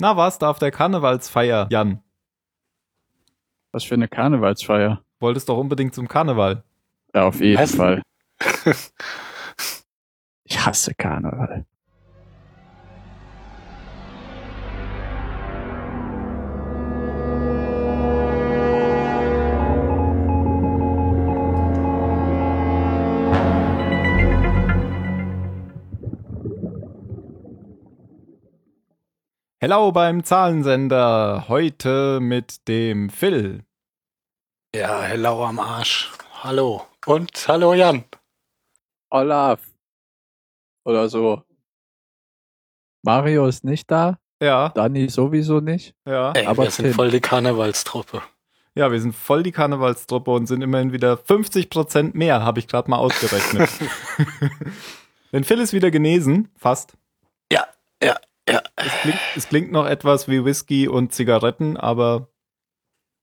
Na, 0.00 0.16
warst 0.16 0.42
du 0.42 0.46
auf 0.46 0.58
der 0.58 0.70
Karnevalsfeier, 0.70 1.66
Jan? 1.70 2.02
Was 3.72 3.84
für 3.84 3.94
eine 3.94 4.08
Karnevalsfeier. 4.08 5.02
Wolltest 5.20 5.48
doch 5.48 5.58
unbedingt 5.58 5.94
zum 5.94 6.06
Karneval. 6.08 6.62
Ja, 7.14 7.24
auf 7.26 7.40
jeden 7.40 7.60
Was? 7.60 7.74
Fall. 7.74 8.02
Ich 10.50 10.64
hasse 10.64 10.94
Karneval. 10.94 11.66
Hello 29.60 29.90
beim 29.92 30.22
Zahlensender. 30.22 31.46
Heute 31.48 32.20
mit 32.20 32.68
dem 32.68 33.10
Phil. 33.10 33.64
Ja, 34.74 35.02
hello 35.02 35.44
am 35.44 35.58
Arsch. 35.58 36.12
Hallo. 36.42 36.86
Und 37.06 37.32
hallo 37.48 37.74
Jan. 37.74 38.04
Olaf. 39.10 39.60
Oder 40.84 41.08
so. 41.08 41.42
Mario 43.02 43.46
ist 43.46 43.64
nicht 43.64 43.90
da. 43.90 44.18
Ja, 44.40 44.68
Dani 44.68 45.08
sowieso 45.08 45.60
nicht. 45.60 45.94
ja. 46.06 46.30
Ey, 46.32 46.46
Aber 46.46 46.64
wir 46.64 46.70
sind 46.70 46.84
Tim. 46.86 46.94
voll 46.94 47.10
die 47.10 47.20
Karnevalstruppe. 47.20 48.22
Ja, 48.76 48.92
wir 48.92 49.00
sind 49.00 49.12
voll 49.16 49.42
die 49.42 49.50
Karnevalstruppe 49.50 50.30
und 50.30 50.46
sind 50.46 50.62
immerhin 50.62 50.92
wieder 50.92 51.14
50% 51.14 52.16
mehr, 52.16 52.44
habe 52.44 52.60
ich 52.60 52.68
gerade 52.68 52.88
mal 52.88 52.98
ausgerechnet. 52.98 53.68
Denn 55.32 55.42
Phil 55.42 55.58
ist 55.58 55.72
wieder 55.72 55.90
genesen, 55.90 56.48
fast. 56.56 56.96
Ja, 57.52 57.66
ja, 58.00 58.16
ja. 58.52 58.62
Es 58.76 58.92
klingt, 59.02 59.18
es 59.36 59.48
klingt 59.48 59.72
noch 59.72 59.86
etwas 59.86 60.28
wie 60.28 60.44
Whisky 60.44 60.88
und 60.88 61.12
Zigaretten, 61.12 61.76
aber 61.76 62.28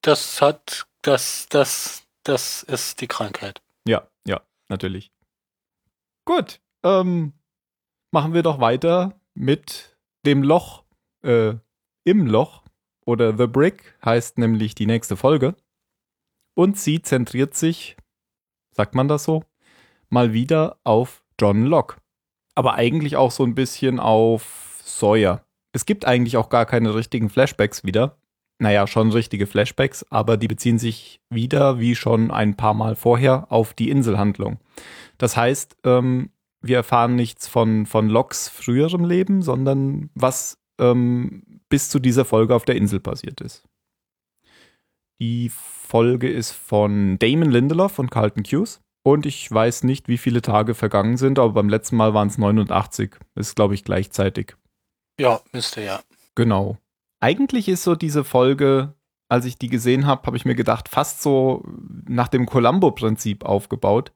Das 0.01 0.41
hat, 0.41 0.87
das, 1.01 1.47
das, 1.49 2.03
das 2.23 2.63
ist 2.63 3.01
die 3.01 3.07
Krankheit. 3.07 3.61
ja, 3.87 4.07
ja, 4.27 4.41
natürlich. 4.69 5.11
Gut, 6.25 6.59
ähm, 6.83 7.33
machen 8.11 8.33
wir 8.33 8.41
doch 8.43 8.59
weiter 8.59 9.19
mit 9.35 9.97
dem 10.25 10.41
Loch, 10.43 10.83
äh, 11.23 11.53
im 12.03 12.25
Loch 12.27 12.63
oder 13.05 13.37
The 13.37 13.47
Brick 13.47 13.95
heißt 14.03 14.37
nämlich 14.37 14.73
die 14.75 14.87
nächste 14.87 15.17
Folge. 15.17 15.55
Und 16.55 16.79
sie 16.79 17.01
zentriert 17.01 17.53
sich, 17.53 17.97
sagt 18.71 18.95
man 18.95 19.07
das 19.07 19.25
so, 19.25 19.43
mal 20.09 20.33
wieder 20.33 20.79
auf 20.83 21.23
John 21.39 21.65
Locke. 21.65 21.97
Aber 22.55 22.75
eigentlich 22.75 23.17
auch 23.17 23.31
so 23.31 23.43
ein 23.43 23.53
bisschen 23.53 23.99
auf 23.99 24.74
Sawyer. 24.85 25.43
Es 25.73 25.85
gibt 25.85 26.05
eigentlich 26.05 26.37
auch 26.37 26.49
gar 26.49 26.65
keine 26.65 26.95
richtigen 26.95 27.29
Flashbacks 27.29 27.83
wieder. 27.83 28.17
Naja, 28.59 28.87
schon 28.87 29.11
richtige 29.11 29.47
Flashbacks, 29.47 30.05
aber 30.09 30.37
die 30.37 30.47
beziehen 30.47 30.79
sich 30.79 31.19
wieder, 31.29 31.79
wie 31.79 31.95
schon 31.95 32.31
ein 32.31 32.55
paar 32.55 32.73
Mal 32.73 32.95
vorher, 32.95 33.51
auf 33.51 33.73
die 33.73 33.89
Inselhandlung. 33.89 34.59
Das 35.17 35.35
heißt, 35.35 35.75
ähm, 35.83 36.29
wir 36.61 36.77
erfahren 36.77 37.15
nichts 37.15 37.47
von, 37.47 37.85
von 37.85 38.07
Locks 38.07 38.47
früherem 38.47 39.03
Leben, 39.03 39.41
sondern 39.41 40.09
was 40.15 40.57
ähm, 40.79 41.43
bis 41.67 41.89
zu 41.89 41.99
dieser 41.99 42.23
Folge 42.23 42.55
auf 42.55 42.63
der 42.63 42.75
Insel 42.75 42.99
passiert 42.99 43.41
ist. 43.41 43.65
Die 45.19 45.49
Folge 45.49 46.29
ist 46.29 46.51
von 46.51 47.17
Damon 47.19 47.49
Lindelof 47.49 47.99
und 47.99 48.11
Carlton 48.11 48.43
Hughes. 48.43 48.81
Und 49.03 49.25
ich 49.25 49.51
weiß 49.51 49.83
nicht, 49.83 50.07
wie 50.07 50.17
viele 50.17 50.41
Tage 50.41 50.73
vergangen 50.73 51.17
sind, 51.17 51.37
aber 51.37 51.53
beim 51.53 51.69
letzten 51.69 51.95
Mal 51.95 52.13
waren 52.13 52.27
es 52.27 52.37
89. 52.37 53.15
Ist, 53.35 53.55
glaube 53.55 53.75
ich, 53.75 53.83
gleichzeitig. 53.83 54.55
Ja, 55.19 55.39
müsste 55.51 55.81
ja. 55.81 56.01
Genau. 56.35 56.77
Eigentlich 57.19 57.67
ist 57.67 57.83
so 57.83 57.95
diese 57.95 58.23
Folge, 58.23 58.93
als 59.29 59.45
ich 59.45 59.57
die 59.57 59.69
gesehen 59.69 60.05
habe, 60.05 60.23
habe 60.27 60.37
ich 60.37 60.45
mir 60.45 60.55
gedacht, 60.55 60.89
fast 60.89 61.21
so 61.21 61.63
nach 62.07 62.27
dem 62.27 62.45
Columbo-Prinzip 62.45 63.43
aufgebaut. 63.45 64.11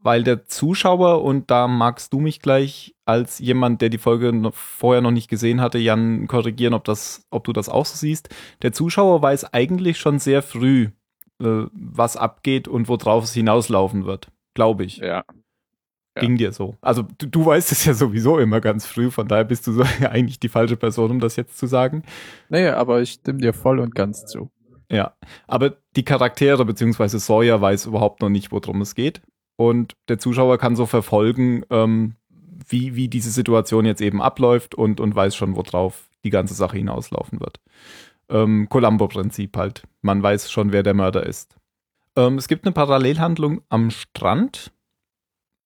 Weil 0.00 0.22
der 0.22 0.44
Zuschauer, 0.44 1.22
und 1.22 1.50
da 1.50 1.66
magst 1.66 2.12
du 2.12 2.20
mich 2.20 2.40
gleich 2.40 2.94
als 3.06 3.38
jemand, 3.38 3.80
der 3.80 3.88
die 3.88 3.98
Folge 3.98 4.34
noch 4.34 4.54
vorher 4.54 5.00
noch 5.00 5.12
nicht 5.12 5.30
gesehen 5.30 5.62
hatte, 5.62 5.78
Jan, 5.78 6.26
korrigieren, 6.26 6.74
ob, 6.74 6.84
das, 6.84 7.26
ob 7.30 7.44
du 7.44 7.54
das 7.54 7.70
auch 7.70 7.86
so 7.86 7.96
siehst. 7.96 8.28
Der 8.60 8.72
Zuschauer 8.72 9.22
weiß 9.22 9.54
eigentlich 9.54 9.98
schon 9.98 10.18
sehr 10.18 10.42
früh, 10.42 10.90
äh, 11.40 11.64
was 11.72 12.18
abgeht 12.18 12.68
und 12.68 12.88
worauf 12.88 13.24
es 13.24 13.32
hinauslaufen 13.32 14.04
wird. 14.04 14.28
Glaube 14.52 14.84
ich. 14.84 14.98
Ja. 14.98 15.24
Ja. 16.16 16.22
Ging 16.22 16.36
dir 16.36 16.52
so. 16.52 16.76
Also 16.80 17.02
du, 17.18 17.26
du 17.26 17.44
weißt 17.44 17.72
es 17.72 17.84
ja 17.84 17.94
sowieso 17.94 18.38
immer 18.38 18.60
ganz 18.60 18.86
früh, 18.86 19.10
von 19.10 19.26
daher 19.26 19.44
bist 19.44 19.66
du 19.66 19.72
so 19.72 19.82
eigentlich 20.08 20.38
die 20.38 20.48
falsche 20.48 20.76
Person, 20.76 21.10
um 21.10 21.20
das 21.20 21.36
jetzt 21.36 21.58
zu 21.58 21.66
sagen. 21.66 22.04
Nee, 22.48 22.68
aber 22.68 23.02
ich 23.02 23.12
stimme 23.12 23.40
dir 23.40 23.52
voll 23.52 23.80
und 23.80 23.94
ganz 23.94 24.24
zu. 24.26 24.50
Ja, 24.90 25.14
aber 25.48 25.76
die 25.96 26.04
Charaktere 26.04 26.64
beziehungsweise 26.64 27.18
Sawyer 27.18 27.60
weiß 27.60 27.86
überhaupt 27.86 28.20
noch 28.22 28.28
nicht, 28.28 28.52
worum 28.52 28.80
es 28.80 28.94
geht. 28.94 29.22
Und 29.56 29.94
der 30.08 30.18
Zuschauer 30.18 30.58
kann 30.58 30.76
so 30.76 30.86
verfolgen, 30.86 31.64
ähm, 31.70 32.14
wie, 32.68 32.94
wie 32.94 33.08
diese 33.08 33.30
Situation 33.30 33.84
jetzt 33.84 34.00
eben 34.00 34.22
abläuft 34.22 34.74
und, 34.74 35.00
und 35.00 35.14
weiß 35.14 35.34
schon, 35.34 35.56
worauf 35.56 36.08
die 36.24 36.30
ganze 36.30 36.54
Sache 36.54 36.76
hinauslaufen 36.76 37.40
wird. 37.40 37.60
Ähm, 38.28 38.68
Columbo-Prinzip 38.68 39.56
halt. 39.56 39.82
Man 40.02 40.22
weiß 40.22 40.50
schon, 40.50 40.72
wer 40.72 40.82
der 40.82 40.94
Mörder 40.94 41.26
ist. 41.26 41.56
Ähm, 42.16 42.38
es 42.38 42.48
gibt 42.48 42.64
eine 42.64 42.72
Parallelhandlung 42.72 43.62
am 43.68 43.90
Strand 43.90 44.72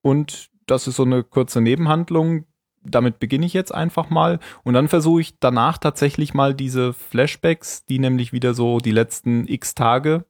und 0.03 0.51
das 0.67 0.87
ist 0.87 0.97
so 0.97 1.05
eine 1.05 1.25
kurze 1.25 1.61
Nebenhandlung. 1.61 2.45
Damit 2.83 3.19
beginne 3.19 3.47
ich 3.47 3.53
jetzt 3.53 3.75
einfach 3.75 4.09
mal 4.09 4.39
und 4.63 4.75
dann 4.75 4.89
versuche 4.89 5.21
ich 5.21 5.39
danach 5.41 5.79
tatsächlich 5.79 6.33
mal 6.33 6.55
diese 6.55 6.93
Flashbacks, 6.93 7.85
die 7.87 7.99
nämlich 7.99 8.33
wieder 8.33 8.55
so 8.55 8.79
die 8.79 8.93
letzten 8.93 9.49
x 9.49 9.75
Tage 9.75 10.25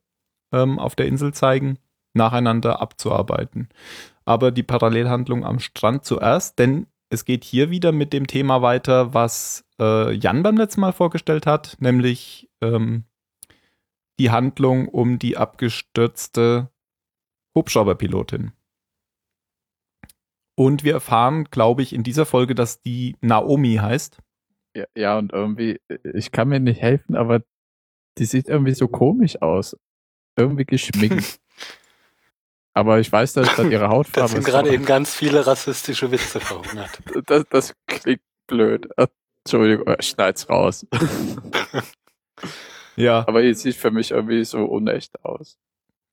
ähm, 0.52 0.78
auf 0.78 0.96
der 0.96 1.06
Insel 1.06 1.34
zeigen, 1.34 1.78
nacheinander 2.14 2.80
abzuarbeiten. 2.80 3.68
Aber 4.24 4.50
die 4.50 4.62
Parallelhandlung 4.62 5.44
am 5.44 5.58
Strand 5.58 6.04
zuerst, 6.04 6.58
denn 6.58 6.86
es 7.10 7.24
geht 7.24 7.44
hier 7.44 7.70
wieder 7.70 7.92
mit 7.92 8.12
dem 8.12 8.26
Thema 8.26 8.62
weiter, 8.62 9.14
was 9.14 9.64
äh, 9.80 10.12
Jan 10.12 10.42
beim 10.42 10.56
letzten 10.56 10.80
Mal 10.80 10.92
vorgestellt 10.92 11.46
hat, 11.46 11.76
nämlich 11.80 12.50
ähm, 12.60 13.04
die 14.18 14.30
Handlung 14.30 14.88
um 14.88 15.18
die 15.18 15.36
abgestürzte 15.36 16.70
Hubschrauberpilotin. 17.54 18.52
Und 20.58 20.82
wir 20.82 20.94
erfahren, 20.94 21.44
glaube 21.52 21.82
ich, 21.82 21.92
in 21.92 22.02
dieser 22.02 22.26
Folge, 22.26 22.56
dass 22.56 22.80
die 22.82 23.14
Naomi 23.20 23.76
heißt. 23.76 24.18
Ja, 24.74 24.86
ja, 24.96 25.16
und 25.16 25.32
irgendwie, 25.32 25.80
ich 26.14 26.32
kann 26.32 26.48
mir 26.48 26.58
nicht 26.58 26.80
helfen, 26.80 27.14
aber 27.14 27.42
die 28.18 28.24
sieht 28.24 28.48
irgendwie 28.48 28.74
so 28.74 28.88
komisch 28.88 29.40
aus. 29.40 29.76
Irgendwie 30.36 30.64
geschminkt. 30.64 31.38
aber 32.74 32.98
ich 32.98 33.10
weiß, 33.12 33.34
dass 33.34 33.54
dann 33.54 33.70
ihre 33.70 33.84
Das 33.84 33.90
Hautfarbe 33.92 34.28
sind 34.30 34.38
ist 34.40 34.44
gerade 34.46 34.68
so- 34.68 34.74
eben 34.74 34.84
ganz 34.84 35.14
viele 35.14 35.46
rassistische 35.46 36.10
Witze 36.10 36.40
verhungert. 36.40 36.98
das, 37.26 37.44
das 37.50 37.74
klingt 37.86 38.22
blöd. 38.48 38.88
Ach, 38.96 39.06
Entschuldigung, 39.44 39.94
ich 40.00 40.06
schneid's 40.08 40.48
raus. 40.48 40.84
Ja. 42.96 43.20
aber 43.28 43.42
die 43.42 43.54
sieht 43.54 43.76
für 43.76 43.92
mich 43.92 44.10
irgendwie 44.10 44.44
so 44.44 44.64
unecht 44.64 45.24
aus. 45.24 45.56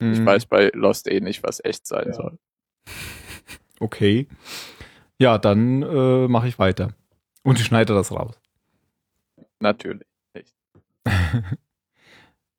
Ich 0.00 0.20
Mhm. 0.20 0.26
weiß 0.26 0.46
bei 0.46 0.70
Lost 0.72 1.08
eh 1.08 1.20
nicht, 1.20 1.42
was 1.42 1.60
echt 1.64 1.84
sein 1.86 2.12
soll. 2.12 2.38
Okay. 3.80 4.26
Ja, 5.18 5.38
dann 5.38 5.82
äh, 5.82 6.28
mache 6.28 6.48
ich 6.48 6.58
weiter. 6.58 6.94
Und 7.42 7.58
ich 7.60 7.66
schneide 7.66 7.94
das 7.94 8.12
raus. 8.12 8.38
Natürlich. 9.60 10.06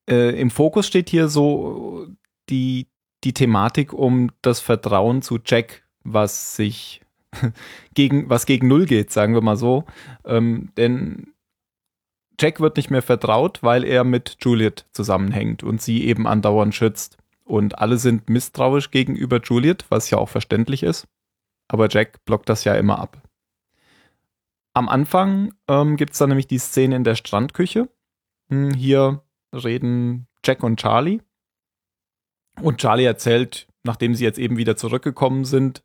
Äh, 0.10 0.40
Im 0.40 0.52
Fokus 0.52 0.88
steht 0.88 1.10
hier 1.10 1.28
so 1.28 2.08
die, 2.50 2.88
die 3.26 3.34
Thematik 3.34 3.92
um 3.92 4.32
das 4.42 4.62
Vertrauen 4.62 5.22
zu 5.22 5.38
Jack, 5.44 5.84
was 6.06 6.56
sich 6.56 7.02
gegen, 7.94 8.30
was 8.30 8.46
gegen 8.46 8.70
Null 8.70 8.86
geht, 8.86 9.12
sagen 9.12 9.34
wir 9.34 9.42
mal 9.42 9.58
so. 9.58 9.84
Ähm, 10.24 10.72
denn 10.78 11.34
Jack 12.40 12.60
wird 12.60 12.78
nicht 12.78 12.90
mehr 12.90 13.02
vertraut, 13.02 13.64
weil 13.64 13.84
er 13.84 14.04
mit 14.04 14.38
Juliet 14.42 14.86
zusammenhängt 14.94 15.64
und 15.64 15.82
sie 15.82 16.06
eben 16.06 16.28
andauernd 16.28 16.74
schützt. 16.74 17.18
Und 17.48 17.80
alle 17.80 17.98
sind 17.98 18.30
misstrauisch 18.30 18.92
gegenüber 18.92 19.40
Juliet, 19.42 19.86
was 19.90 20.10
ja 20.10 20.18
auch 20.18 20.30
verständlich 20.30 20.84
ist. 20.84 21.08
Aber 21.70 21.88
Jack 21.90 22.24
blockt 22.26 22.50
das 22.50 22.66
ja 22.66 22.76
immer 22.76 23.00
ab. 23.00 23.22
Am 24.74 24.90
Anfang 24.90 25.54
ähm, 25.68 25.96
gibt 25.96 26.14
es 26.14 26.20
dann 26.20 26.30
nämlich 26.30 26.48
die 26.48 26.60
Szene 26.60 26.96
in 26.96 27.04
der 27.04 27.16
Strandküche. 27.16 27.90
Hm, 28.50 28.74
Hier 28.74 29.24
reden 29.54 30.28
Jack 30.46 30.62
und 30.62 30.80
Charlie. 30.80 31.22
Und 32.62 32.80
Charlie 32.80 33.06
erzählt, 33.06 33.68
nachdem 33.84 34.14
sie 34.14 34.24
jetzt 34.24 34.40
eben 34.40 34.58
wieder 34.58 34.76
zurückgekommen 34.76 35.46
sind, 35.46 35.84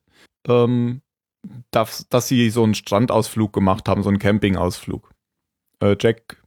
ähm, 0.48 1.00
dass, 1.70 2.08
dass 2.08 2.28
sie 2.28 2.50
so 2.50 2.64
einen 2.64 2.74
Strandausflug 2.74 3.52
gemacht 3.52 3.88
haben, 3.88 4.02
so 4.02 4.08
einen 4.08 4.18
Campingausflug. 4.18 5.10
Äh, 5.80 5.96
Jack 6.00 6.42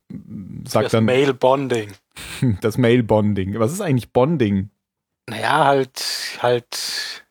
sagt 0.65 0.85
Das 0.85 0.91
dann 0.91 1.05
Male 1.05 1.33
Bonding. 1.33 1.93
das 2.61 2.77
Mail-Bonding. 2.77 3.57
Was 3.59 3.71
ist 3.71 3.81
eigentlich 3.81 4.11
Bonding? 4.11 4.69
Naja, 5.29 5.65
halt, 5.65 6.37
halt 6.41 7.25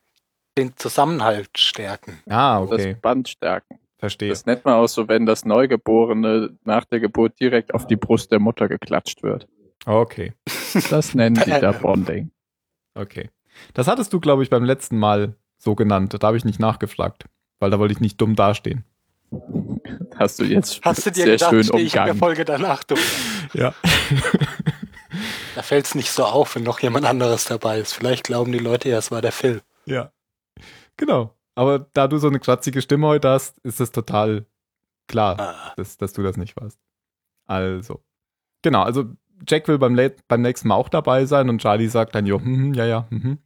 den 0.58 0.76
Zusammenhalt 0.76 1.50
stärken. 1.56 2.20
Ah, 2.28 2.60
okay. 2.60 2.92
Das 2.92 3.00
Band 3.00 3.28
stärken. 3.28 3.78
verstehe. 3.98 4.28
Das 4.28 4.46
nennt 4.46 4.64
man 4.64 4.74
auch 4.74 4.86
so, 4.88 5.08
wenn 5.08 5.26
das 5.26 5.44
Neugeborene 5.44 6.56
nach 6.64 6.84
der 6.84 7.00
Geburt 7.00 7.38
direkt 7.40 7.72
auf 7.74 7.86
die 7.86 7.96
Brust 7.96 8.32
der 8.32 8.40
Mutter 8.40 8.68
geklatscht 8.68 9.22
wird. 9.22 9.46
Okay, 9.86 10.32
Das 10.90 11.14
nennen 11.14 11.36
die 11.44 11.50
da 11.60 11.72
Bonding. 11.72 12.30
okay. 12.94 13.30
Das 13.74 13.86
hattest 13.86 14.12
du, 14.12 14.18
glaube 14.18 14.42
ich, 14.42 14.50
beim 14.50 14.64
letzten 14.64 14.98
Mal 14.98 15.36
so 15.58 15.74
genannt. 15.76 16.16
Da 16.18 16.26
habe 16.26 16.36
ich 16.36 16.44
nicht 16.44 16.58
nachgefragt, 16.58 17.24
weil 17.60 17.70
da 17.70 17.78
wollte 17.78 17.92
ich 17.92 18.00
nicht 18.00 18.20
dumm 18.20 18.34
dastehen. 18.34 18.84
Hast 20.16 20.40
du 20.40 20.44
jetzt 20.44 20.80
Hast 20.84 21.06
du 21.06 21.10
dir 21.10 21.24
sehr 21.24 21.32
gedacht, 21.34 21.50
schön 21.50 21.64
stehe 21.64 21.82
ich 21.84 21.94
in 21.94 21.96
der 21.96 22.02
umgangen. 22.02 22.18
Folge 22.18 22.44
danach 22.44 22.82
durch? 22.84 23.00
Ja. 23.52 23.72
Da 25.54 25.62
fällt 25.62 25.86
es 25.86 25.94
nicht 25.94 26.10
so 26.10 26.24
auf, 26.24 26.56
wenn 26.56 26.64
noch 26.64 26.80
jemand 26.80 27.06
anderes 27.06 27.44
dabei 27.44 27.78
ist. 27.78 27.92
Vielleicht 27.92 28.24
glauben 28.24 28.52
die 28.52 28.58
Leute 28.58 28.88
ja, 28.88 28.98
es 28.98 29.10
war 29.10 29.22
der 29.22 29.32
Phil. 29.32 29.62
Ja. 29.86 30.12
Genau. 30.96 31.34
Aber 31.54 31.78
da 31.92 32.08
du 32.08 32.18
so 32.18 32.26
eine 32.28 32.40
kratzige 32.40 32.82
Stimme 32.82 33.06
heute 33.06 33.28
hast, 33.28 33.58
ist 33.60 33.80
es 33.80 33.92
total 33.92 34.46
klar, 35.06 35.38
Ah, 35.38 35.72
dass, 35.76 35.96
dass 35.96 36.12
du 36.12 36.22
das 36.22 36.36
nicht 36.36 36.56
warst. 36.56 36.80
Also. 37.46 38.02
Genau, 38.62 38.82
also 38.82 39.04
Jack 39.46 39.68
will 39.68 39.78
beim, 39.78 39.98
beim 40.26 40.42
nächsten 40.42 40.68
Mal 40.68 40.74
auch 40.74 40.88
dabei 40.88 41.26
sein 41.26 41.48
und 41.48 41.60
Charlie 41.60 41.88
sagt 41.88 42.14
dann, 42.14 42.26
jo, 42.26 42.40
hm, 42.40 42.56
hm, 42.56 42.74
ja, 42.74 42.86
ja, 42.86 43.06
hm, 43.10 43.22
hm. 43.22 43.38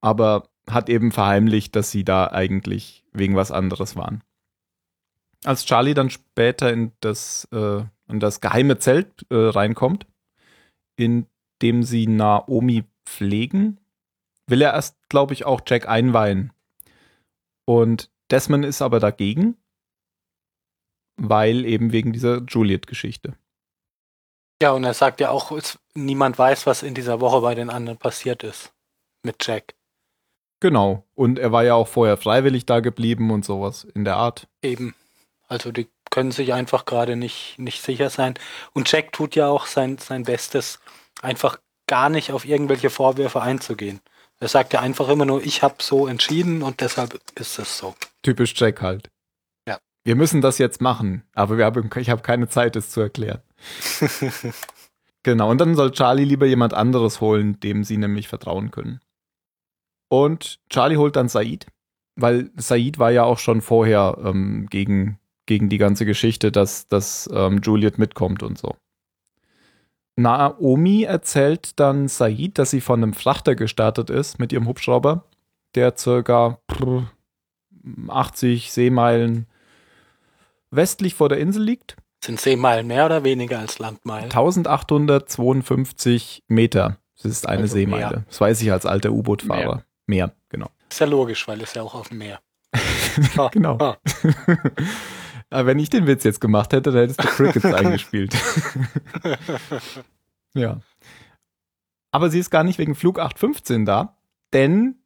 Aber 0.00 0.48
hat 0.70 0.88
eben 0.88 1.12
verheimlicht, 1.12 1.76
dass 1.76 1.90
sie 1.90 2.04
da 2.04 2.28
eigentlich 2.28 3.04
wegen 3.12 3.36
was 3.36 3.50
anderes 3.50 3.96
waren. 3.96 4.22
Als 5.44 5.64
Charlie 5.64 5.94
dann 5.94 6.10
später 6.10 6.72
in 6.72 6.92
das, 7.00 7.46
äh, 7.52 7.82
in 8.08 8.20
das 8.20 8.40
geheime 8.40 8.78
Zelt 8.78 9.26
äh, 9.30 9.36
reinkommt, 9.36 10.06
in 10.96 11.26
dem 11.62 11.82
sie 11.82 12.06
Naomi 12.06 12.84
pflegen, 13.04 13.78
will 14.46 14.62
er 14.62 14.74
erst, 14.74 14.96
glaube 15.08 15.34
ich, 15.34 15.44
auch 15.44 15.60
Jack 15.66 15.88
einweihen. 15.88 16.52
Und 17.64 18.10
Desmond 18.30 18.64
ist 18.64 18.82
aber 18.82 19.00
dagegen, 19.00 19.56
weil 21.16 21.64
eben 21.64 21.92
wegen 21.92 22.12
dieser 22.12 22.42
Juliet-Geschichte. 22.42 23.36
Ja, 24.62 24.72
und 24.72 24.84
er 24.84 24.94
sagt 24.94 25.20
ja 25.20 25.30
auch, 25.30 25.52
es, 25.52 25.78
niemand 25.94 26.38
weiß, 26.38 26.66
was 26.66 26.82
in 26.82 26.94
dieser 26.94 27.20
Woche 27.20 27.40
bei 27.40 27.54
den 27.54 27.70
anderen 27.70 27.98
passiert 27.98 28.42
ist. 28.42 28.72
Mit 29.22 29.46
Jack. 29.46 29.74
Genau. 30.60 31.04
Und 31.14 31.38
er 31.38 31.52
war 31.52 31.64
ja 31.64 31.74
auch 31.74 31.88
vorher 31.88 32.16
freiwillig 32.16 32.64
da 32.64 32.80
geblieben 32.80 33.30
und 33.30 33.44
sowas 33.44 33.84
in 33.84 34.04
der 34.04 34.16
Art. 34.16 34.48
Eben. 34.62 34.94
Also 35.48 35.72
die 35.72 35.88
können 36.16 36.30
sich 36.30 36.54
einfach 36.54 36.86
gerade 36.86 37.14
nicht, 37.14 37.58
nicht 37.58 37.82
sicher 37.82 38.08
sein. 38.08 38.32
Und 38.72 38.90
Jack 38.90 39.12
tut 39.12 39.36
ja 39.36 39.48
auch 39.48 39.66
sein, 39.66 39.98
sein 39.98 40.22
Bestes, 40.22 40.80
einfach 41.20 41.58
gar 41.86 42.08
nicht 42.08 42.32
auf 42.32 42.46
irgendwelche 42.46 42.88
Vorwürfe 42.88 43.42
einzugehen. 43.42 44.00
Er 44.40 44.48
sagt 44.48 44.72
ja 44.72 44.80
einfach 44.80 45.10
immer 45.10 45.26
nur, 45.26 45.44
ich 45.44 45.62
habe 45.62 45.74
so 45.80 46.06
entschieden 46.06 46.62
und 46.62 46.80
deshalb 46.80 47.20
ist 47.34 47.58
es 47.58 47.76
so. 47.76 47.94
Typisch 48.22 48.54
Jack 48.56 48.80
halt. 48.80 49.10
Ja. 49.68 49.76
Wir 50.04 50.16
müssen 50.16 50.40
das 50.40 50.56
jetzt 50.56 50.80
machen, 50.80 51.22
aber 51.34 51.58
wir 51.58 51.66
haben, 51.66 51.90
ich 51.96 52.08
habe 52.08 52.22
keine 52.22 52.48
Zeit, 52.48 52.76
es 52.76 52.88
zu 52.90 53.02
erklären. 53.02 53.42
Genau, 55.22 55.50
und 55.50 55.60
dann 55.60 55.74
soll 55.74 55.90
Charlie 55.90 56.22
lieber 56.22 56.46
jemand 56.46 56.72
anderes 56.72 57.20
holen, 57.20 57.58
dem 57.58 57.82
sie 57.82 57.96
nämlich 57.96 58.28
vertrauen 58.28 58.70
können. 58.70 59.00
Und 60.08 60.60
Charlie 60.70 60.98
holt 60.98 61.16
dann 61.16 61.28
Said, 61.28 61.66
weil 62.14 62.52
Said 62.54 63.00
war 63.00 63.10
ja 63.10 63.24
auch 63.24 63.40
schon 63.40 63.60
vorher 63.60 64.18
ähm, 64.22 64.68
gegen, 64.70 65.18
gegen 65.46 65.68
die 65.68 65.78
ganze 65.78 66.04
Geschichte, 66.04 66.50
dass, 66.52 66.88
dass 66.88 67.28
ähm, 67.32 67.60
Juliet 67.62 67.98
mitkommt 67.98 68.42
und 68.42 68.58
so. 68.58 68.74
Naomi 70.16 71.02
erzählt 71.02 71.78
dann 71.78 72.08
Said, 72.08 72.58
dass 72.58 72.70
sie 72.70 72.80
von 72.80 73.02
einem 73.02 73.12
Frachter 73.12 73.54
gestartet 73.54 74.10
ist 74.10 74.38
mit 74.38 74.52
ihrem 74.52 74.66
Hubschrauber, 74.66 75.24
der 75.74 75.94
circa 75.96 76.58
prr, 76.66 77.10
80 78.08 78.72
Seemeilen 78.72 79.46
westlich 80.70 81.14
vor 81.14 81.28
der 81.28 81.38
Insel 81.38 81.62
liegt. 81.62 81.96
Sind 82.24 82.40
Seemeilen 82.40 82.86
mehr 82.86 83.04
oder 83.06 83.24
weniger 83.24 83.58
als 83.58 83.78
Landmeilen? 83.78 84.24
1852 84.24 86.42
Meter. 86.48 86.96
Das 87.16 87.26
ist 87.26 87.46
eine 87.46 87.62
Also 87.62 87.74
Seemeile. 87.74 88.10
mehr. 88.10 88.24
Das 88.26 88.40
weiß 88.40 88.62
ich 88.62 88.72
als 88.72 88.86
alter 88.86 89.12
U-Boot-Fahrer. 89.12 89.84
Mehr. 90.06 90.32
genau. 90.48 90.70
Ist 90.90 91.00
ja 91.00 91.06
logisch, 91.06 91.46
weil 91.46 91.60
es 91.60 91.74
ja 91.74 91.82
auch 91.82 91.94
auf 91.94 92.08
dem 92.08 92.18
Meer. 92.18 92.40
Genau. 93.52 93.78
Aber 95.50 95.66
wenn 95.66 95.78
ich 95.78 95.90
den 95.90 96.06
Witz 96.06 96.24
jetzt 96.24 96.40
gemacht 96.40 96.72
hätte, 96.72 96.90
dann 96.90 97.00
hättest 97.00 97.22
du 97.22 97.28
Crickets 97.28 97.64
eingespielt. 97.74 98.36
ja. 100.54 100.80
Aber 102.10 102.30
sie 102.30 102.38
ist 102.38 102.50
gar 102.50 102.64
nicht 102.64 102.78
wegen 102.78 102.94
Flug 102.94 103.18
815 103.18 103.84
da, 103.84 104.16
denn 104.52 104.96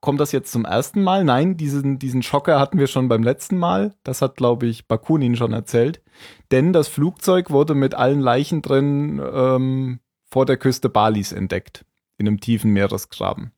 kommt 0.00 0.20
das 0.20 0.32
jetzt 0.32 0.52
zum 0.52 0.64
ersten 0.66 1.02
Mal? 1.02 1.24
Nein, 1.24 1.56
diesen, 1.56 1.98
diesen 1.98 2.22
Schocker 2.22 2.60
hatten 2.60 2.78
wir 2.78 2.88
schon 2.88 3.08
beim 3.08 3.22
letzten 3.22 3.56
Mal. 3.56 3.94
Das 4.02 4.20
hat, 4.20 4.36
glaube 4.36 4.66
ich, 4.66 4.86
Bakunin 4.86 5.34
schon 5.34 5.54
erzählt. 5.54 6.02
Denn 6.50 6.74
das 6.74 6.88
Flugzeug 6.88 7.50
wurde 7.50 7.74
mit 7.74 7.94
allen 7.94 8.20
Leichen 8.20 8.60
drin 8.60 9.18
ähm, 9.24 10.00
vor 10.26 10.44
der 10.44 10.58
Küste 10.58 10.90
Balis 10.90 11.32
entdeckt. 11.32 11.86
In 12.18 12.28
einem 12.28 12.38
tiefen 12.38 12.72
Meeresgraben. 12.72 13.52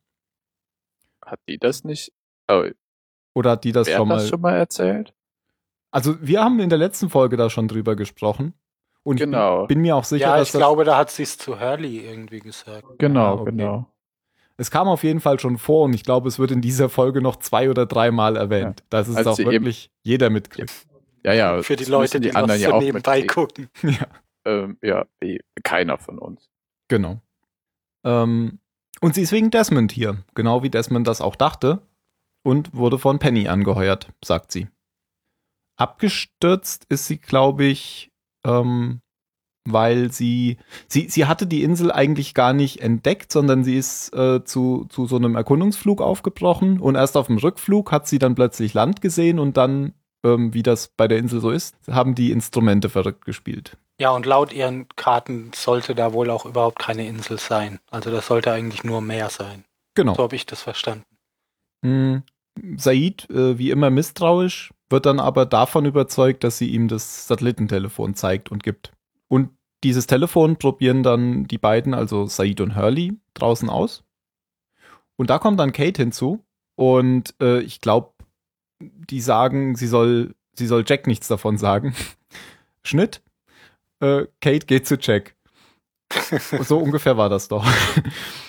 Hat 1.24 1.40
die 1.48 1.58
das 1.58 1.82
nicht? 1.82 2.12
Oh, 2.48 2.64
Oder 3.34 3.50
hat 3.52 3.64
die 3.64 3.72
das 3.72 3.88
wer 3.88 3.96
schon 3.96 4.08
hat 4.08 4.16
mal? 4.16 4.20
das 4.22 4.28
schon 4.28 4.40
mal 4.40 4.56
erzählt? 4.56 5.15
Also 5.96 6.14
wir 6.20 6.44
haben 6.44 6.60
in 6.60 6.68
der 6.68 6.76
letzten 6.76 7.08
Folge 7.08 7.38
da 7.38 7.48
schon 7.48 7.68
drüber 7.68 7.96
gesprochen. 7.96 8.52
Und 9.02 9.16
Genau. 9.16 9.62
ich 9.62 9.68
bin, 9.68 9.80
mir 9.80 9.96
auch 9.96 10.04
sicher, 10.04 10.26
ja, 10.26 10.36
dass 10.36 10.48
ich 10.48 10.52
das, 10.52 10.58
glaube, 10.58 10.84
da 10.84 10.98
hat 10.98 11.10
sie 11.10 11.22
es 11.22 11.38
zu 11.38 11.58
Hurley 11.58 12.06
irgendwie 12.06 12.40
gesagt. 12.40 12.98
Genau, 12.98 13.40
okay. 13.40 13.50
genau. 13.52 13.86
es 14.58 14.70
kam 14.70 14.88
auf 14.88 15.04
jeden 15.04 15.20
Fall 15.20 15.40
schon 15.40 15.56
vor 15.56 15.84
und 15.84 15.94
ich 15.94 16.04
glaube, 16.04 16.28
es 16.28 16.38
wird 16.38 16.50
in 16.50 16.60
dieser 16.60 16.90
Folge 16.90 17.22
noch 17.22 17.36
zwei 17.36 17.70
oder 17.70 17.86
dreimal 17.86 18.36
erwähnt. 18.36 18.84
Das 18.90 19.08
ist 19.08 19.16
Als 19.16 19.26
auch 19.26 19.38
wirklich 19.38 19.90
jeder 20.02 20.28
mitkriegt. 20.28 20.70
Ja, 21.24 21.32
ja. 21.32 21.62
Für 21.62 21.76
die 21.76 21.86
Leute, 21.86 22.20
die, 22.20 22.28
die 22.28 22.36
anderen 22.36 22.60
ja 22.60 22.74
auch 22.74 22.82
nebenbei 22.82 23.22
gucken. 23.22 23.70
ja, 23.82 24.06
Ähm, 24.44 24.76
ja, 24.82 25.06
wie 25.20 25.40
keiner 25.64 25.96
von 25.96 26.18
uns. 26.18 26.50
genau. 26.88 27.22
Ähm, 28.04 28.58
und 29.00 29.14
sie 29.14 29.22
ist 29.22 29.32
wegen 29.32 29.50
Desmond 29.50 29.92
hier, 29.92 30.18
genau 30.34 30.62
wie 30.62 30.68
Desmond 30.68 31.08
das 31.08 31.22
auch 31.22 31.36
dachte 31.36 31.80
und 32.42 32.74
wurde 32.74 32.98
von 32.98 33.18
Penny 33.18 33.48
angeheuert, 33.48 34.12
sagt 34.22 34.52
sie. 34.52 34.68
Abgestürzt 35.76 36.86
ist 36.88 37.06
sie, 37.06 37.18
glaube 37.18 37.64
ich, 37.64 38.10
ähm, 38.44 39.00
weil 39.66 40.12
sie, 40.12 40.58
sie, 40.88 41.08
sie 41.08 41.26
hatte 41.26 41.46
die 41.46 41.62
Insel 41.62 41.90
eigentlich 41.90 42.34
gar 42.34 42.52
nicht 42.52 42.80
entdeckt, 42.80 43.32
sondern 43.32 43.64
sie 43.64 43.76
ist 43.76 44.14
äh, 44.14 44.44
zu, 44.44 44.86
zu 44.88 45.06
so 45.06 45.16
einem 45.16 45.34
Erkundungsflug 45.34 46.00
aufgebrochen 46.00 46.80
und 46.80 46.94
erst 46.94 47.16
auf 47.16 47.26
dem 47.26 47.38
Rückflug 47.38 47.92
hat 47.92 48.06
sie 48.06 48.18
dann 48.18 48.34
plötzlich 48.34 48.74
Land 48.74 49.00
gesehen 49.00 49.38
und 49.38 49.56
dann, 49.56 49.92
ähm, 50.24 50.54
wie 50.54 50.62
das 50.62 50.88
bei 50.88 51.08
der 51.08 51.18
Insel 51.18 51.40
so 51.40 51.50
ist, 51.50 51.76
haben 51.90 52.14
die 52.14 52.30
Instrumente 52.30 52.88
verrückt 52.88 53.24
gespielt. 53.24 53.76
Ja, 53.98 54.10
und 54.10 54.26
laut 54.26 54.52
ihren 54.52 54.88
Karten 54.94 55.50
sollte 55.54 55.94
da 55.94 56.12
wohl 56.12 56.30
auch 56.30 56.44
überhaupt 56.44 56.78
keine 56.78 57.06
Insel 57.06 57.38
sein. 57.38 57.80
Also 57.90 58.10
das 58.10 58.26
sollte 58.26 58.52
eigentlich 58.52 58.84
nur 58.84 59.00
Meer 59.00 59.30
sein. 59.30 59.64
Genau. 59.94 60.14
So 60.14 60.22
habe 60.22 60.36
ich 60.36 60.44
das 60.44 60.62
verstanden. 60.62 61.06
Mm, 61.82 62.18
Said, 62.76 63.28
äh, 63.30 63.58
wie 63.58 63.70
immer 63.70 63.90
misstrauisch, 63.90 64.70
wird 64.90 65.06
dann 65.06 65.20
aber 65.20 65.46
davon 65.46 65.84
überzeugt, 65.84 66.44
dass 66.44 66.58
sie 66.58 66.70
ihm 66.70 66.88
das 66.88 67.26
Satellitentelefon 67.26 68.14
zeigt 68.14 68.50
und 68.50 68.62
gibt. 68.62 68.92
Und 69.28 69.50
dieses 69.84 70.06
Telefon 70.06 70.56
probieren 70.56 71.02
dann 71.02 71.44
die 71.44 71.58
beiden, 71.58 71.94
also 71.94 72.26
Said 72.26 72.60
und 72.60 72.76
Hurley, 72.76 73.18
draußen 73.34 73.68
aus. 73.68 74.04
Und 75.16 75.30
da 75.30 75.38
kommt 75.38 75.60
dann 75.60 75.72
Kate 75.72 76.02
hinzu 76.02 76.44
und 76.76 77.34
äh, 77.40 77.60
ich 77.60 77.80
glaube, 77.80 78.12
die 78.80 79.20
sagen, 79.20 79.76
sie 79.76 79.86
soll, 79.86 80.34
sie 80.54 80.66
soll 80.66 80.84
Jack 80.86 81.06
nichts 81.06 81.28
davon 81.28 81.56
sagen. 81.56 81.94
Schnitt. 82.84 83.22
Äh, 84.00 84.26
Kate 84.40 84.66
geht 84.66 84.86
zu 84.86 84.96
Jack. 85.00 85.34
so 86.62 86.78
ungefähr 86.78 87.16
war 87.16 87.28
das 87.28 87.48
doch. 87.48 87.66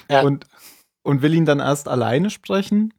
Ja. 0.10 0.22
Und, 0.22 0.46
und 1.03 1.22
will 1.22 1.34
ihn 1.34 1.46
dann 1.46 1.60
erst 1.60 1.88
alleine 1.88 2.29
sprechen. 2.29 2.94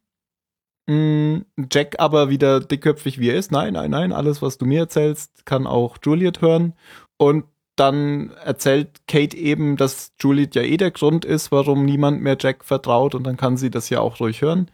Mm, 0.89 1.45
Jack 1.71 1.97
aber 1.99 2.31
wieder 2.31 2.59
dickköpfig 2.61 3.19
wie 3.19 3.29
er 3.29 3.35
ist. 3.35 3.51
Nein, 3.51 3.73
nein, 3.73 3.91
nein, 3.91 4.11
alles, 4.11 4.41
was 4.41 4.57
du 4.57 4.65
mir 4.65 4.79
erzählst, 4.79 5.45
kann 5.45 5.67
auch 5.67 5.97
Juliet 6.03 6.41
hören. 6.41 6.73
Und 7.17 7.45
dann 7.75 8.31
erzählt 8.43 9.01
Kate 9.07 9.37
eben, 9.37 9.77
dass 9.77 10.13
Juliet 10.19 10.55
ja 10.55 10.63
eh 10.63 10.77
der 10.77 10.89
Grund 10.89 11.25
ist, 11.25 11.51
warum 11.51 11.85
niemand 11.85 12.23
mehr 12.23 12.37
Jack 12.39 12.65
vertraut. 12.65 13.13
Und 13.13 13.23
dann 13.25 13.37
kann 13.37 13.55
sie 13.55 13.69
das 13.69 13.91
ja 13.91 13.99
auch 13.99 14.19
ruhig 14.19 14.41
hören. 14.41 14.71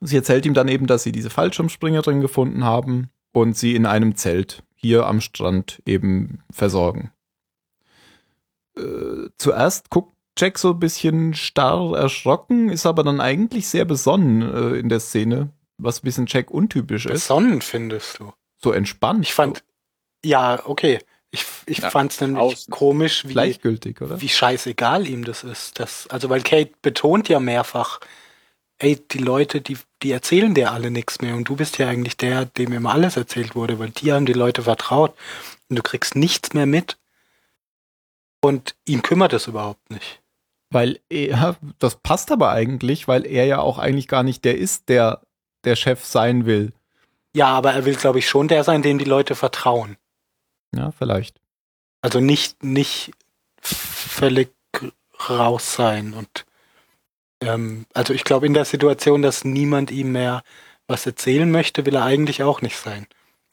Sie 0.00 0.16
erzählt 0.16 0.46
ihm 0.46 0.54
dann 0.54 0.66
eben, 0.66 0.88
dass 0.88 1.04
sie 1.04 1.12
diese 1.12 1.30
Fallschirmspringerin 1.30 2.20
gefunden 2.20 2.64
haben 2.64 3.10
und 3.32 3.56
sie 3.56 3.76
in 3.76 3.86
einem 3.86 4.16
Zelt 4.16 4.64
hier 4.74 5.06
am 5.06 5.20
Strand 5.20 5.80
eben 5.86 6.40
versorgen. 6.50 7.12
Äh, 8.76 9.28
zuerst 9.38 9.90
guckt 9.90 10.15
Jack 10.38 10.58
so 10.58 10.70
ein 10.70 10.80
bisschen 10.80 11.34
starr 11.34 11.96
erschrocken, 11.96 12.68
ist 12.68 12.86
aber 12.86 13.02
dann 13.02 13.20
eigentlich 13.20 13.68
sehr 13.68 13.84
besonnen 13.84 14.42
äh, 14.42 14.78
in 14.78 14.88
der 14.88 15.00
Szene, 15.00 15.50
was 15.78 16.00
ein 16.00 16.04
bisschen 16.04 16.26
Jack 16.28 16.50
untypisch 16.50 17.06
ist. 17.06 17.12
Besonnen 17.12 17.62
findest 17.62 18.18
du. 18.18 18.32
So 18.62 18.72
entspannt. 18.72 19.24
Ich 19.24 19.34
fand, 19.34 19.62
ja, 20.24 20.60
okay. 20.66 20.98
Ich, 21.30 21.44
ich 21.66 21.78
Ja, 21.78 21.90
fand 21.90 22.12
es 22.12 22.20
nämlich 22.20 22.40
außen. 22.40 22.70
komisch, 22.70 23.24
wie, 23.26 23.32
gleichgültig, 23.32 24.00
oder? 24.00 24.20
wie 24.20 24.28
scheißegal 24.28 25.06
ihm 25.06 25.24
das 25.24 25.42
ist. 25.44 25.78
Das, 25.80 26.06
also, 26.08 26.28
weil 26.30 26.42
Kate 26.42 26.70
betont 26.82 27.28
ja 27.28 27.40
mehrfach, 27.40 28.00
ey, 28.78 28.96
die 29.10 29.18
Leute, 29.18 29.60
die, 29.60 29.76
die 30.02 30.12
erzählen 30.12 30.54
dir 30.54 30.72
alle 30.72 30.90
nichts 30.90 31.20
mehr 31.20 31.34
und 31.34 31.48
du 31.48 31.56
bist 31.56 31.78
ja 31.78 31.88
eigentlich 31.88 32.16
der, 32.16 32.44
dem 32.46 32.72
immer 32.72 32.92
alles 32.92 33.16
erzählt 33.16 33.54
wurde, 33.54 33.78
weil 33.78 33.90
die 33.90 34.12
haben 34.12 34.26
die 34.26 34.32
Leute 34.34 34.62
vertraut 34.62 35.14
und 35.68 35.76
du 35.76 35.82
kriegst 35.82 36.14
nichts 36.14 36.54
mehr 36.54 36.66
mit 36.66 36.96
und 38.40 38.74
ihn 38.86 39.02
kümmert 39.02 39.32
es 39.32 39.46
überhaupt 39.46 39.90
nicht. 39.90 40.22
Weil 40.70 40.98
er, 41.08 41.56
das 41.78 41.96
passt 41.96 42.32
aber 42.32 42.50
eigentlich, 42.50 43.06
weil 43.06 43.24
er 43.24 43.46
ja 43.46 43.60
auch 43.60 43.78
eigentlich 43.78 44.08
gar 44.08 44.22
nicht 44.22 44.44
der 44.44 44.58
ist, 44.58 44.88
der 44.88 45.22
der 45.64 45.76
Chef 45.76 46.04
sein 46.04 46.46
will. 46.46 46.72
Ja, 47.34 47.48
aber 47.48 47.72
er 47.72 47.84
will, 47.84 47.96
glaube 47.96 48.18
ich, 48.18 48.28
schon 48.28 48.48
der 48.48 48.64
sein, 48.64 48.82
dem 48.82 48.98
die 48.98 49.04
Leute 49.04 49.34
vertrauen. 49.34 49.96
Ja, 50.74 50.92
vielleicht. 50.92 51.38
Also 52.00 52.20
nicht, 52.20 52.62
nicht 52.62 53.10
völlig 53.60 54.50
raus 55.28 55.74
sein 55.74 56.14
und 56.14 56.46
ähm, 57.40 57.86
also 57.94 58.12
ich 58.12 58.24
glaube 58.24 58.46
in 58.46 58.54
der 58.54 58.64
Situation, 58.64 59.22
dass 59.22 59.44
niemand 59.44 59.90
ihm 59.90 60.12
mehr 60.12 60.42
was 60.86 61.06
erzählen 61.06 61.50
möchte, 61.50 61.84
will 61.86 61.96
er 61.96 62.04
eigentlich 62.04 62.42
auch 62.42 62.62
nicht 62.62 62.76
sein. 62.76 63.06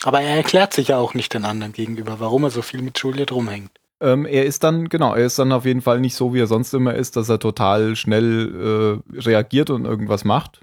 Aber 0.03 0.21
er 0.21 0.35
erklärt 0.35 0.73
sich 0.73 0.89
ja 0.89 0.97
auch 0.97 1.13
nicht 1.13 1.33
den 1.33 1.45
anderen 1.45 1.73
gegenüber, 1.73 2.19
warum 2.19 2.43
er 2.43 2.49
so 2.49 2.61
viel 2.61 2.81
mit 2.81 2.99
Juliet 2.99 3.31
rumhängt. 3.31 3.71
Ähm, 4.03 4.25
er 4.25 4.45
ist 4.45 4.65
dann, 4.65 4.89
genau, 4.89 5.15
er 5.15 5.25
ist 5.25 5.39
dann 5.39 5.53
auf 5.53 5.63
jeden 5.63 5.81
Fall 5.81 6.01
nicht 6.01 6.15
so, 6.15 6.33
wie 6.33 6.41
er 6.41 6.47
sonst 6.47 6.73
immer 6.73 6.93
ist, 6.93 7.15
dass 7.15 7.29
er 7.29 7.39
total 7.39 7.95
schnell 7.95 9.01
äh, 9.15 9.17
reagiert 9.17 9.69
und 9.69 9.85
irgendwas 9.85 10.25
macht, 10.25 10.59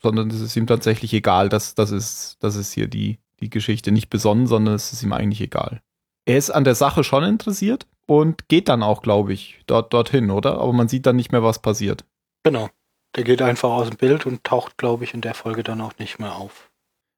sondern 0.00 0.30
es 0.30 0.40
ist 0.40 0.56
ihm 0.56 0.68
tatsächlich 0.68 1.12
egal. 1.12 1.48
Das, 1.48 1.74
das, 1.74 1.90
ist, 1.90 2.36
das 2.38 2.54
ist 2.54 2.72
hier 2.72 2.86
die, 2.86 3.18
die 3.40 3.50
Geschichte 3.50 3.90
nicht 3.90 4.10
besonnen, 4.10 4.46
sondern 4.46 4.76
es 4.76 4.92
ist 4.92 5.02
ihm 5.02 5.12
eigentlich 5.12 5.40
egal. 5.40 5.82
Er 6.24 6.38
ist 6.38 6.50
an 6.50 6.62
der 6.62 6.76
Sache 6.76 7.02
schon 7.02 7.24
interessiert 7.24 7.88
und 8.06 8.48
geht 8.48 8.68
dann 8.68 8.84
auch, 8.84 9.02
glaube 9.02 9.32
ich, 9.32 9.60
dort, 9.66 9.92
dorthin, 9.92 10.30
oder? 10.30 10.58
Aber 10.58 10.72
man 10.72 10.86
sieht 10.86 11.04
dann 11.06 11.16
nicht 11.16 11.32
mehr, 11.32 11.42
was 11.42 11.60
passiert. 11.60 12.04
Genau. 12.44 12.70
Der 13.16 13.24
geht 13.24 13.42
einfach 13.42 13.70
aus 13.70 13.88
dem 13.88 13.98
Bild 13.98 14.24
und 14.24 14.44
taucht, 14.44 14.78
glaube 14.78 15.02
ich, 15.02 15.14
in 15.14 15.20
der 15.20 15.34
Folge 15.34 15.64
dann 15.64 15.80
auch 15.80 15.98
nicht 15.98 16.20
mehr 16.20 16.36
auf. 16.36 16.70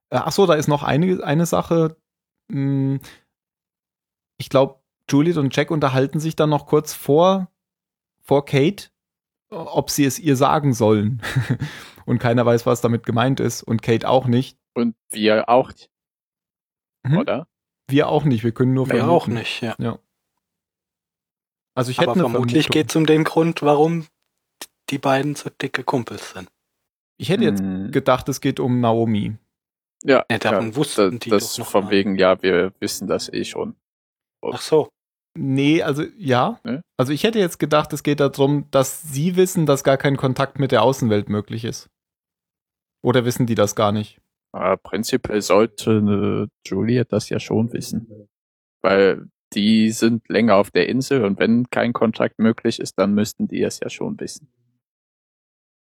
Äh, 0.08 0.20
ach 0.24 0.32
so, 0.32 0.46
da 0.46 0.54
ist 0.54 0.68
noch 0.68 0.82
eine, 0.82 1.22
eine 1.22 1.44
Sache. 1.44 1.96
Hm, 2.50 3.00
ich 4.38 4.48
glaube, 4.48 4.80
Juliet 5.10 5.36
und 5.36 5.54
Jack 5.54 5.70
unterhalten 5.70 6.20
sich 6.20 6.36
dann 6.36 6.50
noch 6.50 6.66
kurz 6.66 6.94
vor, 6.94 7.50
vor 8.22 8.44
Kate, 8.44 8.88
ob 9.50 9.90
sie 9.90 10.04
es 10.04 10.18
ihr 10.18 10.36
sagen 10.36 10.72
sollen. 10.72 11.22
und 12.06 12.18
keiner 12.18 12.44
weiß, 12.46 12.66
was 12.66 12.80
damit 12.80 13.04
gemeint 13.04 13.40
ist 13.40 13.62
und 13.62 13.82
Kate 13.82 14.08
auch 14.08 14.26
nicht. 14.26 14.58
Und 14.74 14.96
wir 15.10 15.48
auch 15.48 15.68
nicht. 15.68 15.90
Mhm. 17.04 17.18
Oder? 17.18 17.46
Wir 17.88 18.08
auch 18.08 18.24
nicht, 18.24 18.44
wir 18.44 18.52
können 18.52 18.72
nur 18.74 18.86
Wir 18.86 18.96
vermuten. 18.96 19.10
auch 19.10 19.26
nicht, 19.26 19.60
ja. 19.60 19.74
Ja. 19.78 19.98
Also 21.74 21.90
ich 21.90 21.98
Aber 21.98 22.12
hätte 22.12 22.20
eine 22.24 22.30
vermutlich 22.30 22.68
geht 22.68 22.90
es 22.90 22.96
um 22.96 23.04
den 23.06 23.24
Grund, 23.24 23.62
warum 23.62 24.06
die 24.90 24.98
beiden 24.98 25.34
so 25.34 25.50
dicke 25.50 25.82
Kumpels 25.84 26.30
sind. 26.32 26.48
Ich 27.18 27.28
hätte 27.28 27.44
jetzt 27.44 27.60
Hm. 27.60 27.90
gedacht, 27.92 28.28
es 28.28 28.40
geht 28.40 28.58
um 28.60 28.80
Naomi. 28.80 29.36
Ja, 30.02 30.24
Ja, 30.30 30.38
davon 30.38 30.70
ja, 30.70 30.76
wussten 30.76 31.12
das, 31.12 31.20
die 31.20 31.30
das 31.30 31.52
doch 31.52 31.58
noch 31.60 31.66
von 31.70 31.82
gar 31.82 31.90
wegen, 31.90 32.16
ja, 32.16 32.42
wir 32.42 32.72
wissen 32.80 33.06
das 33.06 33.32
eh 33.32 33.44
schon. 33.44 33.76
Ach 34.42 34.60
so. 34.60 34.90
Nee, 35.36 35.82
also 35.82 36.04
ja. 36.16 36.60
Ne? 36.64 36.82
Also 36.96 37.12
ich 37.12 37.24
hätte 37.24 37.38
jetzt 37.38 37.58
gedacht, 37.58 37.92
es 37.92 38.02
geht 38.02 38.20
darum, 38.20 38.70
dass 38.70 39.02
sie 39.02 39.36
wissen, 39.36 39.66
dass 39.66 39.84
gar 39.84 39.96
kein 39.96 40.16
Kontakt 40.16 40.58
mit 40.58 40.70
der 40.72 40.82
Außenwelt 40.82 41.28
möglich 41.28 41.64
ist. 41.64 41.88
Oder 43.02 43.24
wissen 43.24 43.46
die 43.46 43.56
das 43.56 43.74
gar 43.74 43.92
nicht? 43.92 44.20
Aber 44.52 44.76
prinzipiell 44.76 45.42
sollte 45.42 45.90
eine 45.98 46.48
Juliet 46.64 47.12
das 47.12 47.28
ja 47.28 47.40
schon 47.40 47.72
wissen. 47.72 48.28
Weil 48.82 49.26
die 49.52 49.90
sind 49.90 50.28
länger 50.28 50.56
auf 50.56 50.70
der 50.70 50.88
Insel 50.88 51.24
und 51.24 51.38
wenn 51.38 51.68
kein 51.70 51.92
Kontakt 51.92 52.38
möglich 52.38 52.78
ist, 52.78 52.98
dann 52.98 53.14
müssten 53.14 53.48
die 53.48 53.62
es 53.62 53.80
ja 53.80 53.90
schon 53.90 54.18
wissen. 54.20 54.48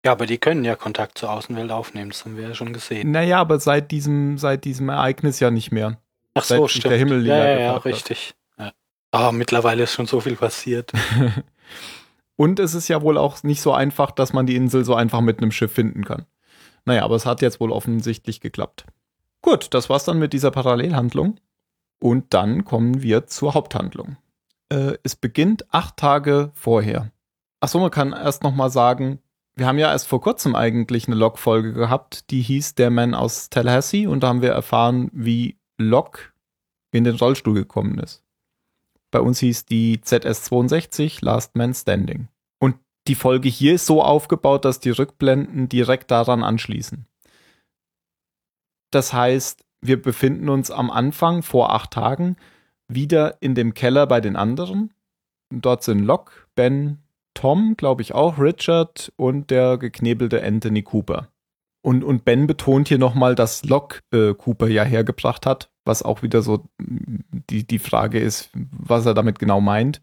Ja, 0.05 0.13
aber 0.13 0.27
die 0.27 0.39
können 0.39 0.65
ja 0.65 0.75
Kontakt 0.75 1.17
zur 1.17 1.31
Außenwelt 1.31 1.71
aufnehmen, 1.71 2.11
das 2.11 2.25
haben 2.25 2.37
wir 2.37 2.49
ja 2.49 2.55
schon 2.55 2.73
gesehen. 2.73 3.13
Naja, 3.13 3.39
aber 3.39 3.61
seit 3.61 3.91
diesem, 3.91 4.37
seit 4.37 4.65
diesem 4.65 4.89
Ereignis 4.89 5.39
ja 5.39 5.51
nicht 5.51 5.71
mehr. 5.71 5.99
Ach 6.35 6.43
seit 6.43 6.59
so, 6.59 6.67
sich 6.67 6.79
stimmt. 6.79 6.93
der 6.93 6.99
Himmel 6.99 7.27
ja, 7.27 7.37
ja, 7.37 7.45
ja, 7.45 7.79
gefärbt 7.79 8.11
hat. 8.11 8.35
Ah, 9.13 9.31
mittlerweile 9.31 9.85
ist 9.85 9.93
schon 9.93 10.07
so 10.07 10.21
viel 10.21 10.37
passiert. 10.37 10.91
Und 12.37 12.59
es 12.59 12.75
ist 12.75 12.89
ja 12.89 13.03
wohl 13.03 13.19
auch 13.19 13.43
nicht 13.43 13.61
so 13.61 13.73
einfach, 13.73 14.11
dass 14.11 14.33
man 14.33 14.47
die 14.47 14.57
Insel 14.57 14.85
so 14.85 14.95
einfach 14.95 15.21
mit 15.21 15.39
einem 15.39 15.53
Schiff 15.53 15.73
finden 15.73 16.05
kann. 16.05 16.25
Naja, 16.87 17.05
aber 17.05 17.15
es 17.15 17.27
hat 17.27 17.43
jetzt 17.43 17.61
wohl 17.61 17.71
offensichtlich 17.71 18.41
geklappt. 18.41 18.87
Gut, 19.43 19.75
das 19.75 19.91
war's 19.91 20.05
dann 20.05 20.19
mit 20.19 20.33
dieser 20.33 20.51
Parallelhandlung. 20.51 21.39
Und 22.01 22.35
dann 22.35 22.65
kommen 22.65 23.03
wir 23.03 23.27
zur 23.27 23.55
Haupthandlung. 23.55 24.17
Äh, 24.71 24.95
es 25.03 25.15
beginnt 25.15 25.73
acht 25.73 25.99
Tage 25.99 26.51
vorher. 26.55 27.13
Achso, 27.61 27.79
man 27.79 27.91
kann 27.91 28.13
erst 28.13 28.43
noch 28.43 28.55
mal 28.55 28.71
sagen, 28.71 29.21
wir 29.55 29.67
haben 29.67 29.79
ja 29.79 29.93
erst 29.93 30.09
vor 30.09 30.23
kurzem 30.23 30.57
eigentlich 30.57 31.07
eine 31.07 31.17
Log-Folge 31.17 31.75
gehabt, 31.75 32.31
die 32.31 32.41
hieß 32.41 32.75
Der 32.75 32.91
Mann 32.91 33.15
aus 33.15 33.51
Tallahassee 33.51 34.07
und 34.07 34.23
da 34.23 34.29
haben 34.29 34.43
wir 34.43 34.53
erfahren, 34.53 35.11
wie 35.13 35.59
Locke 35.77 36.33
in 36.91 37.05
den 37.05 37.17
Rollstuhl 37.17 37.55
gekommen 37.55 37.99
ist. 37.99 38.25
Bei 39.13 39.21
uns 39.21 39.39
hieß 39.39 39.67
die 39.67 39.99
ZS62 39.99 41.25
Last 41.25 41.55
Man 41.55 41.75
Standing. 41.75 42.29
Und 42.59 42.77
die 43.07 43.15
Folge 43.15 43.49
hier 43.49 43.75
ist 43.75 43.87
so 43.87 44.03
aufgebaut, 44.03 44.65
dass 44.65 44.81
die 44.81 44.91
Rückblenden 44.91 45.69
direkt 45.69 46.11
daran 46.11 46.43
anschließen. 46.43 47.07
Das 48.91 49.13
heißt, 49.13 49.65
wir 49.81 50.01
befinden 50.01 50.49
uns 50.49 50.71
am 50.71 50.91
Anfang 50.91 51.43
vor 51.43 51.73
acht 51.73 51.93
Tagen 51.93 52.37
wieder 52.89 53.37
in 53.41 53.55
dem 53.55 53.75
Keller 53.75 54.07
bei 54.07 54.21
den 54.21 54.37
anderen. 54.37 54.93
Dort 55.51 55.83
sind 55.83 56.01
Locke, 56.01 56.33
Ben, 56.55 56.99
Tom, 57.35 57.75
glaube 57.77 58.03
ich 58.03 58.15
auch, 58.15 58.39
Richard 58.39 59.13
und 59.17 59.51
der 59.51 59.79
geknebelte 59.79 60.43
Anthony 60.43 60.83
Cooper. 60.83 61.29
Und, 61.83 62.05
und 62.05 62.25
Ben 62.25 62.47
betont 62.47 62.89
hier 62.89 62.99
nochmal, 62.99 63.35
dass 63.35 63.65
Locke 63.65 64.01
äh, 64.13 64.35
Cooper 64.35 64.69
ja 64.69 64.85
hergebracht 64.85 65.47
hat, 65.47 65.72
was 65.85 66.03
auch 66.03 66.23
wieder 66.23 66.43
so 66.43 66.69
die, 66.79 67.67
die 67.67 67.79
Frage 67.79 68.19
ist, 68.19 68.51
was 68.55 69.07
er 69.07 69.15
damit 69.15 69.39
genau 69.39 69.61
meint. 69.61 70.01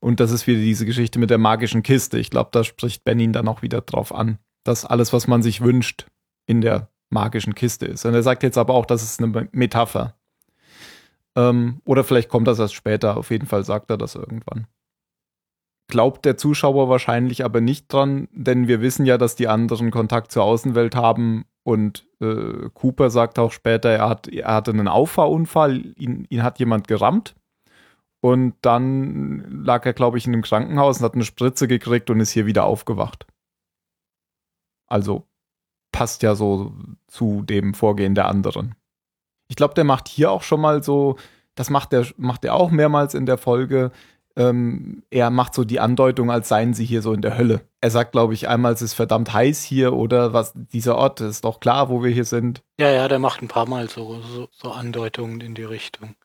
Und 0.00 0.20
das 0.20 0.30
ist 0.30 0.46
wieder 0.46 0.60
diese 0.60 0.86
Geschichte 0.86 1.18
mit 1.18 1.30
der 1.30 1.38
magischen 1.38 1.82
Kiste. 1.82 2.18
Ich 2.18 2.30
glaube, 2.30 2.50
da 2.52 2.62
spricht 2.62 3.04
Ben 3.04 3.18
ihn 3.20 3.32
dann 3.32 3.48
auch 3.48 3.62
wieder 3.62 3.80
drauf 3.80 4.14
an, 4.14 4.38
dass 4.64 4.84
alles, 4.84 5.12
was 5.12 5.26
man 5.26 5.42
sich 5.42 5.62
wünscht, 5.62 6.06
in 6.46 6.60
der 6.60 6.90
magischen 7.10 7.54
Kiste 7.54 7.86
ist. 7.86 8.04
Und 8.04 8.14
er 8.14 8.22
sagt 8.22 8.42
jetzt 8.42 8.58
aber 8.58 8.74
auch, 8.74 8.86
das 8.86 9.02
ist 9.02 9.22
eine 9.22 9.48
Metapher. 9.52 10.14
Ähm, 11.36 11.80
oder 11.84 12.04
vielleicht 12.04 12.28
kommt 12.28 12.48
das 12.48 12.58
erst 12.58 12.74
später. 12.74 13.16
Auf 13.16 13.30
jeden 13.30 13.46
Fall 13.46 13.64
sagt 13.64 13.90
er 13.90 13.96
das 13.96 14.14
irgendwann. 14.14 14.66
Glaubt 15.88 16.24
der 16.24 16.36
Zuschauer 16.36 16.88
wahrscheinlich 16.88 17.44
aber 17.44 17.60
nicht 17.60 17.92
dran, 17.92 18.28
denn 18.32 18.68
wir 18.68 18.80
wissen 18.80 19.04
ja, 19.04 19.18
dass 19.18 19.36
die 19.36 19.48
anderen 19.48 19.90
Kontakt 19.90 20.32
zur 20.32 20.44
Außenwelt 20.44 20.96
haben 20.96 21.44
und 21.62 22.06
äh, 22.20 22.70
Cooper 22.72 23.10
sagt 23.10 23.38
auch 23.38 23.52
später, 23.52 23.90
er, 23.90 24.08
hat, 24.08 24.28
er 24.28 24.54
hatte 24.54 24.70
einen 24.70 24.88
Auffahrunfall, 24.88 25.94
ihn, 25.96 26.26
ihn 26.30 26.42
hat 26.42 26.58
jemand 26.58 26.88
gerammt 26.88 27.34
und 28.24 28.54
dann 28.62 29.64
lag 29.64 29.84
er, 29.84 29.92
glaube 29.92 30.16
ich, 30.16 30.26
in 30.26 30.32
einem 30.32 30.42
Krankenhaus 30.42 30.98
und 30.98 31.04
hat 31.04 31.14
eine 31.14 31.24
Spritze 31.24 31.68
gekriegt 31.68 32.08
und 32.08 32.20
ist 32.20 32.30
hier 32.30 32.46
wieder 32.46 32.64
aufgewacht. 32.64 33.26
Also 34.86 35.26
passt 35.92 36.22
ja 36.22 36.34
so 36.34 36.74
zu 37.06 37.42
dem 37.42 37.74
Vorgehen 37.74 38.14
der 38.14 38.28
anderen. 38.28 38.74
Ich 39.48 39.56
glaube, 39.56 39.74
der 39.74 39.84
macht 39.84 40.08
hier 40.08 40.30
auch 40.30 40.42
schon 40.42 40.60
mal 40.60 40.82
so, 40.82 41.16
das 41.54 41.70
macht 41.70 41.92
er 41.92 42.06
macht 42.16 42.44
er 42.44 42.54
auch 42.54 42.70
mehrmals 42.70 43.14
in 43.14 43.26
der 43.26 43.38
Folge. 43.38 43.92
Ähm, 44.36 45.04
er 45.10 45.30
macht 45.30 45.54
so 45.54 45.64
die 45.64 45.78
Andeutung, 45.78 46.30
als 46.30 46.48
seien 46.48 46.74
sie 46.74 46.84
hier 46.84 47.02
so 47.02 47.12
in 47.12 47.22
der 47.22 47.38
Hölle. 47.38 47.60
Er 47.80 47.90
sagt, 47.90 48.12
glaube 48.12 48.34
ich, 48.34 48.48
einmal, 48.48 48.72
es 48.72 48.82
ist 48.82 48.94
verdammt 48.94 49.32
heiß 49.32 49.62
hier 49.62 49.92
oder 49.92 50.32
was, 50.32 50.52
dieser 50.54 50.96
Ort 50.96 51.20
ist 51.20 51.44
doch 51.44 51.60
klar, 51.60 51.88
wo 51.88 52.02
wir 52.02 52.10
hier 52.10 52.24
sind. 52.24 52.62
Ja, 52.78 52.90
ja, 52.90 53.06
der 53.06 53.20
macht 53.20 53.42
ein 53.42 53.48
paar 53.48 53.68
Mal 53.68 53.88
so, 53.88 54.20
so, 54.22 54.48
so 54.50 54.72
Andeutungen 54.72 55.40
in 55.40 55.54
die 55.54 55.62
Richtung. 55.62 56.16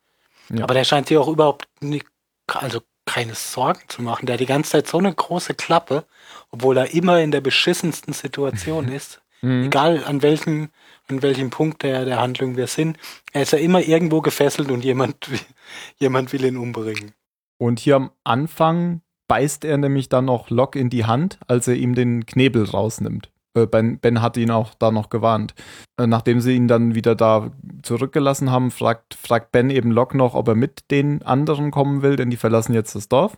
Ja. 0.50 0.64
Aber 0.64 0.74
der 0.74 0.86
scheint 0.86 1.08
sich 1.08 1.18
auch 1.18 1.28
überhaupt 1.28 1.68
nicht, 1.82 2.08
also 2.48 2.80
keine 3.06 3.36
Sorgen 3.36 3.82
zu 3.88 4.02
machen. 4.02 4.26
Der 4.26 4.34
hat 4.34 4.40
die 4.40 4.46
ganze 4.46 4.72
Zeit 4.72 4.88
so 4.88 4.98
eine 4.98 5.14
große 5.14 5.54
Klappe, 5.54 6.06
obwohl 6.52 6.78
er 6.78 6.94
immer 6.94 7.20
in 7.22 7.32
der 7.32 7.42
beschissensten 7.42 8.14
Situation 8.14 8.88
ist. 8.92 9.22
Mhm. 9.42 9.66
Egal 9.66 10.04
an 10.04 10.22
welchem, 10.22 10.70
an 11.08 11.22
welchem 11.22 11.50
Punkt 11.50 11.84
der, 11.84 12.06
der 12.06 12.20
Handlung 12.20 12.58
wir 12.58 12.68
sind. 12.68 12.98
Er 13.34 13.44
ist 13.44 13.54
ja 13.54 13.60
immer 13.60 13.82
irgendwo 13.82 14.22
gefesselt 14.22 14.72
und 14.72 14.84
jemand, 14.84 15.30
jemand 15.98 16.34
will 16.34 16.46
ihn 16.46 16.58
umbringen. 16.58 17.14
Und 17.60 17.80
hier 17.80 17.98
am 17.98 18.12
Anfang 18.24 19.02
beißt 19.28 19.66
er 19.66 19.78
nämlich 19.78 20.10
dann 20.10 20.26
noch 20.26 20.50
Locke 20.50 20.80
in 20.80 20.90
die 20.90 21.06
Hand, 21.06 21.40
als 21.48 21.68
er 21.68 21.76
ihm 21.76 21.94
den 21.94 22.26
Knebel 22.26 22.66
rausnimmt. 22.66 23.32
Äh, 23.54 23.68
Ben, 23.68 24.00
ben 24.00 24.22
hat 24.22 24.38
ihn 24.38 24.52
auch 24.52 24.74
da 24.74 24.92
noch 24.92 25.10
gewarnt. 25.10 25.54
Äh, 25.98 26.08
nachdem 26.08 26.42
sie 26.42 26.56
ihn 26.56 26.68
dann 26.68 26.96
wieder 26.96 27.16
da 27.16 27.52
zurückgelassen 27.84 28.52
haben, 28.52 28.72
fragt, 28.72 29.14
fragt 29.14 29.52
Ben 29.52 29.70
eben 29.70 29.92
Locke 29.92 30.18
noch, 30.18 30.36
ob 30.36 30.48
er 30.48 30.56
mit 30.56 30.90
den 30.92 31.22
anderen 31.22 31.72
kommen 31.72 32.02
will, 32.02 32.16
denn 32.16 32.30
die 32.30 32.38
verlassen 32.38 32.74
jetzt 32.74 32.96
das 32.96 33.10
Dorf. 33.10 33.38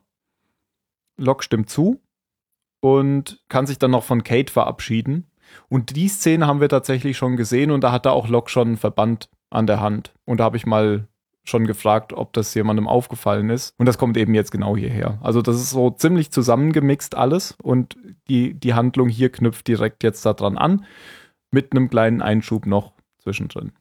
Locke 1.17 1.43
stimmt 1.43 1.69
zu 1.69 2.01
und 2.81 3.43
kann 3.49 3.67
sich 3.67 3.79
dann 3.79 3.91
noch 3.91 4.03
von 4.03 4.23
Kate 4.23 4.51
verabschieden. 4.51 5.31
Und 5.67 5.95
die 5.95 6.07
Szene 6.07 6.47
haben 6.47 6.61
wir 6.61 6.69
tatsächlich 6.69 7.17
schon 7.17 7.35
gesehen 7.35 7.71
und 7.71 7.83
da 7.83 7.91
hat 7.91 8.05
er 8.05 8.13
auch 8.13 8.27
Locke 8.27 8.49
schon 8.49 8.69
einen 8.69 8.77
Verband 8.77 9.29
an 9.49 9.67
der 9.67 9.81
Hand. 9.81 10.13
Und 10.25 10.39
da 10.39 10.45
habe 10.45 10.57
ich 10.57 10.65
mal 10.65 11.07
schon 11.43 11.65
gefragt, 11.65 12.13
ob 12.13 12.33
das 12.33 12.53
jemandem 12.53 12.87
aufgefallen 12.87 13.49
ist. 13.49 13.73
Und 13.77 13.85
das 13.87 13.97
kommt 13.97 14.17
eben 14.17 14.33
jetzt 14.33 14.51
genau 14.51 14.77
hierher. 14.77 15.17
Also 15.21 15.41
das 15.41 15.55
ist 15.55 15.71
so 15.71 15.89
ziemlich 15.89 16.31
zusammengemixt 16.31 17.15
alles 17.15 17.55
und 17.61 17.97
die, 18.27 18.53
die 18.53 18.73
Handlung 18.73 19.09
hier 19.09 19.31
knüpft 19.31 19.67
direkt 19.67 20.03
jetzt 20.03 20.25
daran 20.25 20.57
an, 20.57 20.85
mit 21.51 21.71
einem 21.71 21.89
kleinen 21.89 22.21
Einschub 22.21 22.65
noch 22.65 22.93
zwischendrin. 23.19 23.71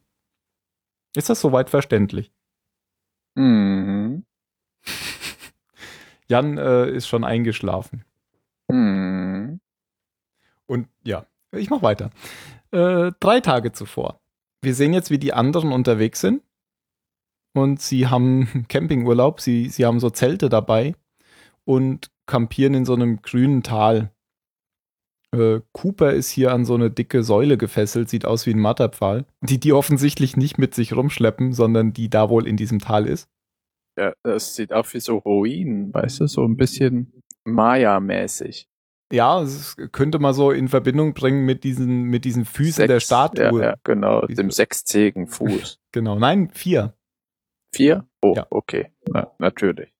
Ist 1.14 1.28
das 1.28 1.40
soweit 1.40 1.70
verständlich? 1.70 2.32
Mhm. 3.34 4.24
Jan 6.28 6.58
äh, 6.58 6.88
ist 6.90 7.08
schon 7.08 7.24
eingeschlafen. 7.24 8.04
Mhm. 8.68 9.60
Und 10.66 10.88
ja, 11.02 11.26
ich 11.52 11.70
mach 11.70 11.82
weiter. 11.82 12.10
Äh, 12.70 13.10
drei 13.18 13.40
Tage 13.40 13.72
zuvor. 13.72 14.20
Wir 14.62 14.74
sehen 14.74 14.92
jetzt, 14.92 15.10
wie 15.10 15.18
die 15.18 15.32
anderen 15.32 15.72
unterwegs 15.72 16.20
sind. 16.20 16.42
Und 17.54 17.80
sie 17.80 18.06
haben 18.08 18.64
Campingurlaub, 18.68 19.40
sie, 19.40 19.68
sie 19.68 19.84
haben 19.86 20.00
so 20.00 20.10
Zelte 20.10 20.48
dabei 20.48 20.94
und 21.64 22.10
kampieren 22.26 22.74
in 22.74 22.84
so 22.84 22.94
einem 22.94 23.22
grünen 23.22 23.62
Tal. 23.62 24.12
Äh, 25.34 25.60
Cooper 25.72 26.12
ist 26.12 26.30
hier 26.30 26.52
an 26.52 26.64
so 26.64 26.74
eine 26.74 26.90
dicke 26.90 27.22
Säule 27.22 27.56
gefesselt, 27.56 28.08
sieht 28.08 28.24
aus 28.24 28.46
wie 28.46 28.50
ein 28.54 28.58
Matterpfahl, 28.58 29.26
die 29.42 29.58
die 29.60 29.72
offensichtlich 29.72 30.36
nicht 30.36 30.58
mit 30.58 30.74
sich 30.74 30.92
rumschleppen, 30.94 31.52
sondern 31.52 31.92
die 31.92 32.08
da 32.08 32.28
wohl 32.30 32.46
in 32.46 32.56
diesem 32.56 32.78
Tal 32.80 33.06
ist. 33.06 33.28
Ja, 33.98 34.12
das 34.24 34.54
sieht 34.54 34.72
auch 34.72 34.86
wie 34.92 35.00
so 35.00 35.18
Ruinen, 35.18 35.92
weißt 35.92 36.20
du, 36.20 36.26
so 36.26 36.44
ein 36.44 36.56
bisschen 36.56 37.12
Maya-mäßig. 37.44 38.68
Ja, 39.12 39.42
es 39.42 39.76
könnte 39.90 40.20
man 40.20 40.34
so 40.34 40.52
in 40.52 40.68
Verbindung 40.68 41.14
bringen 41.14 41.44
mit 41.44 41.64
diesen, 41.64 42.04
mit 42.04 42.24
diesen 42.24 42.44
Füßen 42.44 42.86
der 42.86 42.96
Sechs- 43.00 43.06
Statue. 43.06 43.60
Ja, 43.60 43.66
ja, 43.70 43.74
genau, 43.82 44.24
Diese- 44.26 44.42
dem 44.42 44.50
sechszähigen 44.50 45.26
Fuß. 45.26 45.78
Genau, 45.92 46.16
nein, 46.16 46.50
vier. 46.52 46.94
Vier? 47.72 48.06
Oh, 48.22 48.34
Ja. 48.36 48.46
okay. 48.50 48.90
Na, 49.08 49.30
natürlich. 49.38 49.92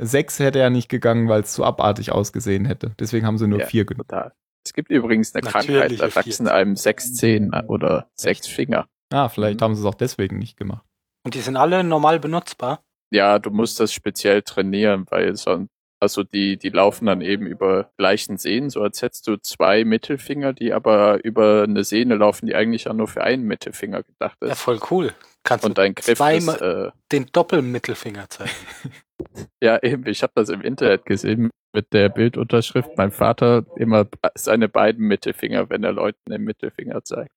Sechs 0.00 0.38
hätte 0.40 0.58
ja 0.58 0.70
nicht 0.70 0.88
gegangen, 0.88 1.28
weil 1.28 1.42
es 1.42 1.52
zu 1.52 1.64
abartig 1.64 2.12
ausgesehen 2.12 2.64
hätte. 2.64 2.94
Deswegen 2.98 3.26
haben 3.26 3.38
sie 3.38 3.46
nur 3.46 3.60
Ja. 3.60 3.66
vier 3.66 3.84
genommen. 3.84 4.08
Total. 4.08 4.32
Es 4.66 4.72
gibt 4.72 4.90
übrigens 4.90 5.34
eine 5.34 5.42
Krankheit, 5.48 6.00
da 6.00 6.14
wachsen 6.14 6.48
einem 6.48 6.74
sechs 6.76 7.14
Zehen 7.14 7.52
oder 7.68 8.08
sechs 8.14 8.46
Finger. 8.48 8.88
Ah, 9.12 9.28
vielleicht 9.28 9.60
Mhm. 9.60 9.64
haben 9.64 9.74
sie 9.74 9.80
es 9.82 9.86
auch 9.86 9.94
deswegen 9.94 10.38
nicht 10.38 10.56
gemacht. 10.56 10.84
Und 11.24 11.34
die 11.34 11.40
sind 11.40 11.56
alle 11.56 11.84
normal 11.84 12.18
benutzbar. 12.18 12.82
Ja, 13.12 13.38
du 13.38 13.50
musst 13.50 13.78
das 13.78 13.92
speziell 13.92 14.42
trainieren, 14.42 15.06
weil 15.10 15.36
sonst, 15.36 15.68
also 16.00 16.24
die, 16.24 16.56
die 16.58 16.70
laufen 16.70 17.06
dann 17.06 17.20
eben 17.20 17.46
über 17.46 17.90
gleichen 17.96 18.36
Sehnen, 18.38 18.70
so 18.70 18.82
als 18.82 19.00
hättest 19.02 19.26
du 19.28 19.36
zwei 19.36 19.84
Mittelfinger, 19.84 20.52
die 20.54 20.72
aber 20.72 21.22
über 21.24 21.62
eine 21.62 21.84
Sehne 21.84 22.16
laufen, 22.16 22.46
die 22.46 22.54
eigentlich 22.54 22.84
ja 22.84 22.92
nur 22.94 23.06
für 23.06 23.22
einen 23.22 23.44
Mittelfinger 23.44 24.02
gedacht 24.02 24.38
Ja, 24.42 24.48
ist. 24.52 24.60
voll 24.60 24.80
cool. 24.90 25.12
Kannst 25.44 25.64
Und 25.64 25.76
du 25.78 25.82
dein 25.82 25.94
Griff 25.94 26.08
ist, 26.08 26.16
zweimal 26.18 26.92
äh, 26.94 26.98
den 27.12 27.26
Doppelmittelfinger 27.32 28.28
zeigen. 28.30 28.50
ja 29.62 29.82
eben, 29.82 30.06
ich 30.06 30.22
habe 30.22 30.32
das 30.34 30.48
im 30.48 30.62
Internet 30.62 31.04
gesehen 31.06 31.50
mit 31.74 31.92
der 31.92 32.08
Bildunterschrift, 32.08 32.90
mein 32.96 33.10
Vater 33.10 33.64
immer 33.76 34.06
seine 34.34 34.68
beiden 34.68 35.06
Mittelfinger, 35.06 35.68
wenn 35.70 35.84
er 35.84 35.92
Leuten 35.92 36.18
den 36.30 36.42
Mittelfinger 36.44 37.04
zeigt. 37.04 37.32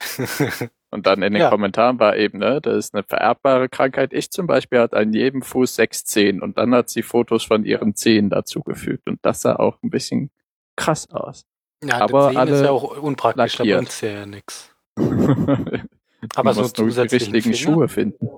Und 0.92 1.06
dann 1.06 1.22
in 1.22 1.34
den 1.34 1.42
Ja. 1.42 1.50
Kommentaren 1.50 2.00
war 2.00 2.16
eben, 2.16 2.38
ne, 2.38 2.60
das 2.60 2.86
ist 2.86 2.94
eine 2.94 3.04
vererbbare 3.04 3.68
Krankheit. 3.68 4.12
Ich 4.12 4.30
zum 4.30 4.46
Beispiel 4.48 4.80
hatte 4.80 4.96
an 4.96 5.12
jedem 5.12 5.42
Fuß 5.42 5.74
sechs 5.76 6.04
Zehen 6.04 6.42
und 6.42 6.58
dann 6.58 6.74
hat 6.74 6.88
sie 6.88 7.02
Fotos 7.02 7.44
von 7.44 7.64
ihren 7.64 7.94
Zehen 7.94 8.28
dazugefügt 8.28 9.06
und 9.08 9.20
das 9.22 9.42
sah 9.42 9.54
auch 9.56 9.80
ein 9.84 9.90
bisschen 9.90 10.30
krass 10.76 11.08
aus. 11.10 11.44
ja, 11.84 12.00
Aber 12.00 12.30
ist 12.30 12.36
alle 12.36 12.64
ja 12.64 12.70
auch 12.70 12.96
unpraktisch, 13.00 13.56
da 13.56 13.62
lackiert. 13.62 13.78
bringt's 13.78 14.00
ja 14.00 14.26
nix. 14.26 14.74
Aber 16.34 16.54
so 16.54 16.68
die 16.68 16.82
richtigen 16.82 17.42
Finger? 17.42 17.56
Schuhe 17.56 17.88
finden. 17.88 18.28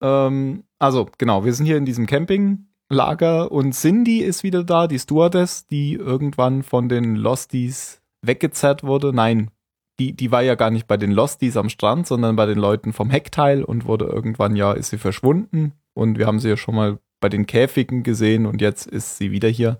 Ähm, 0.00 0.64
also, 0.78 1.08
genau, 1.18 1.44
wir 1.44 1.52
sind 1.52 1.66
hier 1.66 1.76
in 1.76 1.84
diesem 1.84 2.06
Campinglager 2.06 3.50
und 3.50 3.72
Cindy 3.72 4.18
ist 4.20 4.42
wieder 4.42 4.64
da, 4.64 4.86
die 4.86 4.98
Stewardess, 4.98 5.66
die 5.66 5.94
irgendwann 5.94 6.62
von 6.62 6.88
den 6.88 7.16
Losties 7.16 8.00
weggezerrt 8.22 8.84
wurde. 8.84 9.12
Nein, 9.12 9.50
die, 9.98 10.14
die 10.14 10.30
war 10.30 10.42
ja 10.42 10.54
gar 10.54 10.70
nicht 10.70 10.86
bei 10.86 10.96
den 10.96 11.10
Losties 11.10 11.56
am 11.56 11.68
Strand, 11.68 12.06
sondern 12.06 12.36
bei 12.36 12.46
den 12.46 12.58
Leuten 12.58 12.92
vom 12.92 13.10
Heckteil 13.10 13.64
und 13.64 13.86
wurde 13.86 14.04
irgendwann 14.04 14.54
ja, 14.54 14.72
ist 14.72 14.90
sie 14.90 14.98
verschwunden. 14.98 15.72
Und 15.94 16.18
wir 16.18 16.26
haben 16.26 16.38
sie 16.38 16.48
ja 16.48 16.56
schon 16.56 16.76
mal 16.76 16.98
bei 17.20 17.28
den 17.28 17.46
Käfigen 17.46 18.04
gesehen 18.04 18.46
und 18.46 18.60
jetzt 18.60 18.86
ist 18.86 19.18
sie 19.18 19.32
wieder 19.32 19.48
hier. 19.48 19.78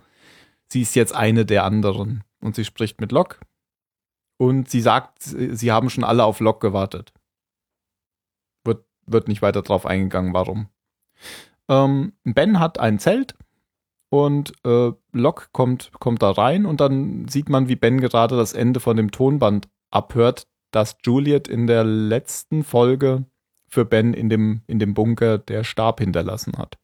Sie 0.66 0.82
ist 0.82 0.96
jetzt 0.96 1.14
eine 1.14 1.46
der 1.46 1.64
anderen 1.64 2.24
und 2.40 2.56
sie 2.56 2.64
spricht 2.64 3.00
mit 3.00 3.12
Locke. 3.12 3.38
Und 4.40 4.68
sie 4.68 4.80
sagt, 4.80 5.22
sie 5.22 5.72
haben 5.72 5.90
schon 5.90 6.04
alle 6.04 6.24
auf 6.24 6.40
Locke 6.40 6.68
gewartet. 6.68 7.12
Wird, 9.12 9.28
nicht 9.28 9.42
weiter 9.42 9.62
drauf 9.62 9.86
eingegangen, 9.86 10.34
warum. 10.34 10.68
Ähm, 11.68 12.12
ben 12.24 12.58
hat 12.58 12.78
ein 12.78 12.98
Zelt 12.98 13.34
und 14.10 14.52
äh, 14.64 14.92
Locke 15.12 15.48
kommt, 15.52 15.90
kommt 15.98 16.22
da 16.22 16.30
rein 16.30 16.66
und 16.66 16.80
dann 16.80 17.28
sieht 17.28 17.48
man, 17.48 17.68
wie 17.68 17.76
Ben 17.76 18.00
gerade 18.00 18.36
das 18.36 18.52
Ende 18.52 18.80
von 18.80 18.96
dem 18.96 19.10
Tonband 19.10 19.68
abhört, 19.90 20.46
das 20.70 20.96
Juliet 21.04 21.48
in 21.48 21.66
der 21.66 21.84
letzten 21.84 22.64
Folge 22.64 23.24
für 23.68 23.84
Ben 23.84 24.14
in 24.14 24.28
dem, 24.28 24.62
in 24.66 24.78
dem 24.78 24.94
Bunker 24.94 25.38
der 25.38 25.64
Stab 25.64 26.00
hinterlassen 26.00 26.56
hat. 26.56 26.78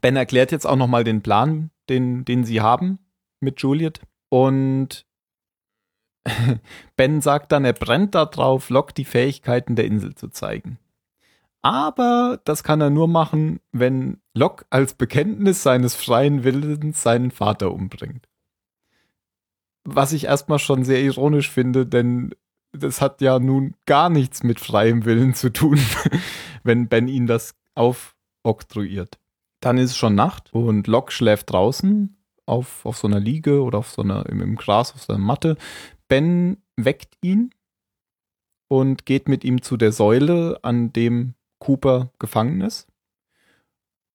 Ben 0.00 0.16
erklärt 0.16 0.52
jetzt 0.52 0.66
auch 0.66 0.76
nochmal 0.76 1.04
den 1.04 1.22
Plan, 1.22 1.70
den, 1.88 2.24
den 2.24 2.44
sie 2.44 2.60
haben 2.60 2.98
mit 3.40 3.60
Juliet. 3.60 4.00
Und 4.28 5.06
Ben 6.96 7.20
sagt 7.20 7.52
dann, 7.52 7.64
er 7.64 7.72
brennt 7.72 8.14
darauf, 8.14 8.70
Locke 8.70 8.94
die 8.94 9.04
Fähigkeiten 9.04 9.76
der 9.76 9.84
Insel 9.84 10.14
zu 10.14 10.28
zeigen. 10.28 10.78
Aber 11.62 12.40
das 12.44 12.62
kann 12.62 12.80
er 12.80 12.90
nur 12.90 13.08
machen, 13.08 13.60
wenn 13.72 14.20
Locke 14.34 14.64
als 14.70 14.94
Bekenntnis 14.94 15.62
seines 15.62 15.94
freien 15.94 16.44
Willens 16.44 17.02
seinen 17.02 17.30
Vater 17.30 17.72
umbringt. 17.72 18.28
Was 19.84 20.12
ich 20.12 20.24
erstmal 20.24 20.58
schon 20.58 20.84
sehr 20.84 21.00
ironisch 21.00 21.50
finde, 21.50 21.86
denn 21.86 22.34
das 22.72 23.00
hat 23.00 23.20
ja 23.20 23.38
nun 23.38 23.74
gar 23.86 24.10
nichts 24.10 24.42
mit 24.42 24.60
freiem 24.60 25.04
Willen 25.04 25.34
zu 25.34 25.52
tun, 25.52 25.78
wenn 26.62 26.88
Ben 26.88 27.08
ihn 27.08 27.26
das 27.26 27.54
aufoktroyiert. 27.74 29.18
Dann 29.60 29.78
ist 29.78 29.90
es 29.90 29.96
schon 29.96 30.14
Nacht 30.14 30.52
und 30.52 30.86
Locke 30.86 31.12
schläft 31.12 31.50
draußen 31.50 32.16
auf, 32.46 32.84
auf 32.84 32.96
so 32.96 33.08
einer 33.08 33.20
Liege 33.20 33.62
oder 33.62 33.78
auf 33.78 33.90
so 33.90 34.02
einer, 34.02 34.26
im, 34.26 34.40
im 34.40 34.56
Gras, 34.56 34.94
auf 34.94 35.02
so 35.02 35.12
einer 35.12 35.22
Matte. 35.22 35.56
Ben 36.08 36.58
weckt 36.76 37.16
ihn 37.22 37.50
und 38.68 39.06
geht 39.06 39.28
mit 39.28 39.44
ihm 39.44 39.62
zu 39.62 39.76
der 39.76 39.92
Säule, 39.92 40.58
an 40.62 40.92
dem 40.92 41.34
Cooper 41.58 42.10
gefangen 42.18 42.60
ist. 42.60 42.86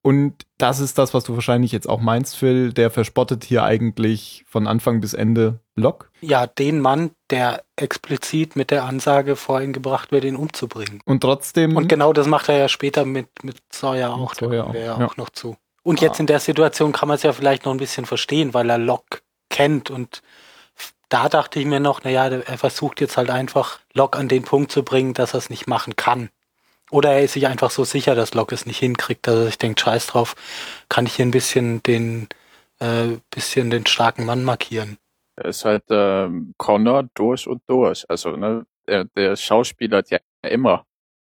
Und 0.04 0.48
das 0.58 0.80
ist 0.80 0.98
das, 0.98 1.14
was 1.14 1.26
du 1.26 1.36
wahrscheinlich 1.36 1.72
jetzt 1.72 1.88
auch 1.88 2.00
meinst, 2.02 2.36
Phil. 2.36 2.74
Der 2.74 2.90
verspottet 2.90 3.44
hier 3.44 3.64
eigentlich 3.64 4.44
von 4.48 4.66
Anfang 4.66 5.00
bis 5.00 5.14
Ende 5.14 5.60
Locke. 5.76 6.08
Ja, 6.22 6.48
den 6.48 6.80
Mann, 6.80 7.12
der 7.30 7.64
explizit 7.76 8.56
mit 8.56 8.72
der 8.72 8.86
Ansage 8.86 9.36
vorhin 9.36 9.74
gebracht 9.74 10.12
wird, 10.12 10.24
ihn 10.24 10.36
umzubringen. 10.36 11.02
Und 11.06 11.22
trotzdem. 11.22 11.78
Und 11.78 11.88
genau 11.88 12.14
das 12.14 12.26
macht 12.26 12.50
er 12.50 12.58
ja 12.58 12.68
später 12.68 13.06
mit, 13.06 13.44
mit 13.44 13.58
Sawyer 13.72 14.16
auch. 14.16 14.34
Sawyer 14.34 14.50
da 14.50 14.64
kommen 14.64 14.74
wir 14.74 14.92
auch, 14.96 15.00
ja 15.00 15.06
auch 15.06 15.18
noch 15.18 15.30
zu. 15.30 15.56
Und 15.84 16.02
jetzt 16.02 16.18
Ah. 16.18 16.22
in 16.22 16.28
der 16.28 16.40
Situation 16.40 16.94
kann 16.94 17.08
man 17.08 17.16
es 17.16 17.24
ja 17.24 17.32
vielleicht 17.34 17.66
noch 17.66 17.72
ein 17.72 17.78
bisschen 17.78 18.06
verstehen, 18.08 18.56
weil 18.56 18.70
er 18.72 18.78
Locke 18.80 19.20
kennt 19.50 19.92
und 19.92 20.24
da 21.10 21.28
dachte 21.28 21.60
ich 21.60 21.66
mir 21.66 21.80
noch, 21.82 22.04
naja, 22.04 22.28
er 22.28 22.58
versucht 22.58 23.02
jetzt 23.02 23.18
halt 23.18 23.30
einfach 23.30 23.80
Locke 23.94 24.18
an 24.18 24.30
den 24.30 24.44
Punkt 24.44 24.72
zu 24.72 24.82
bringen, 24.84 25.14
dass 25.14 25.34
er 25.34 25.40
es 25.40 25.50
nicht 25.50 25.68
machen 25.68 25.96
kann. 25.96 26.30
Oder 26.92 27.14
er 27.14 27.24
ist 27.24 27.34
sich 27.34 27.48
einfach 27.48 27.72
so 27.72 27.84
sicher, 27.86 28.16
dass 28.16 28.34
Locke 28.34 28.54
es 28.54 28.66
nicht 28.66 28.80
hinkriegt, 28.80 29.26
dass 29.26 29.36
er 29.36 29.46
sich 29.46 29.58
denkt, 29.58 29.80
scheiß 29.80 30.08
drauf, 30.08 30.36
kann 30.90 31.06
ich 31.06 31.16
hier 31.16 31.26
ein 31.26 31.32
bisschen 31.32 31.82
den, 31.84 32.28
äh, 32.80 33.18
bisschen 33.32 33.70
den 33.70 33.86
starken 33.86 34.26
Mann 34.26 34.44
markieren. 34.44 34.98
Er 35.38 35.46
ist 35.46 35.66
halt 35.66 35.84
ähm, 35.90 36.54
Connor 36.58 37.10
durch 37.16 37.48
und 37.48 37.62
durch. 37.68 38.06
Also, 38.10 38.36
ne, 38.36 38.66
der, 38.88 39.06
der 39.06 39.36
Schauspieler 39.38 40.00
hat 40.00 40.10
ja 40.10 40.20
immer 40.44 40.86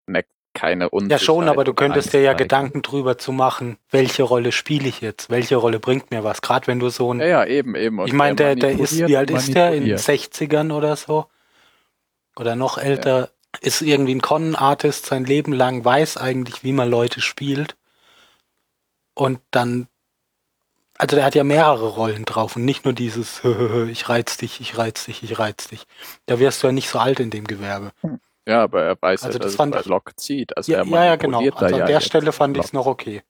ne, 0.06 0.24
keine 0.54 0.84
Ja 0.84 0.88
Unsicherheit. 0.88 1.22
schon, 1.22 1.48
aber 1.48 1.64
du 1.64 1.74
könntest 1.74 2.12
dir 2.14 2.22
ja. 2.22 2.32
Gedanken 2.32 2.80
drüber 2.82 3.18
zu 3.18 3.30
machen, 3.30 3.76
welche 3.90 4.22
Rolle 4.22 4.52
spiele 4.52 4.88
ich 4.88 5.02
jetzt, 5.02 5.30
welche 5.30 5.56
Rolle 5.56 5.78
bringt 5.78 6.10
mir 6.10 6.24
was, 6.24 6.40
gerade 6.42 6.66
wenn 6.66 6.80
du 6.80 6.88
so 6.88 7.12
ein 7.12 7.20
Ja, 7.20 7.26
ja, 7.26 7.44
eben, 7.44 7.74
eben. 7.76 7.98
Und 7.98 8.06
Ich 8.06 8.12
meine, 8.14 8.34
der, 8.34 8.56
der 8.56 8.78
ist, 8.78 9.06
wie 9.06 9.16
alt 9.16 9.30
ist 9.30 9.54
der? 9.54 9.74
In 9.74 9.84
den 9.84 9.92
manipuliert. 9.92 10.00
60ern 10.00 10.72
oder 10.72 10.96
so? 10.96 11.26
Oder 12.36 12.56
noch 12.56 12.78
älter? 12.78 13.30
Ist 13.60 13.82
irgendwie 13.82 14.14
ein 14.14 14.22
Con-Artist 14.22 15.06
sein 15.06 15.24
Leben 15.24 15.52
lang, 15.52 15.84
weiß 15.84 16.16
eigentlich, 16.16 16.62
wie 16.62 16.72
man 16.72 16.88
Leute 16.88 17.20
spielt. 17.20 17.76
Und 19.14 19.40
dann, 19.50 19.88
also 20.96 21.16
der 21.16 21.24
hat 21.24 21.34
ja 21.34 21.44
mehrere 21.44 21.88
Rollen 21.88 22.24
drauf 22.24 22.56
und 22.56 22.64
nicht 22.64 22.84
nur 22.84 22.94
dieses, 22.94 23.42
ich 23.88 24.08
reiz 24.08 24.36
dich, 24.36 24.60
ich 24.60 24.78
reiz 24.78 25.04
dich, 25.04 25.22
ich 25.22 25.38
reiz 25.38 25.68
dich. 25.68 25.86
Da 26.26 26.38
wirst 26.38 26.62
du 26.62 26.68
ja 26.68 26.72
nicht 26.72 26.88
so 26.88 26.98
alt 26.98 27.20
in 27.20 27.30
dem 27.30 27.46
Gewerbe. 27.46 27.92
Ja, 28.46 28.62
aber 28.62 28.82
er 28.82 28.96
weiß 29.00 29.24
Also 29.24 29.38
ja, 29.38 29.42
das 29.42 29.52
dass 29.52 29.56
fand 29.56 29.74
es 29.74 29.84
bei 29.84 29.90
Locke 29.90 30.16
zieht. 30.16 30.56
Also 30.56 30.72
Ja, 30.72 30.78
er 30.78 30.86
ja, 30.86 31.04
ja, 31.04 31.16
genau. 31.16 31.40
Also 31.40 31.74
an 31.74 31.80
ja 31.80 31.86
der 31.86 32.00
Stelle 32.00 32.32
fand 32.32 32.56
ich 32.56 32.64
es 32.64 32.72
noch 32.72 32.86
okay. 32.86 33.22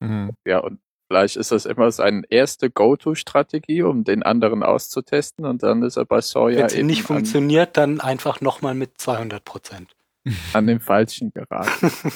Mhm. 0.00 0.32
Ja, 0.44 0.58
und 0.58 0.80
vielleicht 1.08 1.36
ist 1.36 1.52
das 1.52 1.66
immer 1.66 1.90
seine 1.90 2.22
erste 2.28 2.70
Go-To-Strategie, 2.70 3.82
um 3.82 4.04
den 4.04 4.22
anderen 4.22 4.62
auszutesten 4.62 5.44
und 5.44 5.62
dann 5.62 5.82
ist 5.82 5.96
er 5.96 6.04
bei 6.04 6.20
Sawyer 6.20 6.58
Wenn 6.58 6.66
es 6.66 6.74
eben 6.74 6.86
nicht 6.86 7.00
an, 7.00 7.06
funktioniert, 7.06 7.76
dann 7.76 8.00
einfach 8.00 8.40
nochmal 8.40 8.74
mit 8.74 8.98
200 8.98 9.44
Prozent. 9.44 9.94
an 10.52 10.66
den 10.66 10.80
Falschen 10.80 11.32
geraten. 11.32 11.92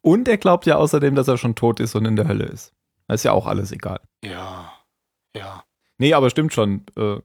Und 0.00 0.28
er 0.28 0.38
glaubt 0.38 0.64
ja 0.64 0.76
außerdem, 0.76 1.14
dass 1.14 1.28
er 1.28 1.36
schon 1.36 1.54
tot 1.54 1.80
ist 1.80 1.94
und 1.94 2.04
in 2.06 2.16
der 2.16 2.28
Hölle 2.28 2.44
ist. 2.44 2.72
Das 3.08 3.20
ist 3.20 3.24
ja 3.24 3.32
auch 3.32 3.46
alles 3.46 3.72
egal. 3.72 4.00
Ja, 4.24 4.72
ja. 5.36 5.64
Nee, 5.98 6.14
aber 6.14 6.30
stimmt 6.30 6.54
schon. 6.54 6.86
Äh, 6.96 7.16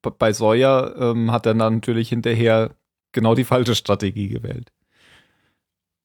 bei 0.00 0.32
Sawyer 0.32 0.96
ähm, 0.98 1.30
hat 1.30 1.46
er 1.46 1.54
dann 1.54 1.74
natürlich 1.74 2.08
hinterher 2.08 2.74
genau 3.12 3.34
die 3.34 3.44
falsche 3.44 3.74
Strategie 3.74 4.28
gewählt. 4.28 4.72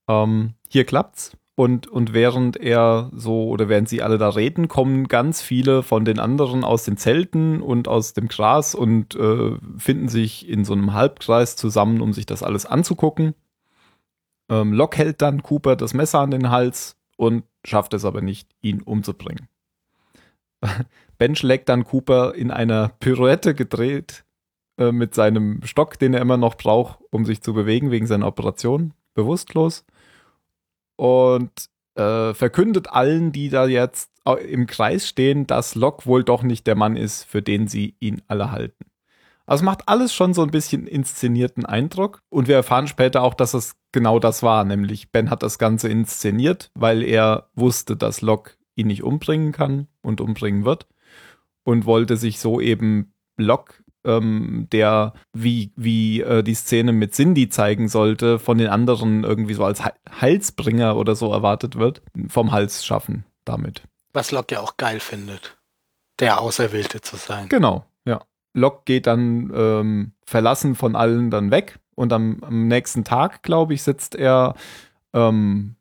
Ähm, 0.08 0.54
hier 0.70 0.86
klappt's. 0.86 1.36
Und, 1.60 1.88
und 1.88 2.14
während 2.14 2.56
er 2.56 3.12
so, 3.14 3.50
oder 3.50 3.68
während 3.68 3.90
sie 3.90 4.02
alle 4.02 4.18
da 4.18 4.30
reden, 4.30 4.70
kommen 4.70 5.10
ganz 5.10 5.42
viele 5.42 5.84
von 5.84 6.06
den 6.06 6.18
anderen 6.18 6.64
aus 6.64 6.86
den 6.86 6.96
Zelten 6.96 7.62
und 7.62 7.90
aus 7.90 8.14
dem 8.14 8.30
Gras 8.30 8.76
und 8.76 9.14
äh, 9.16 9.58
finden 9.78 10.08
sich 10.08 10.48
in 10.48 10.64
so 10.64 10.72
einem 10.72 10.94
Halbkreis 10.94 11.58
zusammen, 11.58 12.00
um 12.00 12.14
sich 12.14 12.26
das 12.26 12.44
alles 12.44 12.66
anzugucken. 12.66 13.36
Ähm, 14.50 14.72
Locke 14.72 15.00
hält 15.00 15.22
dann 15.22 15.44
Cooper 15.44 15.76
das 15.76 15.94
Messer 15.94 16.20
an 16.20 16.32
den 16.32 16.50
Hals 16.50 16.96
und 17.18 17.44
schafft 17.66 17.94
es 17.94 18.06
aber 18.06 18.22
nicht, 18.22 18.50
ihn 18.62 18.82
umzubringen. 18.82 19.50
Ben 21.18 21.36
schlägt 21.36 21.68
dann 21.68 21.84
Cooper 21.84 22.36
in 22.36 22.52
einer 22.52 22.88
Pirouette 23.02 23.54
gedreht 23.54 24.24
äh, 24.78 24.94
mit 24.94 25.14
seinem 25.14 25.60
Stock, 25.66 26.00
den 26.00 26.14
er 26.14 26.22
immer 26.22 26.38
noch 26.38 26.56
braucht, 26.56 27.00
um 27.12 27.26
sich 27.26 27.42
zu 27.42 27.54
bewegen 27.54 27.92
wegen 27.92 28.08
seiner 28.08 28.28
Operation, 28.28 28.94
bewusstlos 29.14 29.84
und 31.00 31.50
äh, 31.96 32.34
verkündet 32.34 32.90
allen, 32.92 33.32
die 33.32 33.48
da 33.48 33.66
jetzt 33.66 34.12
im 34.46 34.68
Kreis 34.68 35.08
stehen, 35.08 35.48
dass 35.48 35.76
Locke 35.76 36.06
wohl 36.06 36.26
doch 36.26 36.44
nicht 36.44 36.68
der 36.68 36.76
Mann 36.76 36.98
ist, 36.98 37.24
für 37.24 37.42
den 37.42 37.70
sie 37.70 37.96
ihn 38.02 38.22
alle 38.28 38.52
halten. 38.52 38.86
Also 39.46 39.64
macht 39.64 39.88
alles 39.88 40.14
schon 40.14 40.34
so 40.34 40.44
ein 40.44 40.52
bisschen 40.52 40.86
inszenierten 40.86 41.66
Eindruck. 41.66 42.22
Und 42.30 42.50
wir 42.50 42.56
erfahren 42.56 42.88
später 42.88 43.24
auch, 43.24 43.34
dass 43.34 43.54
es 43.54 43.76
genau 43.94 44.20
das 44.20 44.44
war. 44.44 44.66
Nämlich 44.66 45.12
Ben 45.12 45.30
hat 45.30 45.42
das 45.42 45.58
Ganze 45.58 45.88
inszeniert, 45.88 46.70
weil 46.76 47.02
er 47.02 47.50
wusste, 47.56 47.96
dass 47.96 48.22
Locke 48.22 48.52
ihn 48.76 48.88
nicht 48.88 49.02
umbringen 49.02 49.54
kann 49.54 49.88
und 50.02 50.22
umbringen 50.22 50.66
wird. 50.66 50.86
Und 51.64 51.86
wollte 51.86 52.18
sich 52.18 52.40
so 52.40 52.60
eben 52.60 53.14
Locke 53.38 53.84
ähm, 54.06 54.68
der 54.72 55.14
wie, 55.34 55.72
wie 55.76 56.22
äh, 56.22 56.44
die 56.44 56.54
Szene 56.54 56.94
mit 56.94 57.14
Cindy 57.14 57.50
zeigen 57.50 57.88
sollte, 57.88 58.40
von 58.40 58.58
den 58.58 58.68
anderen 58.68 59.24
irgendwie 59.24 59.54
so 59.54 59.66
als 59.66 59.82
Heilsbringer 59.84 60.96
oder 60.96 61.16
so 61.16 61.32
erwartet 61.32 61.76
wird, 61.76 62.02
vom 62.28 62.52
Hals 62.52 62.86
schaffen 62.86 63.26
damit. 63.46 63.84
Was 64.14 64.32
Locke 64.32 64.56
ja 64.56 64.62
auch 64.62 64.78
geil 64.78 65.00
findet, 65.00 65.58
der 66.20 66.42
Auserwählte 66.42 67.02
zu 67.02 67.16
sein. 67.16 67.50
Genau, 67.50 67.86
ja. 68.06 68.22
Locke 68.54 68.82
geht 68.86 69.08
dann 69.08 69.52
ähm, 69.54 70.14
verlassen 70.26 70.76
von 70.76 70.96
allen 70.96 71.30
dann 71.30 71.52
weg 71.52 71.80
und 71.96 72.14
am, 72.14 72.40
am 72.42 72.68
nächsten 72.68 73.04
Tag, 73.04 73.44
glaube 73.44 73.74
ich, 73.74 73.84
sitzt 73.84 74.16
er 74.16 74.56
ähm, 75.14 75.76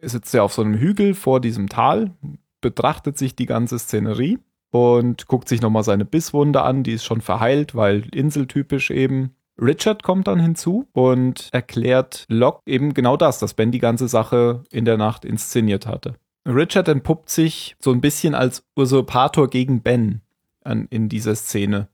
sitzt 0.00 0.34
er 0.34 0.44
auf 0.44 0.52
so 0.52 0.62
einem 0.62 0.74
Hügel 0.74 1.14
vor 1.14 1.40
diesem 1.40 1.68
Tal, 1.68 2.14
betrachtet 2.60 3.18
sich 3.18 3.34
die 3.34 3.46
ganze 3.46 3.78
Szenerie 3.78 4.38
und 4.76 5.26
guckt 5.26 5.48
sich 5.48 5.60
nochmal 5.60 5.84
seine 5.84 6.04
Bisswunde 6.04 6.62
an, 6.62 6.82
die 6.82 6.92
ist 6.92 7.04
schon 7.04 7.20
verheilt, 7.20 7.74
weil 7.74 8.06
inseltypisch 8.12 8.90
eben. 8.90 9.34
Richard 9.58 10.02
kommt 10.02 10.26
dann 10.26 10.38
hinzu 10.38 10.86
und 10.92 11.48
erklärt 11.52 12.26
Locke 12.28 12.60
eben 12.66 12.92
genau 12.92 13.16
das, 13.16 13.38
dass 13.38 13.54
Ben 13.54 13.72
die 13.72 13.78
ganze 13.78 14.06
Sache 14.06 14.64
in 14.70 14.84
der 14.84 14.98
Nacht 14.98 15.24
inszeniert 15.24 15.86
hatte. 15.86 16.14
Richard 16.46 16.88
entpuppt 16.88 17.30
sich 17.30 17.76
so 17.80 17.90
ein 17.90 18.00
bisschen 18.00 18.34
als 18.34 18.64
Usurpator 18.76 19.48
gegen 19.48 19.82
Ben 19.82 20.20
an, 20.62 20.86
in 20.90 21.08
dieser 21.08 21.34
Szene. 21.34 21.88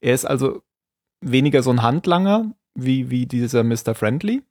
Er 0.00 0.14
ist 0.14 0.26
also 0.26 0.62
weniger 1.20 1.62
so 1.62 1.70
ein 1.70 1.82
Handlanger 1.82 2.52
wie, 2.74 3.10
wie 3.10 3.26
dieser 3.26 3.64
Mr. 3.64 3.94
Friendly, 3.94 4.42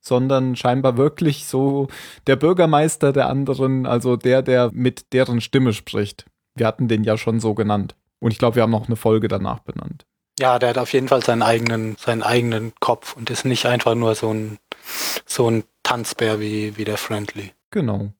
sondern 0.00 0.56
scheinbar 0.56 0.96
wirklich 0.96 1.46
so 1.46 1.88
der 2.26 2.36
Bürgermeister 2.36 3.12
der 3.12 3.28
anderen, 3.28 3.86
also 3.86 4.16
der, 4.16 4.42
der 4.42 4.70
mit 4.72 5.12
deren 5.12 5.40
Stimme 5.40 5.72
spricht. 5.72 6.26
Wir 6.54 6.66
hatten 6.66 6.88
den 6.88 7.04
ja 7.04 7.16
schon 7.16 7.40
so 7.40 7.54
genannt. 7.54 7.96
Und 8.20 8.30
ich 8.30 8.38
glaube, 8.38 8.56
wir 8.56 8.62
haben 8.62 8.70
noch 8.70 8.86
eine 8.86 8.96
Folge 8.96 9.28
danach 9.28 9.60
benannt. 9.60 10.06
Ja, 10.38 10.58
der 10.58 10.70
hat 10.70 10.78
auf 10.78 10.92
jeden 10.92 11.08
Fall 11.08 11.22
seinen 11.22 11.42
eigenen, 11.42 11.96
seinen 11.96 12.22
eigenen 12.22 12.72
Kopf 12.80 13.16
und 13.16 13.30
ist 13.30 13.44
nicht 13.44 13.66
einfach 13.66 13.94
nur 13.94 14.14
so 14.14 14.32
ein, 14.32 14.58
so 15.26 15.50
ein 15.50 15.64
Tanzbär 15.82 16.40
wie, 16.40 16.76
wie 16.76 16.84
der 16.84 16.96
Friendly. 16.96 17.52
Genau. 17.70 18.12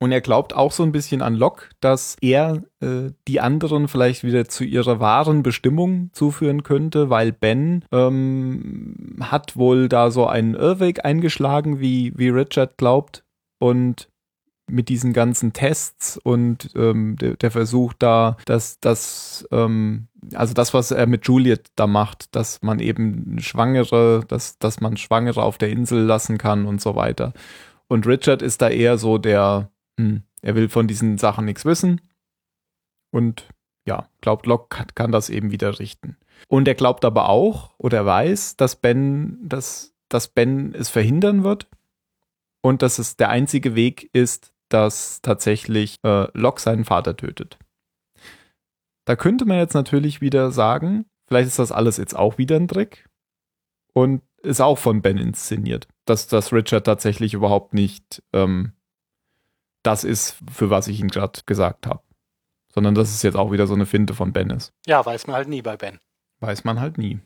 Und 0.00 0.12
er 0.12 0.20
glaubt 0.20 0.54
auch 0.54 0.72
so 0.72 0.82
ein 0.82 0.92
bisschen 0.92 1.22
an 1.22 1.34
Locke, 1.34 1.68
dass 1.80 2.16
er 2.20 2.62
äh, 2.80 3.12
die 3.26 3.40
anderen 3.40 3.88
vielleicht 3.88 4.24
wieder 4.24 4.46
zu 4.46 4.64
ihrer 4.64 5.00
wahren 5.00 5.42
Bestimmung 5.42 6.10
zuführen 6.12 6.62
könnte, 6.62 7.08
weil 7.08 7.32
Ben 7.32 7.84
ähm, 7.92 9.16
hat 9.20 9.56
wohl 9.56 9.88
da 9.88 10.10
so 10.10 10.26
einen 10.26 10.54
Irrweg 10.54 11.04
eingeschlagen, 11.04 11.80
wie, 11.80 12.12
wie 12.16 12.28
Richard 12.28 12.76
glaubt. 12.76 13.24
Und 13.58 14.10
mit 14.66 14.88
diesen 14.88 15.12
ganzen 15.12 15.52
Tests 15.52 16.16
und 16.16 16.70
ähm, 16.74 17.16
der, 17.16 17.36
der, 17.36 17.50
Versuch 17.50 17.92
da, 17.92 18.36
dass 18.46 18.80
das, 18.80 19.46
ähm, 19.50 20.08
also 20.32 20.54
das, 20.54 20.72
was 20.72 20.90
er 20.90 21.06
mit 21.06 21.26
Juliet 21.26 21.68
da 21.76 21.86
macht, 21.86 22.34
dass 22.34 22.62
man 22.62 22.80
eben 22.80 23.38
Schwangere, 23.40 24.24
dass, 24.26 24.58
dass 24.58 24.80
man 24.80 24.96
Schwangere 24.96 25.42
auf 25.42 25.58
der 25.58 25.70
Insel 25.70 26.02
lassen 26.02 26.38
kann 26.38 26.66
und 26.66 26.80
so 26.80 26.96
weiter. 26.96 27.34
Und 27.88 28.06
Richard 28.06 28.40
ist 28.40 28.62
da 28.62 28.70
eher 28.70 28.96
so 28.96 29.18
der, 29.18 29.70
hm, 29.98 30.22
er 30.40 30.54
will 30.54 30.68
von 30.68 30.86
diesen 30.86 31.18
Sachen 31.18 31.44
nichts 31.44 31.64
wissen 31.64 32.00
und 33.10 33.46
ja, 33.86 34.08
glaubt, 34.22 34.46
Locke 34.46 34.68
kann, 34.70 34.86
kann 34.94 35.12
das 35.12 35.28
eben 35.28 35.50
wieder 35.50 35.78
richten. 35.78 36.16
Und 36.48 36.66
er 36.68 36.74
glaubt 36.74 37.04
aber 37.04 37.28
auch, 37.28 37.74
oder 37.78 37.98
er 37.98 38.06
weiß, 38.06 38.56
dass 38.56 38.76
Ben, 38.76 39.38
dass, 39.42 39.94
dass 40.08 40.28
Ben 40.28 40.74
es 40.74 40.88
verhindern 40.88 41.44
wird 41.44 41.68
und 42.62 42.80
dass 42.80 42.98
es 42.98 43.16
der 43.16 43.28
einzige 43.28 43.74
Weg 43.74 44.08
ist, 44.14 44.53
dass 44.68 45.20
tatsächlich 45.22 45.96
äh, 46.04 46.26
Locke 46.36 46.60
seinen 46.60 46.84
Vater 46.84 47.16
tötet. 47.16 47.58
Da 49.04 49.16
könnte 49.16 49.44
man 49.44 49.58
jetzt 49.58 49.74
natürlich 49.74 50.20
wieder 50.20 50.50
sagen, 50.50 51.06
vielleicht 51.26 51.48
ist 51.48 51.58
das 51.58 51.72
alles 51.72 51.96
jetzt 51.98 52.16
auch 52.16 52.38
wieder 52.38 52.56
ein 52.56 52.68
Trick 52.68 53.08
und 53.92 54.22
ist 54.42 54.60
auch 54.60 54.78
von 54.78 55.02
Ben 55.02 55.18
inszeniert, 55.18 55.88
dass, 56.04 56.26
dass 56.26 56.52
Richard 56.52 56.84
tatsächlich 56.84 57.34
überhaupt 57.34 57.74
nicht 57.74 58.22
ähm, 58.32 58.72
das 59.82 60.04
ist, 60.04 60.36
für 60.50 60.70
was 60.70 60.88
ich 60.88 61.00
ihn 61.00 61.08
gerade 61.08 61.40
gesagt 61.46 61.86
habe. 61.86 62.02
Sondern 62.72 62.94
dass 62.94 63.10
es 63.10 63.22
jetzt 63.22 63.36
auch 63.36 63.52
wieder 63.52 63.66
so 63.66 63.74
eine 63.74 63.86
Finte 63.86 64.14
von 64.14 64.32
Ben 64.32 64.50
ist. 64.50 64.72
Ja, 64.86 65.04
weiß 65.04 65.26
man 65.26 65.36
halt 65.36 65.48
nie 65.48 65.62
bei 65.62 65.76
Ben. 65.76 66.00
Weiß 66.40 66.64
man 66.64 66.80
halt 66.80 66.98
nie. 66.98 67.20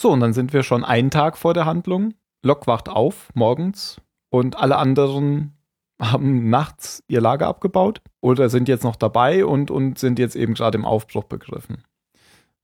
So, 0.00 0.10
und 0.10 0.20
dann 0.20 0.32
sind 0.32 0.52
wir 0.52 0.62
schon 0.62 0.84
einen 0.84 1.10
Tag 1.10 1.36
vor 1.36 1.54
der 1.54 1.66
Handlung. 1.66 2.14
Locke 2.42 2.66
wacht 2.66 2.88
auf 2.88 3.28
morgens 3.34 4.00
und 4.30 4.56
alle 4.56 4.76
anderen 4.76 5.56
haben 6.00 6.50
nachts 6.50 7.02
ihr 7.06 7.20
Lager 7.20 7.46
abgebaut 7.46 8.02
oder 8.20 8.48
sind 8.48 8.68
jetzt 8.68 8.84
noch 8.84 8.96
dabei 8.96 9.44
und, 9.46 9.70
und 9.70 9.98
sind 9.98 10.18
jetzt 10.18 10.36
eben 10.36 10.54
gerade 10.54 10.78
im 10.78 10.84
Aufbruch 10.84 11.24
begriffen. 11.24 11.84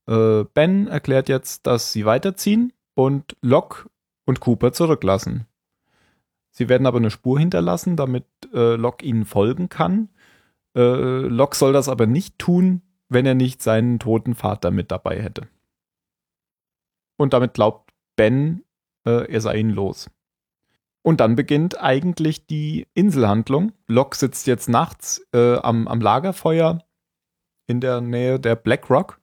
Äh, 0.07 0.43
ben 0.53 0.87
erklärt 0.87 1.29
jetzt, 1.29 1.67
dass 1.67 1.93
sie 1.93 2.05
weiterziehen 2.05 2.73
und 2.95 3.37
Locke 3.41 3.89
und 4.25 4.39
Cooper 4.39 4.73
zurücklassen. 4.73 5.47
Sie 6.51 6.67
werden 6.67 6.85
aber 6.85 6.97
eine 6.97 7.11
Spur 7.11 7.39
hinterlassen, 7.39 7.95
damit 7.95 8.25
äh, 8.53 8.75
Locke 8.75 9.05
ihnen 9.05 9.25
folgen 9.25 9.69
kann. 9.69 10.09
Äh, 10.75 10.81
Locke 11.27 11.55
soll 11.55 11.73
das 11.73 11.87
aber 11.87 12.07
nicht 12.07 12.37
tun, 12.39 12.81
wenn 13.07 13.25
er 13.25 13.35
nicht 13.35 13.61
seinen 13.61 13.99
toten 13.99 14.35
Vater 14.35 14.71
mit 14.71 14.91
dabei 14.91 15.21
hätte. 15.21 15.47
Und 17.17 17.33
damit 17.33 17.53
glaubt 17.53 17.91
Ben, 18.15 18.63
äh, 19.05 19.31
er 19.31 19.41
sei 19.41 19.57
ihn 19.57 19.69
los. 19.69 20.09
Und 21.03 21.19
dann 21.19 21.35
beginnt 21.35 21.79
eigentlich 21.79 22.45
die 22.45 22.87
Inselhandlung. 22.93 23.71
Locke 23.87 24.17
sitzt 24.17 24.45
jetzt 24.47 24.69
nachts 24.69 25.25
äh, 25.33 25.55
am, 25.57 25.87
am 25.87 25.99
Lagerfeuer 25.99 26.83
in 27.67 27.81
der 27.81 28.01
Nähe 28.01 28.39
der 28.39 28.55
Black 28.55 28.89
Rock 28.89 29.19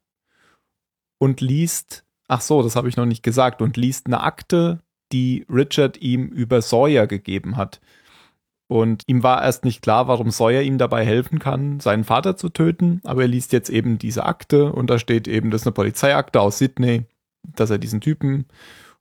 und 1.19 1.41
liest, 1.41 2.05
ach 2.27 2.41
so, 2.41 2.63
das 2.63 2.77
habe 2.77 2.89
ich 2.89 2.97
noch 2.97 3.07
nicht 3.07 3.23
gesagt, 3.23 3.63
und 3.63 3.77
liest 3.77 4.07
eine 4.07 4.23
Akte, 4.23 4.81
die 5.13 5.47
Richard 5.49 5.99
ihm 5.99 6.29
über 6.29 6.63
Sawyer 6.63 7.07
gegeben 7.07 7.57
hat. 7.57 7.81
Und 8.69 9.03
ihm 9.07 9.23
war 9.23 9.43
erst 9.43 9.65
nicht 9.65 9.81
klar, 9.81 10.09
warum 10.09 10.31
Sawyer 10.31 10.63
ihm 10.63 10.77
dabei 10.77 11.05
helfen 11.05 11.39
kann, 11.39 11.81
seinen 11.81 12.05
Vater 12.05 12.37
zu 12.37 12.51
töten, 12.51 13.01
aber 13.05 13.23
er 13.23 13.29
liest 13.29 13.53
jetzt 13.53 13.71
eben 13.71 13.99
diese 13.99 14.27
Akte 14.27 14.73
und 14.73 14.91
da 14.91 14.99
steht 14.99 15.27
eben, 15.27 15.51
das 15.51 15.63
ist 15.63 15.67
eine 15.67 15.73
Polizeiakte 15.73 16.41
aus 16.41 16.59
Sydney, 16.59 17.07
dass 17.43 17.71
er 17.71 17.79
diesen 17.79 18.03
Typen 18.03 18.47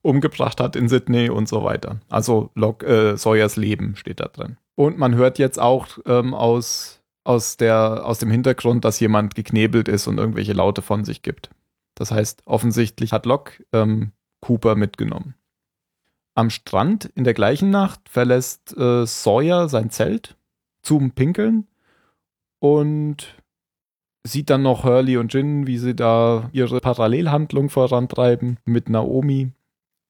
umgebracht 0.08 0.62
hat 0.62 0.76
in 0.78 0.88
Sydney 0.88 1.30
und 1.30 1.50
so 1.50 1.64
weiter. 1.64 2.00
Also 2.10 2.50
Log, 2.56 2.84
äh, 2.84 3.18
Sawyers 3.18 3.58
Leben 3.58 3.96
steht 3.98 4.22
da 4.22 4.28
drin. 4.28 4.58
Und 4.76 4.98
man 4.98 5.16
hört 5.16 5.38
jetzt 5.38 5.60
auch 5.60 5.88
ähm, 6.06 6.34
aus, 6.34 7.02
aus, 7.26 7.58
der, 7.58 8.06
aus 8.06 8.20
dem 8.20 8.32
Hintergrund, 8.32 8.86
dass 8.86 9.02
jemand 9.02 9.36
geknebelt 9.36 9.90
ist 9.90 10.08
und 10.08 10.18
irgendwelche 10.18 10.54
Laute 10.54 10.82
von 10.82 11.04
sich 11.04 11.24
gibt. 11.24 11.50
Das 11.94 12.12
heißt, 12.12 12.44
offensichtlich 12.46 13.12
hat 13.12 13.26
Locke 13.26 13.64
ähm, 13.74 14.12
Cooper 14.40 14.76
mitgenommen. 14.76 15.36
Am 16.36 16.52
Strand 16.52 17.06
in 17.16 17.24
der 17.24 17.34
gleichen 17.34 17.70
Nacht 17.70 18.00
verlässt 18.08 18.78
äh, 18.78 19.06
Sawyer 19.06 19.68
sein 19.68 19.90
Zelt 19.90 20.38
zum 20.84 21.12
Pinkeln 21.12 21.68
und 22.60 23.36
sieht 24.24 24.50
dann 24.50 24.62
noch 24.62 24.84
Hurley 24.84 25.18
und 25.18 25.34
Jin, 25.34 25.68
wie 25.68 25.80
sie 25.80 25.96
da 25.96 26.50
ihre 26.54 26.80
Parallelhandlung 26.80 27.70
vorantreiben 27.70 28.58
mit 28.66 28.90
Naomi 28.90 29.52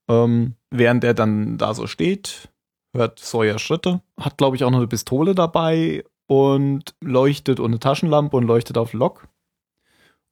ähm, 0.07 0.55
während 0.69 1.03
er 1.03 1.13
dann 1.13 1.57
da 1.57 1.73
so 1.73 1.87
steht, 1.87 2.49
hört 2.93 3.19
Sawyer 3.19 3.59
Schritte, 3.59 4.01
hat 4.19 4.37
glaube 4.37 4.55
ich 4.55 4.63
auch 4.63 4.71
noch 4.71 4.79
eine 4.79 4.87
Pistole 4.87 5.35
dabei 5.35 6.03
und 6.27 6.95
leuchtet 7.01 7.59
und 7.59 7.71
eine 7.71 7.79
Taschenlampe 7.79 8.35
und 8.37 8.45
leuchtet 8.45 8.77
auf 8.77 8.93
Locke. 8.93 9.27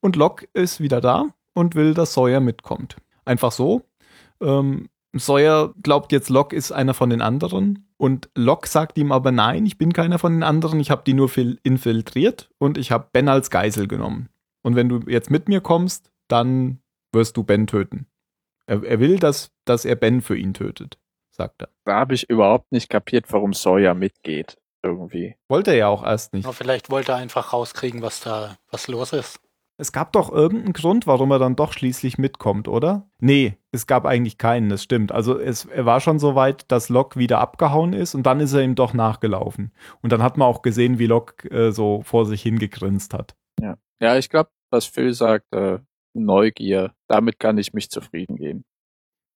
Und 0.01 0.15
Locke 0.15 0.47
ist 0.53 0.79
wieder 0.79 1.01
da 1.01 1.27
und 1.53 1.75
will, 1.75 1.93
dass 1.93 2.13
Sawyer 2.13 2.39
mitkommt. 2.39 2.97
Einfach 3.23 3.51
so. 3.51 3.83
Ähm, 4.41 4.89
Sawyer 5.13 5.73
glaubt 5.81 6.11
jetzt, 6.11 6.29
Locke 6.29 6.55
ist 6.55 6.71
einer 6.71 6.93
von 6.93 7.09
den 7.09 7.21
anderen 7.21 7.88
und 7.97 8.29
Locke 8.35 8.67
sagt 8.67 8.97
ihm 8.97 9.11
aber 9.11 9.31
nein, 9.31 9.65
ich 9.65 9.77
bin 9.77 9.93
keiner 9.93 10.19
von 10.19 10.33
den 10.33 10.43
anderen, 10.43 10.79
ich 10.79 10.91
habe 10.91 11.03
die 11.05 11.13
nur 11.13 11.31
infiltriert 11.63 12.49
und 12.57 12.77
ich 12.77 12.91
habe 12.91 13.07
Ben 13.13 13.29
als 13.29 13.49
Geisel 13.49 13.88
genommen. 13.88 14.29
Und 14.61 14.75
wenn 14.75 14.89
du 14.89 14.99
jetzt 15.07 15.31
mit 15.31 15.47
mir 15.47 15.61
kommst, 15.61 16.11
dann 16.27 16.79
wirst 17.13 17.38
du 17.38 17.43
Ben 17.43 17.67
töten. 17.67 18.07
Er, 18.67 18.84
er 18.84 18.99
will, 18.99 19.19
dass, 19.19 19.51
dass 19.65 19.86
er 19.86 19.95
Ben 19.95 20.21
für 20.21 20.38
ihn 20.38 20.54
tötet, 20.54 20.97
sagt 21.32 21.62
er. 21.62 21.69
Da 21.86 21.95
habe 21.95 22.13
ich 22.15 22.30
überhaupt 22.30 22.71
nicht 22.71 22.89
kapiert, 22.89 23.25
warum 23.30 23.54
Sawyer 23.54 23.93
mitgeht. 23.93 24.58
Irgendwie. 24.84 25.36
Wollte 25.49 25.71
er 25.71 25.78
ja 25.78 25.88
auch 25.88 26.04
erst 26.04 26.34
nicht. 26.34 26.45
Aber 26.45 26.54
vielleicht 26.54 26.91
wollte 26.91 27.13
er 27.13 27.17
einfach 27.17 27.54
rauskriegen, 27.54 28.04
was 28.04 28.19
da, 28.19 28.56
was 28.69 28.88
los 28.88 29.13
ist. 29.13 29.39
Es 29.78 29.91
gab 29.91 30.13
doch 30.13 30.32
irgendeinen 30.32 30.73
Grund, 30.73 31.06
warum 31.06 31.32
er 31.32 31.39
dann 31.39 31.58
doch 31.58 31.73
schließlich 31.73 32.17
mitkommt, 32.17 32.67
oder? 32.69 33.10
Nee, 33.19 33.58
es 33.71 33.88
gab 33.88 34.06
eigentlich 34.06 34.38
keinen, 34.38 34.69
das 34.69 34.84
stimmt. 34.84 35.12
Also 35.12 35.38
es, 35.38 35.65
er 35.65 35.86
war 35.86 35.99
schon 35.99 36.17
so 36.17 36.36
weit, 36.36 36.71
dass 36.71 36.88
Locke 36.88 37.19
wieder 37.19 37.39
abgehauen 37.39 37.91
ist 37.91 38.15
und 38.15 38.23
dann 38.23 38.39
ist 38.39 38.54
er 38.54 38.62
ihm 38.62 38.75
doch 38.75 38.93
nachgelaufen. 38.93 39.73
Und 40.01 40.13
dann 40.13 40.23
hat 40.23 40.38
man 40.38 40.47
auch 40.47 40.62
gesehen, 40.62 40.97
wie 40.97 41.08
Locke 41.08 41.49
äh, 41.49 41.71
so 41.71 42.04
vor 42.04 42.25
sich 42.25 42.41
hingegrinst 42.41 43.13
hat. 43.13 43.36
Ja, 43.60 43.75
ja 43.99 44.17
ich 44.17 44.30
glaube, 44.30 44.49
was 44.69 44.86
Phil 44.86 45.13
sagt, 45.13 45.51
äh, 45.54 45.80
Neugier, 46.23 46.93
damit 47.08 47.39
kann 47.39 47.58
ich 47.58 47.73
mich 47.73 47.89
zufrieden 47.89 48.38
geben. 48.38 48.63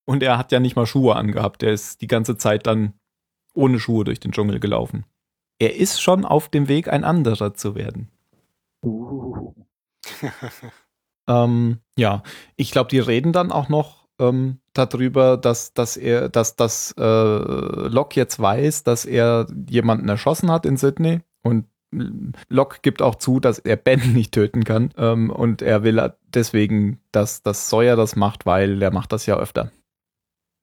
Und 0.05 0.23
er 0.23 0.37
hat 0.37 0.51
ja 0.51 0.59
nicht 0.59 0.75
mal 0.75 0.85
Schuhe 0.85 1.15
angehabt, 1.15 1.61
er 1.61 1.71
ist 1.71 2.01
die 2.01 2.07
ganze 2.07 2.37
Zeit 2.37 2.65
dann 2.65 2.93
ohne 3.53 3.79
Schuhe 3.79 4.05
durch 4.05 4.19
den 4.19 4.31
Dschungel 4.31 4.59
gelaufen. 4.59 5.05
Er 5.59 5.75
ist 5.75 6.01
schon 6.01 6.25
auf 6.25 6.49
dem 6.49 6.67
Weg, 6.67 6.87
ein 6.87 7.03
anderer 7.03 7.53
zu 7.53 7.75
werden. 7.75 8.09
Uh. 8.83 9.53
ähm, 11.27 11.79
ja, 11.97 12.23
ich 12.55 12.71
glaube, 12.71 12.89
die 12.89 12.99
reden 12.99 13.33
dann 13.33 13.51
auch 13.51 13.69
noch 13.69 14.07
ähm, 14.19 14.59
darüber, 14.73 15.37
dass, 15.37 15.73
dass 15.73 15.97
er, 15.97 16.29
dass 16.29 16.55
das 16.55 16.93
äh, 16.97 17.03
Locke 17.03 18.19
jetzt 18.19 18.39
weiß, 18.39 18.83
dass 18.83 19.05
er 19.05 19.47
jemanden 19.69 20.07
erschossen 20.09 20.51
hat 20.51 20.65
in 20.65 20.77
Sydney 20.77 21.21
und 21.43 21.65
Locke 21.91 22.79
gibt 22.81 23.01
auch 23.01 23.15
zu, 23.15 23.39
dass 23.39 23.59
er 23.59 23.75
Ben 23.75 23.99
nicht 24.13 24.33
töten 24.33 24.63
kann 24.63 24.93
ähm, 24.97 25.29
und 25.29 25.61
er 25.61 25.83
will 25.83 26.13
deswegen, 26.27 26.99
dass, 27.11 27.41
dass 27.41 27.69
Sawyer 27.69 27.95
das 27.95 28.15
macht, 28.15 28.45
weil 28.45 28.81
er 28.81 28.91
macht 28.91 29.11
das 29.11 29.25
ja 29.25 29.37
öfter. 29.37 29.71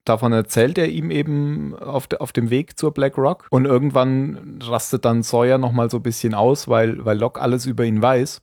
Davon 0.05 0.33
erzählt 0.33 0.79
er 0.79 0.89
ihm 0.89 1.11
eben 1.11 1.75
auf, 1.75 2.07
de, 2.07 2.21
auf 2.21 2.33
dem 2.33 2.51
Weg 2.51 2.79
zur 2.79 2.95
Black 2.95 3.19
Rock 3.19 3.49
und 3.51 3.65
irgendwann 3.65 4.61
rastet 4.63 5.05
dann 5.05 5.25
Sawyer 5.25 5.59
nochmal 5.59 5.91
so 5.91 5.97
ein 5.97 6.05
bisschen 6.05 6.33
aus, 6.33 6.69
weil, 6.69 7.05
weil 7.05 7.19
Locke 7.19 7.41
alles 7.41 7.67
über 7.67 7.85
ihn 7.85 8.01
weiß 8.01 8.41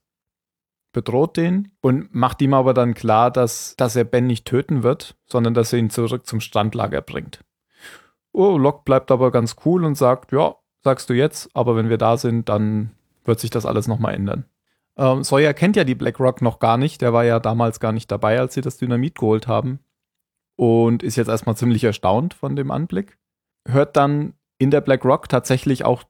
bedroht 0.93 1.36
den 1.36 1.72
und 1.82 2.15
macht 2.15 2.41
ihm 2.41 2.54
aber 2.54 2.74
dann 2.74 2.93
klar, 2.93 3.32
dass, 3.32 3.76
dass 3.76 3.96
er 3.96 4.06
Ben 4.06 4.28
nicht 4.28 4.46
töten 4.46 4.84
wird, 4.84 5.17
sondern 5.26 5.54
dass 5.54 5.74
er 5.74 5.80
ihn 5.80 5.89
zurück 5.89 6.26
zum 6.26 6.39
Strandlager 6.39 7.02
bringt. 7.02 7.43
Oh, 8.32 8.58
Locke 8.58 8.84
bleibt 8.86 9.12
aber 9.12 9.32
ganz 9.32 9.56
cool 9.65 9.84
und 9.84 9.96
sagt, 9.96 10.32
ja, 10.32 10.56
sagst 10.84 11.10
du 11.10 11.13
jetzt, 11.13 11.50
aber 11.54 11.76
wenn 11.76 11.89
wir 11.89 11.98
da 11.98 12.17
sind, 12.17 12.50
dann 12.50 12.91
wird 13.26 13.39
sich 13.39 13.50
das 13.50 13.65
alles 13.65 13.88
nochmal 13.88 14.13
ändern. 14.13 14.46
Ähm, 14.98 15.24
Sawyer 15.24 15.54
kennt 15.54 15.76
ja 15.76 15.84
die 15.84 15.96
BlackRock 15.96 16.41
noch 16.41 16.60
gar 16.60 16.78
nicht, 16.78 17.02
der 17.02 17.13
war 17.13 17.24
ja 17.24 17.39
damals 17.39 17.80
gar 17.80 17.91
nicht 17.91 18.12
dabei, 18.12 18.39
als 18.39 18.54
sie 18.54 18.62
das 18.62 18.78
Dynamit 18.78 19.15
geholt 19.15 19.48
haben 19.48 19.80
und 20.56 21.04
ist 21.04 21.15
jetzt 21.15 21.30
erstmal 21.30 21.58
ziemlich 21.58 21.84
erstaunt 21.84 22.34
von 22.34 22.56
dem 22.56 22.69
Anblick. 22.69 23.17
Hört 23.67 23.96
dann 23.98 24.34
in 24.58 24.72
der 24.72 24.82
BlackRock 24.82 25.30
tatsächlich 25.30 25.84
auch 25.84 26.04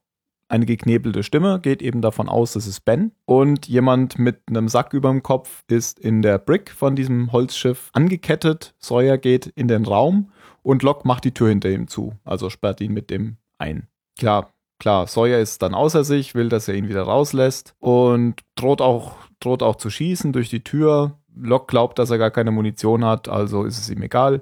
eine 0.53 0.65
geknebelte 0.67 1.23
Stimme 1.23 1.59
geht 1.59 1.81
eben 1.81 2.01
davon 2.01 2.29
aus, 2.29 2.55
es 2.55 2.67
ist 2.67 2.81
Ben. 2.81 3.11
Und 3.25 3.67
jemand 3.67 4.19
mit 4.19 4.41
einem 4.47 4.67
Sack 4.67 4.93
über 4.93 5.09
dem 5.09 5.23
Kopf 5.23 5.63
ist 5.67 5.99
in 5.99 6.21
der 6.21 6.37
Brick 6.37 6.69
von 6.69 6.95
diesem 6.95 7.31
Holzschiff 7.31 7.89
angekettet. 7.93 8.75
Sawyer 8.77 9.17
geht 9.17 9.47
in 9.47 9.67
den 9.67 9.85
Raum 9.85 10.31
und 10.61 10.83
Locke 10.83 11.07
macht 11.07 11.23
die 11.23 11.33
Tür 11.33 11.49
hinter 11.49 11.69
ihm 11.69 11.87
zu. 11.87 12.13
Also 12.23 12.51
sperrt 12.51 12.81
ihn 12.81 12.93
mit 12.93 13.09
dem 13.09 13.37
ein. 13.57 13.87
Klar, 14.19 14.53
klar, 14.79 15.07
Sawyer 15.07 15.39
ist 15.39 15.61
dann 15.61 15.73
außer 15.73 16.03
sich, 16.03 16.35
will, 16.35 16.49
dass 16.49 16.67
er 16.67 16.75
ihn 16.75 16.89
wieder 16.89 17.03
rauslässt 17.03 17.75
und 17.79 18.41
droht 18.55 18.81
auch, 18.81 19.15
droht 19.39 19.63
auch 19.63 19.75
zu 19.75 19.89
schießen 19.89 20.33
durch 20.33 20.49
die 20.49 20.63
Tür. 20.63 21.17
Locke 21.35 21.67
glaubt, 21.67 21.99
dass 21.99 22.11
er 22.11 22.17
gar 22.17 22.31
keine 22.31 22.51
Munition 22.51 23.03
hat, 23.03 23.27
also 23.27 23.63
ist 23.63 23.79
es 23.79 23.89
ihm 23.89 24.01
egal 24.01 24.41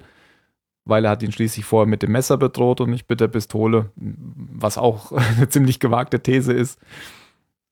weil 0.85 1.05
er 1.05 1.11
hat 1.11 1.23
ihn 1.23 1.31
schließlich 1.31 1.65
vorher 1.65 1.87
mit 1.87 2.01
dem 2.03 2.11
Messer 2.11 2.37
bedroht 2.37 2.81
und 2.81 2.89
nicht 2.89 3.09
mit 3.09 3.19
der 3.19 3.27
Pistole, 3.27 3.91
was 3.95 4.77
auch 4.77 5.11
eine 5.37 5.49
ziemlich 5.49 5.79
gewagte 5.79 6.21
These 6.21 6.53
ist. 6.53 6.79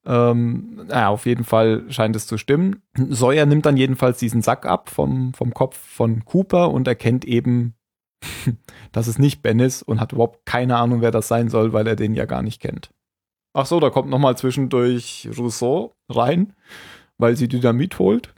Ähm, 0.06 0.86
naja, 0.86 1.08
auf 1.08 1.26
jeden 1.26 1.44
Fall 1.44 1.84
scheint 1.88 2.16
es 2.16 2.26
zu 2.26 2.38
stimmen. 2.38 2.82
Sawyer 2.96 3.44
nimmt 3.44 3.66
dann 3.66 3.76
jedenfalls 3.76 4.18
diesen 4.18 4.40
Sack 4.40 4.64
ab 4.64 4.88
vom, 4.88 5.34
vom 5.34 5.52
Kopf 5.52 5.76
von 5.76 6.24
Cooper 6.24 6.70
und 6.70 6.88
erkennt 6.88 7.24
eben, 7.24 7.74
dass 8.92 9.06
es 9.06 9.18
nicht 9.18 9.42
Ben 9.42 9.60
ist 9.60 9.82
und 9.82 10.00
hat 10.00 10.12
überhaupt 10.12 10.44
keine 10.46 10.76
Ahnung, 10.76 11.00
wer 11.00 11.10
das 11.10 11.28
sein 11.28 11.48
soll, 11.48 11.72
weil 11.72 11.86
er 11.86 11.96
den 11.96 12.14
ja 12.14 12.24
gar 12.24 12.42
nicht 12.42 12.60
kennt. 12.60 12.90
Ach 13.52 13.66
so, 13.66 13.80
da 13.80 13.90
kommt 13.90 14.08
nochmal 14.08 14.36
zwischendurch 14.36 15.28
Rousseau 15.36 15.92
rein, 16.08 16.54
weil 17.18 17.36
sie 17.36 17.48
Dynamit 17.48 17.98
holt 17.98 18.32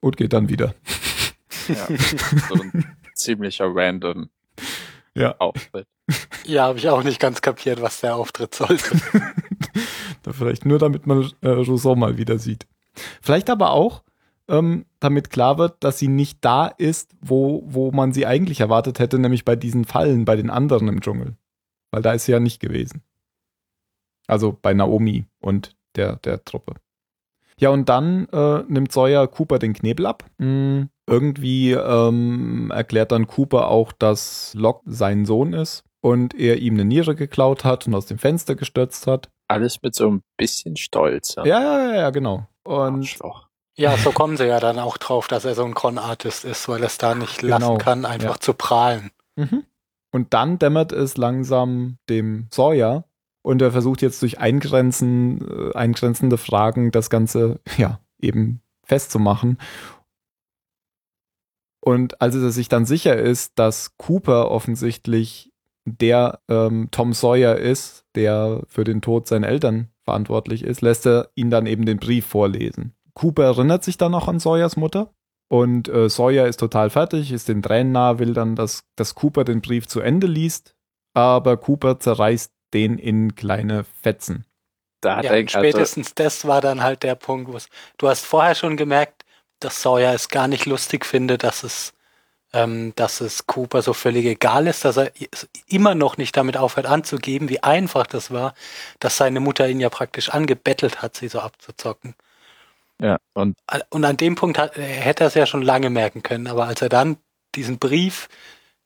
und 0.00 0.16
geht 0.16 0.32
dann 0.32 0.48
wieder. 0.48 0.74
Ja, 1.68 1.86
so 2.48 2.54
ein 2.54 2.96
ziemlicher 3.14 3.66
random 3.72 4.30
ja. 5.14 5.36
Auftritt. 5.38 5.86
Ja, 6.44 6.64
habe 6.64 6.78
ich 6.78 6.88
auch 6.88 7.02
nicht 7.02 7.20
ganz 7.20 7.42
kapiert, 7.42 7.82
was 7.82 8.00
der 8.00 8.16
Auftritt 8.16 8.54
sollte. 8.54 8.98
da 10.22 10.32
vielleicht 10.32 10.64
nur, 10.64 10.78
damit 10.78 11.06
man 11.06 11.30
äh, 11.42 11.48
Rousseau 11.48 11.94
mal 11.94 12.16
wieder 12.16 12.38
sieht. 12.38 12.66
Vielleicht 13.20 13.50
aber 13.50 13.72
auch, 13.72 14.02
ähm, 14.48 14.86
damit 15.00 15.30
klar 15.30 15.58
wird, 15.58 15.82
dass 15.84 15.98
sie 15.98 16.08
nicht 16.08 16.44
da 16.44 16.66
ist, 16.66 17.14
wo, 17.20 17.62
wo 17.66 17.90
man 17.92 18.12
sie 18.12 18.26
eigentlich 18.26 18.60
erwartet 18.60 18.98
hätte, 18.98 19.18
nämlich 19.18 19.44
bei 19.44 19.56
diesen 19.56 19.84
Fallen, 19.84 20.24
bei 20.24 20.36
den 20.36 20.50
anderen 20.50 20.88
im 20.88 21.00
Dschungel. 21.00 21.36
Weil 21.90 22.02
da 22.02 22.12
ist 22.12 22.24
sie 22.26 22.32
ja 22.32 22.40
nicht 22.40 22.60
gewesen. 22.60 23.02
Also 24.26 24.56
bei 24.60 24.74
Naomi 24.74 25.26
und 25.40 25.76
der, 25.96 26.16
der 26.16 26.44
Truppe. 26.44 26.74
Ja, 27.58 27.70
und 27.70 27.88
dann 27.88 28.28
äh, 28.28 28.62
nimmt 28.68 28.92
Sawyer 28.92 29.26
Cooper 29.26 29.58
den 29.58 29.72
Knebel 29.72 30.06
ab. 30.06 30.24
Mhm. 30.38 30.90
Irgendwie 31.06 31.72
ähm, 31.72 32.70
erklärt 32.72 33.12
dann 33.12 33.26
Cooper 33.26 33.68
auch, 33.68 33.92
dass 33.92 34.54
Locke 34.54 34.82
sein 34.86 35.24
Sohn 35.24 35.54
ist 35.54 35.82
und 36.00 36.34
er 36.34 36.58
ihm 36.58 36.74
eine 36.74 36.84
Niere 36.84 37.14
geklaut 37.14 37.64
hat 37.64 37.86
und 37.86 37.94
aus 37.94 38.06
dem 38.06 38.18
Fenster 38.18 38.54
gestürzt 38.54 39.06
hat. 39.06 39.30
Alles 39.48 39.82
mit 39.82 39.94
so 39.94 40.08
ein 40.08 40.22
bisschen 40.36 40.76
Stolz. 40.76 41.34
Ja, 41.36 41.44
ja, 41.46 41.60
ja, 41.60 41.94
ja 41.94 42.10
genau. 42.10 42.46
Und 42.64 42.98
Arschloch. 42.98 43.47
Ja, 43.78 43.96
so 43.96 44.10
kommen 44.10 44.36
sie 44.36 44.46
ja 44.46 44.60
dann 44.60 44.78
auch 44.78 44.98
drauf, 44.98 45.28
dass 45.28 45.44
er 45.44 45.54
so 45.54 45.64
ein 45.64 45.74
Con-Artist 45.74 46.44
ist, 46.44 46.68
weil 46.68 46.80
er 46.80 46.86
es 46.86 46.98
da 46.98 47.14
nicht 47.14 47.38
genau. 47.38 47.58
lassen 47.58 47.78
kann, 47.78 48.04
einfach 48.04 48.36
ja. 48.36 48.40
zu 48.40 48.54
prahlen. 48.54 49.10
Mhm. 49.36 49.64
Und 50.10 50.34
dann 50.34 50.58
dämmert 50.58 50.92
es 50.92 51.16
langsam 51.16 51.98
dem 52.08 52.48
Sawyer, 52.50 53.04
und 53.48 53.62
er 53.62 53.72
versucht 53.72 54.02
jetzt 54.02 54.20
durch 54.20 54.40
Eingrenzen, 54.40 55.40
äh, 55.40 55.74
eingrenzende 55.74 56.36
Fragen 56.36 56.90
das 56.90 57.08
Ganze, 57.08 57.60
ja, 57.78 57.98
eben 58.20 58.60
festzumachen. 58.84 59.58
Und 61.80 62.20
als 62.20 62.34
er 62.34 62.50
sich 62.50 62.68
dann 62.68 62.84
sicher 62.84 63.16
ist, 63.16 63.58
dass 63.58 63.96
Cooper 63.96 64.50
offensichtlich 64.50 65.50
der 65.86 66.40
ähm, 66.48 66.88
Tom 66.90 67.14
Sawyer 67.14 67.56
ist, 67.56 68.04
der 68.14 68.64
für 68.68 68.84
den 68.84 69.00
Tod 69.00 69.26
seiner 69.26 69.48
Eltern 69.48 69.88
verantwortlich 70.04 70.62
ist, 70.62 70.82
lässt 70.82 71.06
er 71.06 71.30
ihn 71.34 71.48
dann 71.48 71.64
eben 71.64 71.86
den 71.86 71.98
Brief 71.98 72.26
vorlesen. 72.26 72.92
Cooper 73.18 73.44
erinnert 73.44 73.82
sich 73.82 73.98
dann 73.98 74.12
noch 74.12 74.28
an 74.28 74.38
Sawyers 74.38 74.76
Mutter 74.76 75.10
und 75.48 75.88
äh, 75.88 76.08
Sawyer 76.08 76.46
ist 76.46 76.60
total 76.60 76.88
fertig, 76.88 77.32
ist 77.32 77.48
den 77.48 77.62
Tränen 77.62 77.92
nah, 77.92 78.18
will 78.20 78.32
dann, 78.32 78.54
dass, 78.54 78.84
dass 78.94 79.16
Cooper 79.16 79.44
den 79.44 79.60
Brief 79.60 79.88
zu 79.88 80.00
Ende 80.00 80.28
liest, 80.28 80.76
aber 81.14 81.56
Cooper 81.56 81.98
zerreißt 81.98 82.52
den 82.74 82.96
in 82.96 83.34
kleine 83.34 83.84
Fetzen. 83.84 84.44
Da 85.00 85.16
hat 85.16 85.24
ja, 85.24 85.32
er, 85.32 85.48
spätestens 85.48 86.08
also, 86.08 86.14
das 86.16 86.46
war 86.46 86.60
dann 86.60 86.82
halt 86.82 87.02
der 87.02 87.16
Punkt, 87.16 87.52
wo 87.52 87.58
du 87.98 88.08
hast 88.08 88.24
vorher 88.24 88.54
schon 88.54 88.76
gemerkt, 88.76 89.24
dass 89.58 89.82
Sawyer 89.82 90.14
es 90.14 90.28
gar 90.28 90.46
nicht 90.46 90.66
lustig 90.66 91.04
findet, 91.04 91.42
dass 91.42 91.64
es, 91.64 91.94
ähm, 92.52 92.92
dass 92.94 93.20
es 93.20 93.48
Cooper 93.48 93.82
so 93.82 93.94
völlig 93.94 94.26
egal 94.26 94.68
ist, 94.68 94.84
dass 94.84 94.96
er 94.96 95.10
immer 95.66 95.96
noch 95.96 96.18
nicht 96.18 96.36
damit 96.36 96.56
aufhört 96.56 96.86
anzugeben, 96.86 97.48
wie 97.48 97.64
einfach 97.64 98.06
das 98.06 98.30
war, 98.30 98.54
dass 99.00 99.16
seine 99.16 99.40
Mutter 99.40 99.68
ihn 99.68 99.80
ja 99.80 99.88
praktisch 99.88 100.28
angebettelt 100.28 101.02
hat, 101.02 101.16
sie 101.16 101.26
so 101.26 101.40
abzuzocken. 101.40 102.14
Ja, 103.00 103.18
und, 103.34 103.56
und 103.90 104.04
an 104.04 104.16
dem 104.16 104.34
Punkt 104.34 104.58
hat, 104.58 104.76
hätte 104.76 105.24
er 105.24 105.28
es 105.28 105.34
ja 105.34 105.46
schon 105.46 105.62
lange 105.62 105.88
merken 105.88 106.22
können, 106.22 106.48
aber 106.48 106.66
als 106.66 106.82
er 106.82 106.88
dann 106.88 107.16
diesen 107.54 107.78
Brief 107.78 108.28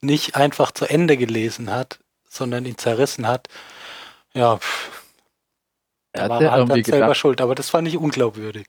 nicht 0.01 0.37
einfach 0.37 0.73
zu 0.73 0.85
Ende 0.87 1.17
gelesen 1.17 1.71
hat, 1.71 1.99
sondern 2.29 2.67
ihn 2.67 2.77
zerrissen 2.77 3.27
hat, 3.27 3.49
ja, 4.35 4.59
er 6.13 6.29
war 6.29 6.41
halt 6.41 6.71
dann 6.71 6.85
selber 6.85 7.07
gedacht, 7.07 7.17
schuld, 7.17 7.41
aber 7.41 7.55
das 7.55 7.71
fand 7.71 7.89
ich 7.89 7.97
unglaubwürdig. 7.97 8.67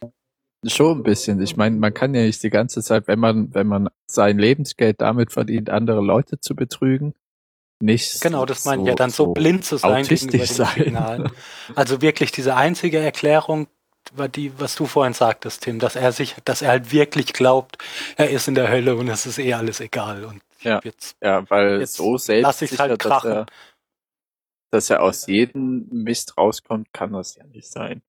Schon 0.66 1.00
ein 1.00 1.04
bisschen. 1.04 1.42
Ich 1.42 1.58
meine, 1.58 1.76
man 1.76 1.94
kann 1.94 2.14
ja 2.14 2.22
nicht 2.22 2.42
die 2.42 2.50
ganze 2.50 2.82
Zeit, 2.82 3.08
wenn 3.08 3.20
man, 3.20 3.54
wenn 3.54 3.68
man 3.68 3.90
sein 4.08 4.40
Lebensgeld 4.40 5.02
damit 5.02 5.34
verdient, 5.34 5.70
andere 5.70 6.02
Leute 6.02 6.40
zu 6.40 6.56
betrügen, 6.56 7.14
nicht 7.82 8.22
Genau, 8.22 8.46
das 8.46 8.64
meine 8.64 8.84
ich 8.84 8.88
ja, 8.88 8.96
dann 8.96 9.10
so, 9.10 9.34
blind 9.34 9.66
zu 9.66 9.76
sein 9.76 10.06
gegenüber 10.06 10.38
dem 10.38 10.46
sein. 10.46 10.74
Signal. 10.76 11.32
Also 11.76 12.02
wirklich 12.02 12.32
diese 12.32 12.56
einzige 12.56 13.00
Erklärung, 13.00 13.68
die, 14.36 14.52
was 14.60 14.76
du 14.76 14.86
vorhin 14.86 15.14
sagtest, 15.14 15.64
Tim, 15.64 15.80
dass 15.80 15.96
er 15.96 16.12
sich, 16.12 16.36
dass 16.46 16.62
er 16.62 16.70
halt 16.70 16.92
wirklich 16.92 17.34
glaubt, 17.34 17.78
er 18.16 18.30
ist 18.30 18.48
in 18.48 18.56
der 18.56 18.70
Hölle 18.70 18.96
und 18.96 19.08
es 19.08 19.26
ist 19.26 19.40
eh 19.40 19.54
alles 19.54 19.80
egal. 19.80 20.24
Und 20.26 20.42
Ja. 20.62 20.80
jetzt, 20.84 21.16
Ja, 21.22 21.50
weil 21.50 21.80
Jetzt 21.80 21.96
so 21.96 22.14
lass 22.14 22.26
selbst 22.26 22.62
ich's 22.62 22.80
halt 22.80 22.92
dass 22.92 22.98
krachen. 23.00 23.32
er, 23.32 23.46
dass 24.72 24.90
er 24.90 25.02
aus 25.04 25.28
jedem 25.28 25.88
Mist 25.92 26.38
rauskommt, 26.38 26.92
kann 26.94 27.14
das 27.14 27.36
ja 27.36 27.44
nicht 27.46 27.68
sein. 27.70 28.02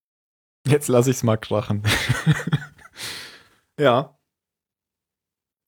Jetzt 0.67 0.87
lasse 0.87 1.11
ich 1.11 1.17
es 1.17 1.23
mal 1.23 1.37
krachen. 1.37 1.83
ja. 3.79 4.11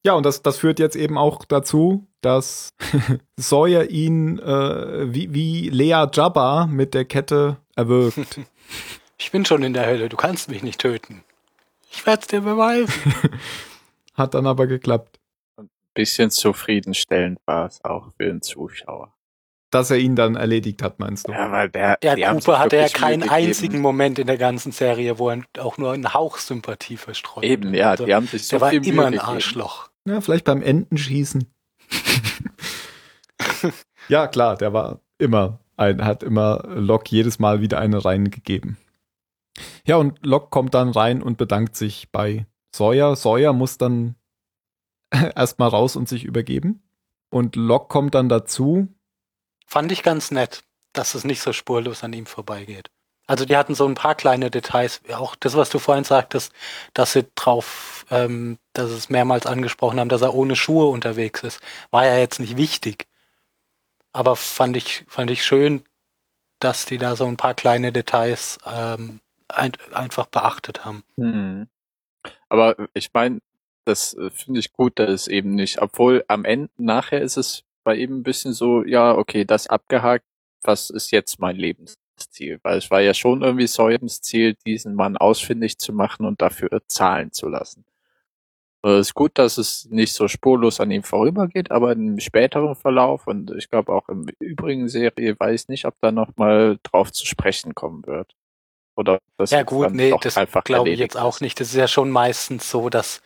Ja, 0.06 0.14
und 0.14 0.26
das, 0.26 0.42
das 0.42 0.58
führt 0.58 0.80
jetzt 0.80 0.96
eben 0.96 1.18
auch 1.18 1.44
dazu, 1.46 2.08
dass 2.22 2.70
Sawyer 3.38 3.90
ihn 3.90 4.40
äh, 4.40 5.14
wie, 5.14 5.34
wie 5.34 5.70
Lea 5.70 6.06
Jabba 6.12 6.66
mit 6.68 6.94
der 6.94 7.06
Kette 7.06 7.58
erwürgt. 7.76 8.18
ich 9.18 9.32
bin 9.32 9.46
schon 9.46 9.64
in 9.64 9.74
der 9.74 9.86
Hölle, 9.86 10.10
du 10.10 10.18
kannst 10.18 10.50
mich 10.50 10.64
nicht 10.64 10.80
töten. 10.80 11.24
Ich 11.92 12.06
werde 12.06 12.22
es 12.22 12.28
dir 12.28 12.42
beweisen. 12.42 12.94
Hat 14.14 14.34
dann 14.34 14.46
aber 14.48 14.68
geklappt. 14.68 15.20
Bisschen 15.94 16.30
zufriedenstellend 16.32 17.40
war 17.46 17.66
es 17.68 17.84
auch 17.84 18.12
für 18.18 18.26
den 18.26 18.42
Zuschauer. 18.42 19.14
Dass 19.72 19.92
er 19.92 19.98
ihn 19.98 20.16
dann 20.16 20.36
erledigt 20.36 20.82
hat, 20.82 21.00
meinst 21.00 21.28
du? 21.28 21.32
Ja, 21.34 21.52
weil 21.52 21.70
der, 21.70 21.98
Ja, 22.02 22.16
Cooper 22.34 22.60
hatte 22.60 22.78
ja 22.78 22.88
keinen 22.88 23.22
gegeben. 23.22 23.36
einzigen 23.36 23.82
Moment 23.82 24.18
in 24.18 24.28
der 24.28 24.38
ganzen 24.38 24.72
Serie, 24.72 25.20
wo 25.20 25.30
er 25.30 25.42
auch 25.60 25.78
nur 25.78 25.92
einen 25.92 26.14
Hauch 26.14 26.38
Sympathie 26.38 26.96
verstreut. 26.98 27.44
Eben, 27.44 27.74
ja, 27.74 27.92
Also, 27.92 28.06
die 28.06 28.16
haben 28.16 28.28
sich 28.28 28.48
so 28.48 28.58
der 28.58 28.62
war 28.62 28.72
Mühe 28.72 28.82
immer 28.86 29.06
ein 29.08 29.14
gegeben. 29.14 29.28
Arschloch. 29.30 29.90
Ja, 30.06 30.22
vielleicht 30.22 30.46
beim 30.46 30.62
Entenschießen. 30.62 31.52
ja, 34.08 34.28
klar, 34.28 34.56
der 34.56 34.72
war 34.74 35.02
immer 35.18 35.60
ein, 35.76 36.04
hat 36.06 36.24
immer 36.24 36.64
Locke 36.68 37.10
jedes 37.10 37.40
Mal 37.40 37.60
wieder 37.62 37.80
eine 37.80 38.04
reingegeben. 38.06 38.78
Ja, 39.88 39.96
und 39.96 40.26
Locke 40.26 40.50
kommt 40.50 40.74
dann 40.74 40.90
rein 40.90 41.22
und 41.24 41.38
bedankt 41.38 41.78
sich 41.78 42.12
bei 42.12 42.46
Sawyer. 42.76 43.16
Sawyer 43.16 43.54
muss 43.54 43.78
dann 43.78 44.16
erstmal 45.12 45.70
raus 45.70 45.96
und 45.96 46.10
sich 46.10 46.26
übergeben. 46.26 46.84
Und 47.30 47.56
Locke 47.56 47.88
kommt 47.88 48.14
dann 48.14 48.28
dazu. 48.28 48.90
Fand 49.66 49.92
ich 49.94 50.04
ganz 50.04 50.30
nett, 50.30 50.64
dass 50.92 51.16
es 51.16 51.24
nicht 51.24 51.42
so 51.42 51.54
spurlos 51.54 52.04
an 52.04 52.12
ihm 52.12 52.26
vorbeigeht. 52.26 52.92
Also 53.28 53.46
die 53.46 53.56
hatten 53.56 53.76
so 53.76 53.86
ein 53.86 53.96
paar 53.96 54.16
kleine 54.16 54.52
Details, 54.52 55.02
auch 55.14 55.36
das, 55.36 55.56
was 55.56 55.70
du 55.70 55.80
vorhin 55.80 56.06
sagtest, 56.06 56.54
dass 56.94 57.14
sie 57.14 57.26
drauf, 57.36 58.06
ähm, 58.10 58.58
dass 58.74 58.90
es 58.90 59.10
mehrmals 59.10 59.46
angesprochen 59.46 60.00
haben, 60.00 60.10
dass 60.10 60.22
er 60.22 60.34
ohne 60.34 60.56
Schuhe 60.56 60.88
unterwegs 60.88 61.44
ist, 61.44 61.62
war 61.92 62.06
ja 62.06 62.18
jetzt 62.18 62.40
nicht 62.40 62.58
wichtig. 62.58 63.08
Aber 64.12 64.36
fand 64.36 64.76
ich, 64.78 65.06
fand 65.08 65.32
ich 65.32 65.46
schön, 65.46 65.84
dass 66.60 66.86
die 66.86 66.98
da 66.98 67.16
so 67.16 67.26
ein 67.26 67.38
paar 67.38 67.54
kleine 67.54 67.92
Details 67.92 68.58
ähm, 68.66 69.20
ein, 69.50 69.72
einfach 69.94 70.28
beachtet 70.28 70.86
haben. 70.86 71.04
Mhm. 71.16 71.68
Aber 72.50 72.76
ich 72.94 73.14
meine, 73.14 73.40
das 73.86 74.14
äh, 74.16 74.30
finde 74.30 74.60
ich 74.60 74.74
gut, 74.74 75.00
dass 75.00 75.10
es 75.10 75.28
eben 75.28 75.56
nicht, 75.56 75.82
obwohl 75.82 76.26
am 76.28 76.46
Ende, 76.46 76.70
nachher 76.78 77.22
ist 77.22 77.38
es 77.38 77.64
bei 77.84 77.96
ihm 77.96 78.20
ein 78.20 78.24
bisschen 78.24 78.54
so, 78.54 78.84
ja, 78.84 79.16
okay, 79.16 79.46
das 79.46 79.68
abgehakt, 79.68 80.26
was 80.62 80.90
ist 80.90 81.12
jetzt 81.12 81.40
mein 81.40 81.56
Lebensziel? 81.56 82.60
Weil 82.64 82.80
es 82.80 82.92
war 82.92 83.02
ja 83.02 83.14
schon 83.14 83.44
irgendwie 83.44 83.68
Sawyers 83.68 84.22
Ziel, 84.22 84.56
diesen 84.66 84.96
Mann 84.96 85.18
ausfindig 85.18 85.78
zu 85.78 85.94
machen 85.94 86.26
und 86.26 86.42
dafür 86.42 86.82
zahlen 86.88 87.32
zu 87.32 87.48
lassen. 87.48 87.86
Es 88.84 89.08
ist 89.08 89.14
gut, 89.16 89.38
dass 89.38 89.58
es 89.58 89.86
nicht 89.90 90.14
so 90.14 90.28
spurlos 90.28 90.80
an 90.80 90.92
ihm 90.92 91.04
vorübergeht, 91.04 91.72
aber 91.72 91.92
im 91.94 92.20
späteren 92.20 92.76
Verlauf 92.76 93.28
und 93.28 93.52
ich 93.52 93.70
glaube 93.70 93.92
auch 93.92 94.08
im 94.08 94.28
übrigen 94.40 94.88
Serie 94.88 95.36
weiß 95.38 95.64
ich 95.64 95.68
nicht, 95.70 95.86
ob 95.86 95.96
da 96.00 96.12
nochmal 96.12 96.78
drauf 96.84 97.12
zu 97.12 97.26
sprechen 97.26 97.76
kommen 97.76 98.06
wird. 98.06 98.36
Oder 98.98 99.20
das 99.38 99.52
Ja 99.52 99.64
gut, 99.64 99.92
nee, 99.92 100.14
das 100.20 100.36
glaube 100.66 100.90
ich 100.90 101.00
jetzt 101.00 101.16
auch 101.16 101.40
nicht. 101.40 101.60
Das 101.60 101.70
ist 101.70 101.76
ja 101.76 101.88
schon 101.88 102.10
meistens 102.10 102.70
so, 102.70 102.90
dass, 102.90 103.22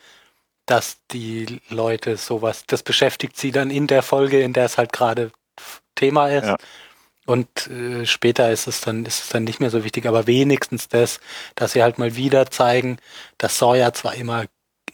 dass 0.65 0.97
die 1.11 1.61
Leute 1.69 2.17
sowas, 2.17 2.65
das 2.67 2.83
beschäftigt 2.83 3.37
sie 3.37 3.51
dann 3.51 3.71
in 3.71 3.87
der 3.87 4.03
Folge, 4.03 4.41
in 4.41 4.53
der 4.53 4.65
es 4.65 4.77
halt 4.77 4.91
gerade 4.91 5.31
Thema 5.95 6.27
ist. 6.27 6.47
Ja. 6.47 6.57
Und 7.25 7.67
äh, 7.67 8.05
später 8.05 8.51
ist 8.51 8.67
es 8.67 8.81
dann, 8.81 9.05
ist 9.05 9.23
es 9.23 9.29
dann 9.29 9.45
nicht 9.45 9.61
mehr 9.61 9.69
so 9.69 9.83
wichtig, 9.85 10.05
aber 10.05 10.27
wenigstens 10.27 10.89
das, 10.89 11.21
dass 11.55 11.71
sie 11.71 11.83
halt 11.83 11.97
mal 11.97 12.15
wieder 12.17 12.51
zeigen, 12.51 12.97
dass 13.37 13.57
Sawyer 13.57 13.93
zwar 13.93 14.15
immer, 14.15 14.45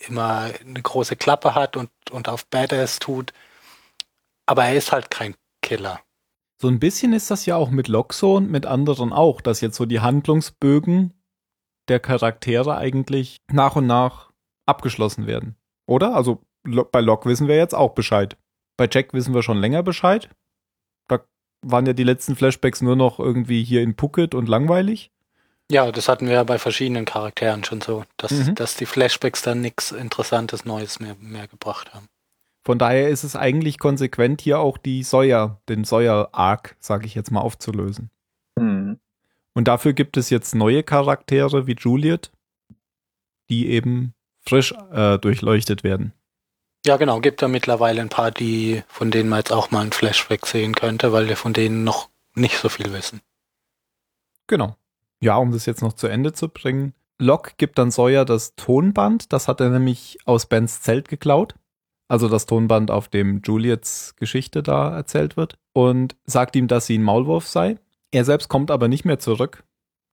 immer 0.07 0.51
eine 0.61 0.81
große 0.81 1.15
Klappe 1.15 1.55
hat 1.55 1.75
und, 1.75 1.89
und 2.11 2.29
auf 2.29 2.45
Badass 2.45 2.99
tut, 2.99 3.33
aber 4.45 4.65
er 4.65 4.75
ist 4.75 4.91
halt 4.91 5.09
kein 5.09 5.35
Killer. 5.63 6.01
So 6.59 6.67
ein 6.67 6.79
bisschen 6.79 7.13
ist 7.13 7.29
das 7.29 7.45
ja 7.45 7.55
auch 7.55 7.69
mit 7.69 7.87
so 8.11 8.35
und 8.35 8.49
mit 8.49 8.65
anderen 8.65 9.13
auch, 9.13 9.41
dass 9.41 9.61
jetzt 9.61 9.75
so 9.75 9.85
die 9.85 9.99
Handlungsbögen 9.99 11.13
der 11.87 11.99
Charaktere 11.99 12.75
eigentlich 12.77 13.37
nach 13.51 13.75
und 13.75 13.85
nach 13.87 14.31
abgeschlossen 14.65 15.27
werden. 15.27 15.55
Oder? 15.85 16.15
Also 16.15 16.41
bei 16.63 16.99
Locke 16.99 17.29
wissen 17.29 17.47
wir 17.47 17.55
jetzt 17.55 17.75
auch 17.75 17.93
Bescheid. 17.93 18.37
Bei 18.75 18.89
Jack 18.91 19.13
wissen 19.13 19.33
wir 19.33 19.43
schon 19.43 19.57
länger 19.57 19.83
Bescheid. 19.83 20.29
Da 21.07 21.19
waren 21.61 21.85
ja 21.85 21.93
die 21.93 22.03
letzten 22.03 22.35
Flashbacks 22.35 22.81
nur 22.81 22.95
noch 22.95 23.19
irgendwie 23.19 23.63
hier 23.63 23.81
in 23.81 23.95
Phuket 23.95 24.35
und 24.35 24.49
langweilig. 24.49 25.11
Ja, 25.71 25.91
das 25.91 26.07
hatten 26.07 26.27
wir 26.27 26.33
ja 26.33 26.43
bei 26.43 26.59
verschiedenen 26.59 27.05
Charakteren 27.05 27.63
schon 27.63 27.81
so, 27.81 28.03
dass, 28.17 28.31
Mhm. 28.31 28.55
dass 28.55 28.75
die 28.75 28.85
Flashbacks 28.85 29.41
dann 29.41 29.61
nichts 29.61 29.91
Interessantes 29.91 30.65
Neues 30.65 30.99
mehr, 30.99 31.15
mehr 31.19 31.47
gebracht 31.47 31.93
haben. 31.93 32.07
Von 32.67 32.79
daher 32.79 33.07
ist 33.07 33.23
es 33.23 33.37
eigentlich 33.37 33.79
konsequent, 33.79 34.41
hier 34.41 34.59
auch 34.59 34.77
die 34.77 35.01
Sawyer, 35.01 35.61
den 35.69 35.85
Sawyer-Arc, 35.85 36.75
sage 36.81 37.05
ich 37.05 37.15
jetzt 37.15 37.31
mal, 37.31 37.39
aufzulösen. 37.39 38.09
Mhm. 38.59 38.99
Und 39.53 39.69
dafür 39.69 39.93
gibt 39.93 40.17
es 40.17 40.29
jetzt 40.29 40.53
neue 40.53 40.83
Charaktere 40.83 41.65
wie 41.65 41.77
Juliet, 41.79 42.29
die 43.49 43.69
eben 43.69 44.13
frisch 44.41 44.73
äh, 44.91 45.17
durchleuchtet 45.17 45.85
werden. 45.85 46.11
Ja, 46.85 46.97
genau, 46.97 47.21
gibt 47.21 47.41
da 47.41 47.47
mittlerweile 47.47 48.01
ein 48.01 48.09
paar, 48.09 48.31
die, 48.31 48.83
von 48.89 49.11
denen 49.11 49.29
man 49.29 49.39
jetzt 49.39 49.53
auch 49.53 49.71
mal 49.71 49.85
ein 49.85 49.93
Flashback 49.93 50.45
sehen 50.45 50.75
könnte, 50.75 51.13
weil 51.13 51.29
wir 51.29 51.37
von 51.37 51.53
denen 51.53 51.85
noch 51.85 52.09
nicht 52.35 52.57
so 52.57 52.67
viel 52.67 52.91
wissen. 52.91 53.21
Genau. 54.47 54.75
Ja, 55.21 55.37
um 55.37 55.53
das 55.53 55.65
jetzt 55.67 55.81
noch 55.81 55.93
zu 55.93 56.07
Ende 56.07 56.33
zu 56.33 56.49
bringen. 56.49 56.93
Locke 57.17 57.53
gibt 57.55 57.77
dann 57.77 57.91
Sawyer 57.91 58.25
das 58.25 58.55
Tonband, 58.57 59.31
das 59.31 59.47
hat 59.47 59.61
er 59.61 59.69
nämlich 59.69 60.17
aus 60.25 60.47
Bens 60.47 60.81
Zelt 60.81 61.07
geklaut. 61.07 61.55
Also 62.07 62.29
das 62.29 62.45
Tonband, 62.45 62.89
auf 62.89 63.07
dem 63.07 63.41
Juliets 63.43 64.15
Geschichte 64.15 64.63
da 64.63 64.95
erzählt 64.95 65.37
wird. 65.37 65.57
Und 65.73 66.15
sagt 66.25 66.55
ihm, 66.55 66.67
dass 66.67 66.85
sie 66.85 66.97
ein 66.97 67.03
Maulwurf 67.03 67.47
sei. 67.47 67.77
Er 68.11 68.25
selbst 68.25 68.47
kommt 68.47 68.71
aber 68.71 68.87
nicht 68.87 69.05
mehr 69.05 69.19
zurück, 69.19 69.63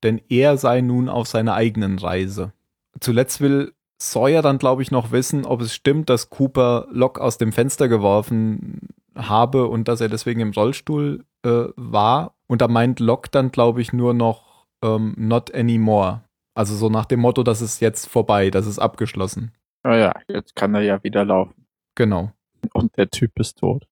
denn 0.02 0.20
er 0.28 0.56
sei 0.56 0.80
nun 0.80 1.08
auf 1.08 1.28
seiner 1.28 1.54
eigenen 1.54 1.98
Reise. 1.98 2.52
Zuletzt 3.00 3.40
will 3.40 3.72
Sawyer 3.98 4.42
dann, 4.42 4.58
glaube 4.58 4.82
ich, 4.82 4.90
noch 4.90 5.12
wissen, 5.12 5.44
ob 5.46 5.60
es 5.60 5.74
stimmt, 5.74 6.10
dass 6.10 6.30
Cooper 6.30 6.86
Locke 6.90 7.20
aus 7.20 7.38
dem 7.38 7.52
Fenster 7.52 7.88
geworfen 7.88 8.80
habe 9.14 9.66
und 9.68 9.88
dass 9.88 10.00
er 10.00 10.08
deswegen 10.08 10.40
im 10.40 10.50
Rollstuhl 10.50 11.24
äh, 11.44 11.64
war. 11.76 12.34
Und 12.46 12.60
da 12.60 12.68
meint 12.68 13.00
Locke 13.00 13.30
dann, 13.30 13.50
glaube 13.50 13.80
ich, 13.80 13.92
nur 13.92 14.12
noch 14.12 14.66
ähm, 14.82 15.14
not 15.16 15.54
anymore. 15.54 16.22
Also 16.54 16.74
so 16.74 16.88
nach 16.88 17.06
dem 17.06 17.20
Motto, 17.20 17.42
das 17.42 17.60
ist 17.60 17.80
jetzt 17.80 18.06
vorbei, 18.06 18.50
das 18.50 18.66
ist 18.66 18.78
abgeschlossen. 18.78 19.52
Naja, 19.82 20.14
jetzt 20.28 20.54
kann 20.54 20.74
er 20.74 20.82
ja 20.82 21.02
wieder 21.02 21.24
laufen. 21.24 21.63
Genau. 21.94 22.32
Und 22.72 22.96
der 22.96 23.10
Typ 23.10 23.38
ist 23.38 23.58
tot. 23.58 23.86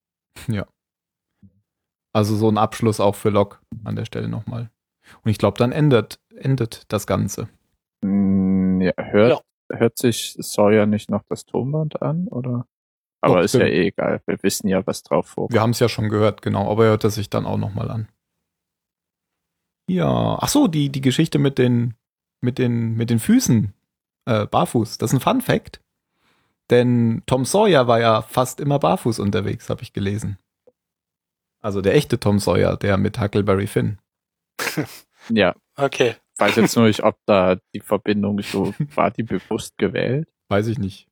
Also 2.15 2.37
so 2.37 2.49
ein 2.49 2.59
Abschluss 2.59 3.01
auch 3.01 3.15
für 3.15 3.31
Locke 3.31 3.59
an 3.85 3.97
der 3.97 4.05
Stelle 4.05 4.29
nochmal. 4.29 4.71
Und 5.23 5.31
ich 5.31 5.39
glaube, 5.39 5.59
dann 5.59 5.73
endet, 5.73 6.21
endet 6.37 6.85
das 6.93 7.07
Ganze. 7.07 7.49
Mm, 8.03 8.81
Ja, 8.81 8.93
hört, 8.97 9.45
hört 9.71 9.99
sich 9.99 10.37
Sawyer 10.39 10.87
nicht 10.87 11.11
noch 11.11 11.23
das 11.29 11.47
Tonband 11.47 12.03
an, 12.03 12.29
oder? 12.29 12.67
Aber 13.21 13.37
Doch, 13.37 13.45
ist 13.45 13.55
ja 13.55 13.67
eh 13.67 13.87
egal. 13.89 14.21
Wir 14.27 14.43
wissen 14.43 14.69
ja, 14.69 14.87
was 14.87 15.03
drauf 15.03 15.29
vorkommt. 15.29 15.55
Wir 15.55 15.61
haben 15.61 15.71
es 15.71 15.79
ja 15.79 15.89
schon 15.89 16.09
gehört, 16.09 16.43
genau, 16.43 16.71
aber 16.71 16.85
er 16.85 16.91
hört 16.91 17.05
es 17.05 17.15
sich 17.15 17.31
dann 17.31 17.47
auch 17.47 17.57
nochmal 17.59 17.91
an. 17.91 18.09
Ja, 19.89 20.39
ach 20.41 20.49
so, 20.49 20.69
die, 20.69 20.91
die 20.91 21.01
Geschichte 21.01 21.39
mit 21.39 21.59
den, 21.59 21.95
mit 22.41 22.59
den, 22.59 22.95
mit 22.95 23.11
den 23.11 23.19
Füßen, 23.19 23.75
äh, 24.27 24.47
barfuß, 24.47 24.99
das 24.99 25.13
ist 25.13 25.19
ein 25.19 25.21
Fun 25.21 25.41
Fact. 25.41 25.82
Denn 26.71 27.23
Tom 27.27 27.45
Sawyer 27.45 27.87
war 27.87 28.01
ja 28.01 28.23
fast 28.23 28.61
immer 28.61 28.79
barfuß 28.79 29.19
unterwegs, 29.19 29.69
habe 29.69 29.83
ich 29.83 29.93
gelesen. 29.93 30.39
Also 31.61 31.81
der 31.81 31.95
echte 31.95 32.19
Tom 32.19 32.39
Sawyer, 32.39 32.77
der 32.77 32.97
mit 32.97 33.21
Huckleberry 33.21 33.67
Finn. 33.67 33.99
Ja, 35.29 35.55
Okay. 35.77 36.17
weiß 36.39 36.57
jetzt 36.57 36.77
nur 36.77 36.87
nicht, 36.87 37.05
ob 37.05 37.17
da 37.27 37.57
die 37.73 37.79
Verbindung 37.81 38.43
so, 38.43 38.75
war 38.97 39.13
die 39.13 39.23
bewusst 39.23 39.79
gewählt? 39.79 40.29
Weiß 40.49 40.67
ich 40.67 40.79
nicht. 40.79 41.07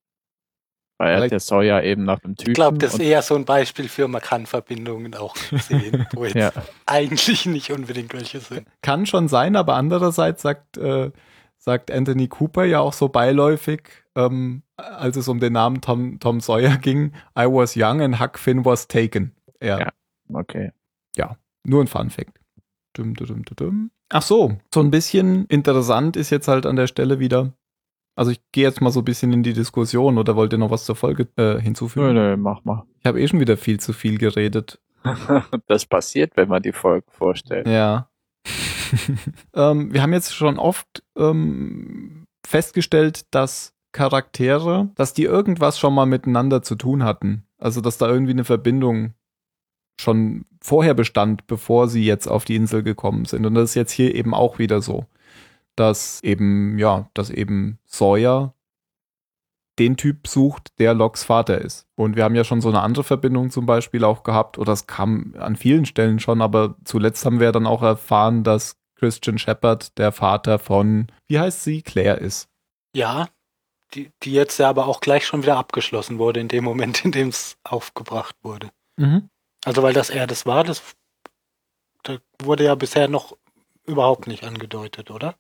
Weil 0.99 1.11
er 1.11 1.15
hat 1.15 1.19
Vielleicht- 1.21 1.33
ja 1.33 1.39
Sawyer 1.39 1.83
eben 1.85 2.03
nach 2.05 2.19
dem 2.19 2.35
Typen. 2.35 2.51
Ich 2.51 2.55
glaube, 2.57 2.79
das 2.79 2.95
ist 2.95 3.01
eher 3.01 3.23
so 3.23 3.37
ein 3.37 3.45
Beispiel 3.45 3.89
für, 3.89 4.09
man 4.09 4.21
kann 4.21 4.47
Verbindungen 4.47 5.15
auch 5.15 5.37
sehen, 5.37 6.07
wo 6.13 6.25
jetzt 6.25 6.35
Ja. 6.35 6.53
eigentlich 6.87 7.47
nicht 7.47 7.71
unbedingt 7.71 8.13
welche 8.13 8.41
sind. 8.41 8.67
Kann 8.83 9.07
schon 9.07 9.29
sein, 9.29 9.55
aber 9.55 9.77
andererseits 9.77 10.43
sagt, 10.43 10.77
äh, 10.77 11.13
sagt 11.61 11.91
Anthony 11.93 12.27
Cooper 12.27 12.65
ja 12.65 12.81
auch 12.81 12.93
so 12.95 13.09
beiläufig, 13.09 13.83
ähm, 14.17 14.63
als 14.77 15.17
es 15.17 15.29
um 15.29 15.39
den 15.39 15.53
Namen 15.53 15.81
Tom, 15.81 16.19
Tom 16.19 16.41
Sawyer 16.41 16.77
ging, 16.79 17.13
I 17.39 17.45
was 17.45 17.77
young 17.77 18.01
and 18.01 18.19
Huck 18.19 18.39
Finn 18.39 18.65
was 18.65 18.89
taken. 18.89 19.37
Er 19.61 19.79
Ja. 19.79 19.89
Okay. 20.33 20.73
Nur 21.63 21.83
ein 21.83 21.89
Fun 21.89 22.09
Fact. 22.09 22.41
Dum, 22.95 23.15
dum, 23.15 23.45
dum. 23.45 23.91
Ach 24.09 24.23
so, 24.23 24.57
so 24.73 24.81
ein 24.81 24.91
bisschen 24.91 25.45
interessant 25.47 26.17
ist 26.17 26.31
jetzt 26.31 26.49
halt 26.49 26.65
an 26.65 26.77
der 26.77 26.87
Stelle 26.87 27.19
wieder. 27.21 27.53
Also 28.17 28.31
ich 28.31 28.41
gehe 28.53 28.65
jetzt 28.65 28.81
mal 28.81 28.91
so 28.91 29.01
ein 29.01 29.05
bisschen 29.05 29.33
in 29.33 29.43
die 29.43 29.53
Diskussion 29.53 30.17
oder 30.17 30.37
wollt 30.37 30.53
ihr 30.53 30.59
noch 30.59 30.71
was 30.71 30.87
zur 30.87 30.97
Folge 30.97 31.29
äh, 31.37 31.55
Nö, 31.55 31.61
hinzufügen? 31.61 32.15
nö, 32.15 32.37
mach 32.39 32.65
mal. 32.65 32.85
Ich 32.99 33.07
habe 33.07 33.21
eh 33.21 33.29
schon 33.29 33.41
wieder 33.41 33.59
viel 33.59 33.79
zu 33.79 33.93
viel 33.93 34.19
geredet. 34.19 34.81
Das 35.67 35.87
passiert, 35.87 36.37
wenn 36.37 36.49
man 36.49 36.63
die 36.63 36.73
Folge 36.73 37.07
vorstellt. 37.11 37.67
Ja. 37.67 38.10
ähm, 39.55 39.93
wir 39.93 40.03
haben 40.03 40.13
jetzt 40.13 40.35
schon 40.35 40.59
oft 40.59 41.03
ähm, 41.17 42.27
festgestellt, 42.45 43.27
dass 43.35 43.75
Charaktere, 43.93 44.91
dass 44.95 45.15
die 45.15 45.25
irgendwas 45.25 45.79
schon 45.79 45.95
mal 45.95 46.07
miteinander 46.07 46.63
zu 46.63 46.77
tun 46.77 47.05
hatten. 47.05 47.45
Also, 47.59 47.81
dass 47.81 47.99
da 47.99 48.09
irgendwie 48.09 48.33
eine 48.33 48.45
Verbindung 48.45 49.15
schon 50.01 50.47
vorher 50.61 50.95
bestand, 50.95 51.47
bevor 51.47 51.89
sie 51.89 52.05
jetzt 52.05 52.27
auf 52.27 52.45
die 52.45 52.57
Insel 52.57 52.83
gekommen 52.83 53.25
sind. 53.25 53.45
Und 53.47 53.55
das 53.55 53.71
ist 53.71 53.75
jetzt 53.75 53.93
hier 53.93 54.15
eben 54.15 54.35
auch 54.35 54.59
wieder 54.59 54.81
so, 54.81 55.07
dass 55.77 56.23
eben, 56.23 56.79
ja, 56.79 57.11
dass 57.15 57.31
eben 57.31 57.79
Sawyer 57.87 58.55
den 59.79 59.97
Typ 59.97 60.27
sucht, 60.27 60.79
der 60.79 60.95
Locks 60.95 61.25
Vater 61.25 61.59
ist. 61.59 61.87
Und 61.97 62.17
wir 62.17 62.25
haben 62.25 62.35
ja 62.35 62.45
schon 62.45 62.61
so 62.61 62.69
eine 62.69 62.83
andere 62.83 63.05
Verbindung 63.05 63.51
zum 63.51 63.67
Beispiel 63.67 64.05
auch 64.05 64.23
gehabt, 64.23 64.59
oder 64.59 64.73
es 64.73 64.87
kam 64.87 65.35
an 65.39 65.57
vielen 65.57 65.87
Stellen 65.87 66.19
schon, 66.19 66.43
aber 66.43 66.77
zuletzt 66.85 67.25
haben 67.25 67.41
wir 67.41 67.51
dann 67.51 67.67
auch 67.67 67.83
erfahren, 67.83 68.45
dass 68.45 68.80
Christian 69.01 69.39
Shepard 69.39 69.97
der 69.99 70.13
Vater 70.13 70.59
von, 70.59 71.07
wie 71.27 71.39
heißt 71.39 71.65
sie, 71.65 71.81
Claire 71.83 72.19
ist. 72.19 72.49
Ja, 72.95 73.29
die, 73.95 74.13
die 74.23 74.33
jetzt 74.33 74.59
ja 74.59 74.69
aber 74.69 74.87
auch 74.87 75.01
gleich 75.01 75.27
schon 75.27 75.43
wieder 75.43 75.57
abgeschlossen 75.57 76.19
wurde 76.19 76.39
in 76.41 76.49
dem 76.49 76.63
Moment, 76.63 77.05
in 77.05 77.13
dem 77.13 77.29
es 77.29 77.57
aufgebracht 77.65 78.37
wurde. 78.43 78.71
Also 79.65 79.83
weil 79.83 79.95
das 79.95 80.11
er 80.11 80.27
das 80.27 80.45
war, 80.45 80.65
das, 80.65 80.83
das 82.03 82.21
wurde 82.43 82.65
ja 82.65 82.75
bisher 82.75 83.09
noch 83.09 83.37
überhaupt 83.87 84.27
nicht 84.27 84.45
angedeutet, 84.45 85.11
oder? 85.11 85.35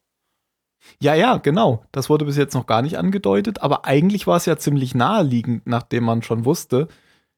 Ja, 0.99 1.15
ja, 1.15 1.37
genau. 1.37 1.85
Das 1.93 2.09
wurde 2.09 2.25
bis 2.25 2.39
jetzt 2.39 2.55
noch 2.55 2.67
gar 2.67 2.81
nicht 2.81 2.97
angedeutet, 2.97 3.61
aber 3.61 3.85
eigentlich 3.85 4.27
war 4.27 4.39
es 4.39 4.47
ja 4.47 4.57
ziemlich 4.57 4.95
naheliegend, 4.95 5.67
nachdem 5.67 6.05
man 6.05 6.23
schon 6.23 6.47
wusste. 6.47 6.89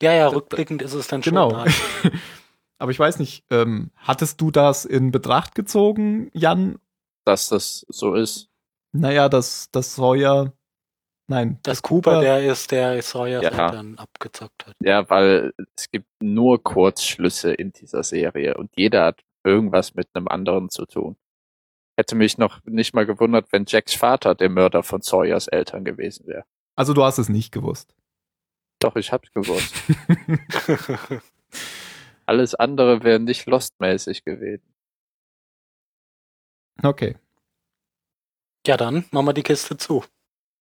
Ja, 0.01 0.13
ja, 0.13 0.29
rückblickend 0.29 0.81
ist 0.83 0.95
es 0.95 1.09
dann 1.09 1.25
schon. 1.25 1.35
Genau. 1.35 1.65
aber 2.83 2.91
ich 2.91 2.99
weiß 2.99 3.21
nicht, 3.21 3.45
ähm, 3.51 3.93
hattest 3.97 4.41
du 4.41 4.51
das 4.51 4.85
in 4.85 5.13
Betracht 5.13 5.55
gezogen, 5.55 6.31
Jan? 6.35 6.81
Dass 7.25 7.49
das 7.49 7.87
so 7.89 8.15
ist. 8.15 8.49
Naja, 8.91 9.29
dass 9.29 9.71
das 9.71 9.95
Sawyer, 9.95 10.53
nein, 11.29 11.61
Dass 11.63 11.81
Cooper 11.83 12.21
der 12.21 12.43
ist, 12.51 12.73
der 12.73 13.01
Sawyers 13.01 13.45
Ja. 13.45 13.51
Eltern 13.51 13.97
abgezockt 13.99 14.67
hat. 14.67 14.75
Ja, 14.81 15.09
weil 15.09 15.55
es 15.77 15.91
gibt 15.93 16.09
nur 16.21 16.61
Kurzschlüsse 16.63 17.55
in 17.55 17.73
dieser 17.73 18.03
Serie 18.03 18.57
und 18.57 18.73
jeder 18.77 19.05
hat 19.05 19.23
irgendwas 19.45 19.95
mit 19.95 20.09
einem 20.15 20.27
anderen 20.27 20.69
zu 20.69 20.85
tun. 20.85 21.17
Hätte 21.97 22.17
mich 22.17 22.37
noch 22.37 22.59
nicht 22.65 22.95
mal 22.95 23.07
gewundert, 23.07 23.53
wenn 23.53 23.65
Jacks 23.69 23.95
Vater 23.95 24.35
der 24.35 24.49
Mörder 24.49 24.83
von 24.83 25.03
Sawyers 25.03 25.47
Eltern 25.47 25.85
gewesen 25.85 26.27
wäre. 26.27 26.45
Also 26.75 26.95
du 26.95 27.05
hast 27.05 27.19
es 27.19 27.29
nicht 27.29 27.53
gewusst. 27.53 27.95
Doch, 28.81 28.97
ich 28.97 29.13
hab's 29.13 29.31
gewusst. 29.31 29.73
Alles 32.27 32.55
andere 32.55 33.03
wäre 33.03 33.21
nicht 33.21 33.47
Lost-mäßig 33.47 34.25
gewesen. 34.25 34.73
Okay. 36.83 37.17
ja, 38.67 38.77
dann 38.77 39.05
machen 39.11 39.27
wir 39.27 39.33
die 39.33 39.43
Kiste 39.43 39.77
zu. 39.77 40.05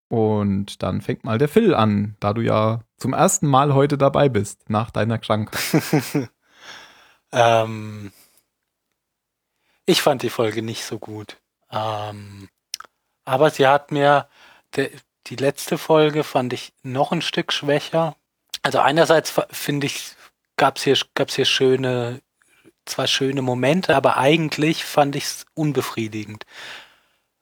Und 0.10 0.84
dann 0.84 1.02
fängt 1.02 1.24
mal 1.24 1.38
der 1.38 1.48
Phil 1.48 1.74
an, 1.74 2.18
da 2.20 2.34
du 2.34 2.42
ja 2.42 2.82
zum 2.98 3.14
ersten 3.14 3.48
Mal 3.48 3.74
heute 3.74 3.98
dabei 3.98 4.28
bist, 4.28 4.70
nach 4.70 4.92
deiner 4.92 5.18
Krankheit. 5.18 5.62
ähm, 7.32 8.12
ich 9.86 10.02
fand 10.02 10.22
die 10.22 10.30
Folge 10.30 10.62
nicht 10.62 10.84
so 10.84 11.00
gut. 11.00 11.38
Ähm, 11.72 12.50
aber 13.24 13.50
sie 13.52 13.68
hat 13.68 13.92
mir, 13.92 14.28
de, 14.76 14.92
die 15.28 15.38
letzte 15.38 15.78
Folge 15.78 16.24
fand 16.24 16.52
ich 16.52 16.74
noch 16.84 17.12
ein 17.14 17.22
Stück 17.22 17.54
schwächer. 17.54 18.16
Also 18.64 18.80
einerseits 18.80 19.34
finde 19.52 19.88
ich, 19.88 20.14
gab's 20.62 20.84
hier, 20.84 20.96
gab's 21.16 21.36
hier 21.36 21.46
schöne, 21.46 22.22
zwar 22.86 23.08
schöne 23.08 23.42
Momente, 23.42 23.96
aber 23.96 24.18
eigentlich 24.18 24.86
fand 24.86 25.16
ich 25.16 25.24
es 25.24 25.46
unbefriedigend. 25.56 26.46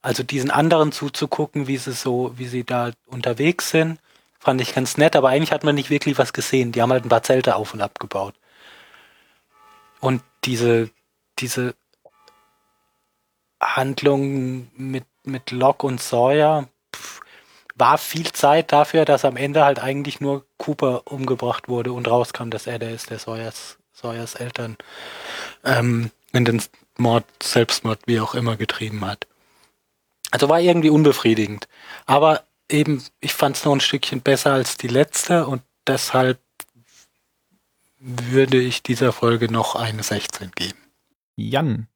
Also 0.02 0.24
diesen 0.24 0.52
anderen 0.52 0.94
zuzugucken, 0.94 1.68
wie 1.68 1.76
sie 1.76 1.92
so, 1.92 2.32
wie 2.38 2.48
sie 2.48 2.64
da 2.64 2.92
unterwegs 3.08 3.72
sind, 3.72 4.00
fand 4.40 4.62
ich 4.62 4.74
ganz 4.74 4.96
nett, 4.96 5.18
aber 5.18 5.28
eigentlich 5.28 5.52
hat 5.52 5.66
man 5.66 5.76
nicht 5.76 5.90
wirklich 5.90 6.18
was 6.18 6.32
gesehen. 6.32 6.72
Die 6.72 6.82
haben 6.82 6.94
halt 6.94 7.04
ein 7.04 7.10
paar 7.10 7.22
Zelte 7.22 7.58
auf 7.58 7.74
und 7.74 7.82
abgebaut. 7.82 8.36
Und 10.00 10.24
diese, 10.46 10.90
diese 11.40 11.76
Handlung 13.62 14.72
mit, 14.78 15.04
mit 15.26 15.52
Locke 15.52 15.86
und 15.86 16.00
Sawyer 16.00 16.70
war 17.80 17.98
viel 17.98 18.32
Zeit 18.32 18.72
dafür, 18.72 19.06
dass 19.06 19.26
am 19.26 19.38
Ende 19.38 19.64
halt 19.64 19.80
eigentlich 19.80 20.20
nur 20.20 20.46
Cooper 20.58 21.04
umgebracht 21.06 21.70
wurde 21.70 21.94
und 21.94 22.08
rauskam, 22.08 22.50
dass 22.50 22.68
er 22.68 22.80
der 22.80 22.92
ist, 22.92 23.10
der 23.10 23.20
Sawyers, 23.20 23.78
Sawyers 23.94 24.36
Eltern 24.36 24.78
ähm, 25.64 26.12
in 26.34 26.46
den 26.46 26.62
Mord, 26.98 27.26
Selbstmord, 27.42 28.00
wie 28.06 28.20
auch 28.20 28.36
immer, 28.36 28.58
getrieben 28.58 29.06
hat. 29.06 29.28
Also 30.32 30.50
war 30.50 30.60
irgendwie 30.60 30.90
unbefriedigend. 30.90 31.68
Aber 32.06 32.44
eben, 32.70 33.04
ich 33.22 33.34
fand 33.34 33.56
es 33.56 33.66
noch 33.66 33.74
ein 33.74 33.80
Stückchen 33.80 34.22
besser 34.22 34.54
als 34.54 34.78
die 34.78 34.88
letzte 34.88 35.48
und 35.48 35.64
deshalb 35.88 36.40
würde 38.00 38.58
ich 38.58 38.84
dieser 38.84 39.12
Folge 39.12 39.52
noch 39.52 39.76
eine 39.76 40.04
16 40.04 40.52
geben. 40.52 40.78
Jan. 41.36 41.88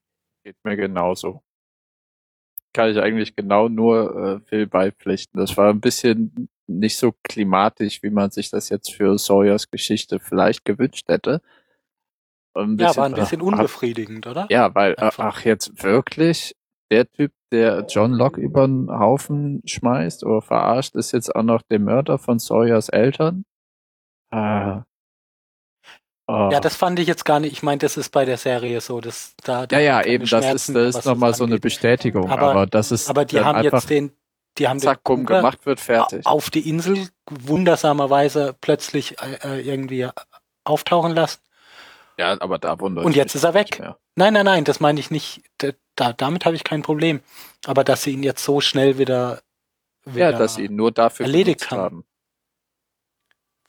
Geht 0.43 0.57
mir 0.63 0.75
genauso. 0.75 1.41
Kann 2.73 2.89
ich 2.89 2.99
eigentlich 2.99 3.35
genau 3.35 3.69
nur 3.69 4.15
äh, 4.15 4.39
Phil 4.47 4.67
beipflichten. 4.67 5.39
Das 5.39 5.55
war 5.57 5.69
ein 5.69 5.79
bisschen 5.79 6.49
nicht 6.67 6.97
so 6.97 7.13
klimatisch, 7.23 8.01
wie 8.03 8.09
man 8.09 8.31
sich 8.31 8.49
das 8.49 8.69
jetzt 8.69 8.91
für 8.93 9.17
Sawyers 9.17 9.69
Geschichte 9.69 10.19
vielleicht 10.19 10.65
gewünscht 10.65 11.07
hätte. 11.07 11.41
Und 12.53 12.79
Ja, 12.79 12.95
war 12.95 13.05
ein 13.05 13.13
bisschen 13.13 13.41
ach, 13.41 13.45
unbefriedigend, 13.45 14.27
oder? 14.27 14.47
Ja, 14.49 14.73
weil, 14.75 14.93
äh, 14.93 14.97
Einfach. 14.97 15.25
ach, 15.25 15.45
jetzt 15.45 15.83
wirklich 15.83 16.55
der 16.91 17.09
Typ, 17.11 17.31
der 17.51 17.85
John 17.89 18.13
Locke 18.13 18.39
über 18.39 18.67
den 18.67 18.89
Haufen 18.89 19.61
schmeißt 19.65 20.23
oder 20.23 20.41
verarscht, 20.41 20.95
ist 20.95 21.11
jetzt 21.11 21.35
auch 21.35 21.43
noch 21.43 21.63
der 21.63 21.79
Mörder 21.79 22.19
von 22.19 22.39
Sawyers 22.39 22.89
Eltern? 22.89 23.45
Ah. 24.31 24.83
Ja, 26.29 26.59
das 26.61 26.75
fand 26.75 26.99
ich 26.99 27.07
jetzt 27.07 27.25
gar 27.25 27.39
nicht. 27.41 27.51
Ich 27.51 27.63
meine, 27.63 27.79
das 27.79 27.97
ist 27.97 28.09
bei 28.09 28.23
der 28.23 28.37
Serie 28.37 28.79
so, 28.79 29.01
dass 29.01 29.33
da. 29.43 29.67
ja, 29.69 29.79
ja, 29.79 30.03
eben, 30.05 30.25
das 30.25 30.45
ist, 30.53 30.75
das 30.75 30.95
ist 30.95 31.05
nochmal 31.05 31.33
so 31.33 31.43
eine. 31.43 31.59
Bestätigung, 31.59 32.29
Aber- 32.31 32.51
aber, 32.51 32.65
das 32.65 32.91
ist 32.91 33.09
Aber 33.09 33.25
die 33.25 33.41
haben 33.41 33.61
jetzt 33.61 33.89
den, 33.89 34.13
die 34.57 34.67
haben 34.69 34.79
zack, 34.79 35.03
den 35.03 35.25
gemacht 35.25 35.65
wird, 35.65 35.79
fertig. 35.81 36.25
auf 36.25 36.49
die 36.49 36.69
Insel 36.69 37.09
wundersamerweise 37.29 38.55
plötzlich 38.61 39.17
äh, 39.21 39.57
äh, 39.57 39.61
irgendwie 39.61 40.07
auftauchen 40.63 41.13
lassen. 41.13 41.39
Ja, 42.17 42.39
aber 42.39 42.57
da 42.59 42.79
wundert 42.79 43.05
Und 43.05 43.15
jetzt 43.15 43.35
ist 43.35 43.43
er 43.43 43.53
weg. 43.53 43.79
Nein, 44.15 44.33
nein, 44.33 44.45
nein, 44.45 44.63
das 44.63 44.79
meine 44.79 44.99
ich 44.99 45.09
nicht. 45.11 45.41
Da, 45.57 45.69
da, 45.95 46.13
damit 46.13 46.45
habe 46.45 46.55
ich 46.55 46.63
kein 46.63 46.83
Problem. 46.83 47.21
Aber 47.65 47.83
dass 47.83 48.03
sie 48.03 48.11
ihn 48.11 48.23
jetzt 48.23 48.43
so 48.43 48.61
schnell 48.61 48.97
wieder, 48.97 49.41
wieder 50.05 50.31
Ja, 50.31 50.37
dass 50.37 50.55
sie 50.55 50.65
ihn 50.65 50.75
nur 50.75 50.91
dafür 50.91 51.25
erledigt 51.25 51.71
haben. 51.71 51.81
haben. 51.81 52.05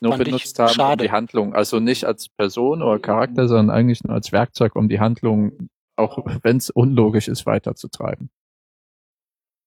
Nur 0.04 0.12
Fand 0.12 0.24
benutzt 0.24 0.58
haben, 0.58 0.68
um 0.68 0.74
schade. 0.74 1.04
die 1.04 1.10
Handlung, 1.10 1.54
also 1.54 1.80
nicht 1.80 2.04
als 2.04 2.28
Person 2.28 2.82
oder 2.82 2.98
Charakter, 2.98 3.48
sondern 3.48 3.74
eigentlich 3.74 4.04
nur 4.04 4.14
als 4.14 4.32
Werkzeug, 4.32 4.76
um 4.76 4.86
die 4.90 5.00
Handlung, 5.00 5.70
auch 5.96 6.18
wenn 6.42 6.58
es 6.58 6.68
unlogisch 6.68 7.26
ist, 7.26 7.46
weiterzutreiben. 7.46 8.28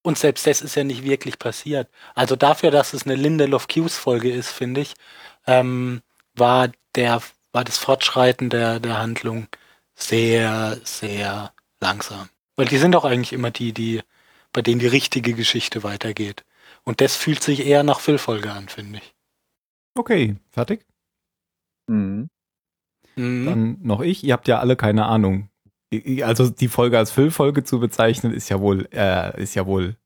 Und 0.02 0.16
selbst 0.16 0.46
das 0.46 0.62
ist 0.62 0.76
ja 0.76 0.84
nicht 0.84 1.02
wirklich 1.02 1.40
passiert. 1.40 1.88
Also 2.14 2.36
dafür, 2.36 2.70
dass 2.70 2.92
es 2.92 3.04
eine 3.04 3.16
Lindelof 3.16 3.66
Hughes 3.74 3.98
Folge 3.98 4.30
ist, 4.30 4.48
finde 4.50 4.82
ich, 4.82 4.94
ähm, 5.48 6.02
war 6.34 6.68
der, 6.94 7.20
war 7.50 7.64
das 7.64 7.78
Fortschreiten 7.78 8.48
der, 8.48 8.78
der 8.78 8.98
Handlung 8.98 9.48
sehr, 9.96 10.78
sehr 10.84 11.52
langsam. 11.80 12.28
Weil 12.54 12.66
die 12.66 12.78
sind 12.78 12.92
doch 12.92 13.04
eigentlich 13.04 13.32
immer 13.32 13.50
die, 13.50 13.72
die, 13.72 14.02
bei 14.52 14.62
denen 14.62 14.78
die 14.78 14.86
richtige 14.86 15.34
Geschichte 15.34 15.82
weitergeht. 15.82 16.44
Und 16.84 17.00
das 17.00 17.16
fühlt 17.16 17.42
sich 17.42 17.66
eher 17.66 17.82
nach 17.82 17.98
Füllfolge 17.98 18.52
an, 18.52 18.68
finde 18.68 18.98
ich. 18.98 19.14
Okay, 19.98 20.36
fertig? 20.50 20.86
Mhm. 21.88 22.30
Mhm. 23.16 23.46
Dann 23.46 23.78
noch 23.82 24.00
ich. 24.00 24.22
Ihr 24.22 24.32
habt 24.32 24.46
ja 24.46 24.60
alle 24.60 24.76
keine 24.76 25.06
Ahnung. 25.06 25.48
Also 26.22 26.50
die 26.50 26.68
Folge 26.68 26.98
als 26.98 27.10
Füllfolge 27.10 27.64
zu 27.64 27.80
bezeichnen, 27.80 28.32
ist 28.32 28.48
ja 28.48 28.60
wohl, 28.60 28.86
äh, 28.92 29.42
ist 29.42 29.54
ja 29.56 29.66
wohl, 29.66 29.96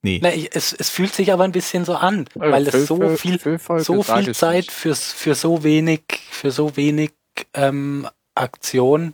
nee. 0.00 0.18
Na, 0.22 0.32
ich, 0.32 0.54
es, 0.54 0.72
es 0.72 0.88
fühlt 0.88 1.12
sich 1.12 1.30
aber 1.32 1.44
ein 1.44 1.52
bisschen 1.52 1.84
so 1.84 1.94
an, 1.96 2.26
weil 2.34 2.66
es 2.68 2.86
so 2.86 2.96
Füll- 2.96 3.16
viel, 3.18 3.38
Füllfolge 3.38 3.84
so 3.84 4.02
viel 4.02 4.34
Zeit 4.34 4.70
für, 4.70 4.94
für 4.94 5.34
so 5.34 5.62
wenig, 5.62 6.04
für 6.30 6.50
so 6.52 6.76
wenig 6.76 7.12
ähm, 7.52 8.08
Aktion, 8.34 9.12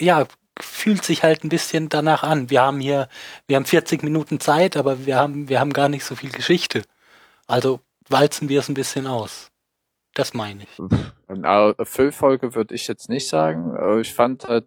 ja, 0.00 0.26
fühlt 0.60 1.04
sich 1.04 1.22
halt 1.22 1.44
ein 1.44 1.48
bisschen 1.50 1.88
danach 1.90 2.22
an. 2.24 2.50
Wir 2.50 2.62
haben 2.62 2.80
hier, 2.80 3.08
wir 3.46 3.54
haben 3.56 3.66
40 3.66 4.02
Minuten 4.02 4.40
Zeit, 4.40 4.76
aber 4.76 5.06
wir 5.06 5.16
haben, 5.16 5.48
wir 5.48 5.60
haben 5.60 5.72
gar 5.72 5.88
nicht 5.88 6.04
so 6.04 6.16
viel 6.16 6.30
Geschichte. 6.30 6.82
Also 7.46 7.80
walzen 8.10 8.48
wir 8.48 8.60
es 8.60 8.68
ein 8.68 8.74
bisschen 8.74 9.06
aus. 9.06 9.50
Das 10.14 10.34
meine 10.34 10.64
ich. 10.64 10.68
Eine 11.28 11.74
Füllfolge 11.82 12.54
würde 12.54 12.74
ich 12.74 12.88
jetzt 12.88 13.08
nicht 13.08 13.28
sagen. 13.28 14.00
Ich 14.00 14.12
fand, 14.12 14.44
äh, 14.44 14.62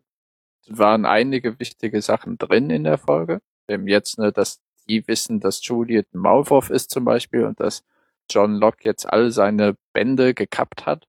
waren 0.67 1.05
einige 1.05 1.59
wichtige 1.59 2.01
Sachen 2.01 2.37
drin 2.37 2.69
in 2.69 2.83
der 2.83 2.97
Folge. 2.97 3.41
Eben 3.67 3.87
jetzt, 3.87 4.17
ne, 4.17 4.31
dass 4.31 4.61
die 4.87 5.07
wissen, 5.07 5.39
dass 5.39 5.65
Juliet 5.65 6.13
ein 6.13 6.19
Maulwurf 6.19 6.69
ist 6.69 6.91
zum 6.91 7.05
Beispiel 7.05 7.45
und 7.45 7.59
dass 7.59 7.83
John 8.29 8.55
Locke 8.55 8.83
jetzt 8.83 9.05
all 9.05 9.31
seine 9.31 9.75
Bände 9.93 10.33
gekappt 10.33 10.85
hat 10.85 11.07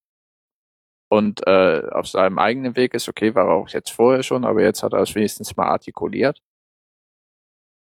und 1.08 1.46
äh, 1.46 1.82
auf 1.90 2.08
seinem 2.08 2.38
eigenen 2.38 2.76
Weg 2.76 2.94
ist. 2.94 3.08
Okay, 3.08 3.34
war 3.34 3.48
auch 3.48 3.68
jetzt 3.68 3.90
vorher 3.90 4.22
schon, 4.22 4.44
aber 4.44 4.62
jetzt 4.62 4.82
hat 4.82 4.92
er 4.92 5.00
es 5.00 5.14
wenigstens 5.14 5.56
mal 5.56 5.68
artikuliert. 5.68 6.40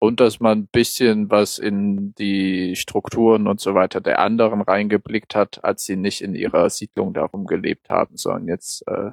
Und 0.05 0.21
dass 0.21 0.39
man 0.39 0.59
ein 0.59 0.67
bisschen 0.67 1.31
was 1.31 1.59
in 1.59 2.15
die 2.17 2.77
Strukturen 2.77 3.49
und 3.49 3.59
so 3.59 3.75
weiter 3.75 4.03
der 4.03 4.19
anderen 4.19 4.61
reingeblickt 4.61 5.35
hat, 5.35 5.65
als 5.65 5.87
sie 5.87 5.97
nicht 5.97 6.21
in 6.21 6.35
ihrer 6.35 6.69
Siedlung 6.69 7.15
darum 7.15 7.47
gelebt 7.47 7.89
haben, 7.89 8.19
sondern 8.19 8.49
jetzt 8.49 8.87
äh, 8.87 9.13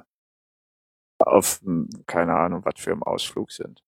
auf, 1.18 1.60
hm, 1.62 1.88
keine 2.06 2.34
Ahnung, 2.34 2.66
was 2.66 2.74
für 2.76 2.92
einem 2.92 3.02
Ausflug 3.04 3.52
sind. 3.52 3.82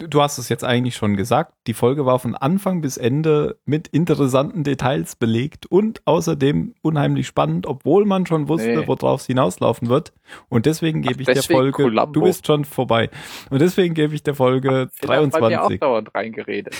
Du 0.00 0.22
hast 0.22 0.38
es 0.38 0.48
jetzt 0.48 0.62
eigentlich 0.62 0.94
schon 0.94 1.16
gesagt. 1.16 1.54
Die 1.66 1.74
Folge 1.74 2.06
war 2.06 2.20
von 2.20 2.36
Anfang 2.36 2.80
bis 2.80 2.96
Ende 2.96 3.58
mit 3.64 3.88
interessanten 3.88 4.62
Details 4.62 5.16
belegt 5.16 5.66
und 5.66 6.02
außerdem 6.04 6.76
unheimlich 6.82 7.26
spannend, 7.26 7.66
obwohl 7.66 8.04
man 8.04 8.24
schon 8.24 8.46
wusste, 8.48 8.76
Nee. 8.76 8.86
worauf 8.86 9.22
es 9.22 9.26
hinauslaufen 9.26 9.88
wird. 9.88 10.12
Und 10.48 10.66
deswegen 10.66 11.02
gebe 11.02 11.16
Ach, 11.16 11.20
ich 11.20 11.26
der 11.26 11.34
deswegen 11.34 11.58
Folge, 11.58 11.82
Columbo. 11.82 12.12
du 12.12 12.20
bist 12.22 12.46
schon 12.46 12.64
vorbei. 12.64 13.10
Und 13.50 13.60
deswegen 13.60 13.94
gebe 13.94 14.14
ich 14.14 14.22
der 14.22 14.36
Folge 14.36 14.82
hat 14.82 14.90
bei 15.04 15.48
mir 15.48 15.62
auch 15.62 15.66
23. 15.66 15.80
dauernd 15.80 16.14
reingeredet. 16.14 16.76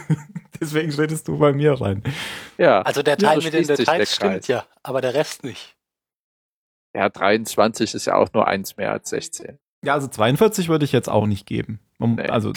deswegen 0.60 0.90
redest 0.90 1.28
du 1.28 1.38
bei 1.38 1.52
mir 1.52 1.78
rein. 1.78 2.02
Ja. 2.56 2.80
Also 2.80 3.02
der 3.02 3.18
Ja, 3.18 3.28
Teil 3.28 3.40
so 3.42 3.44
mit 3.44 3.52
den 3.52 3.66
Details 3.76 4.14
stimmt 4.14 4.48
ja, 4.48 4.64
aber 4.82 5.02
der 5.02 5.12
Rest 5.12 5.44
nicht. 5.44 5.76
Ja, 6.96 7.10
23 7.10 7.92
ist 7.92 8.06
ja 8.06 8.14
auch 8.16 8.32
nur 8.32 8.48
eins 8.48 8.78
mehr 8.78 8.90
als 8.92 9.10
16. 9.10 9.58
Ja, 9.84 9.94
also 9.94 10.08
42 10.08 10.68
würde 10.68 10.84
ich 10.84 10.92
jetzt 10.92 11.08
auch 11.08 11.26
nicht 11.26 11.46
geben. 11.46 11.80
Um, 11.98 12.16
Nee. 12.16 12.28
Also, 12.28 12.52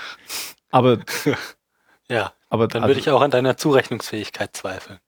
aber, 0.70 1.00
Ja, 2.08 2.32
aber, 2.48 2.68
dann 2.68 2.82
also, 2.82 2.90
würde 2.90 3.00
ich 3.00 3.10
auch 3.10 3.22
an 3.22 3.30
deiner 3.30 3.56
Zurechnungsfähigkeit 3.56 4.54
zweifeln. 4.56 4.98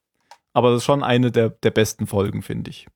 aber 0.53 0.71
das 0.71 0.79
ist 0.79 0.85
schon 0.85 1.03
eine 1.03 1.31
der, 1.31 1.51
der 1.51 1.71
besten 1.71 2.07
Folgen, 2.07 2.43
finde 2.43 2.71
ich. 2.71 2.87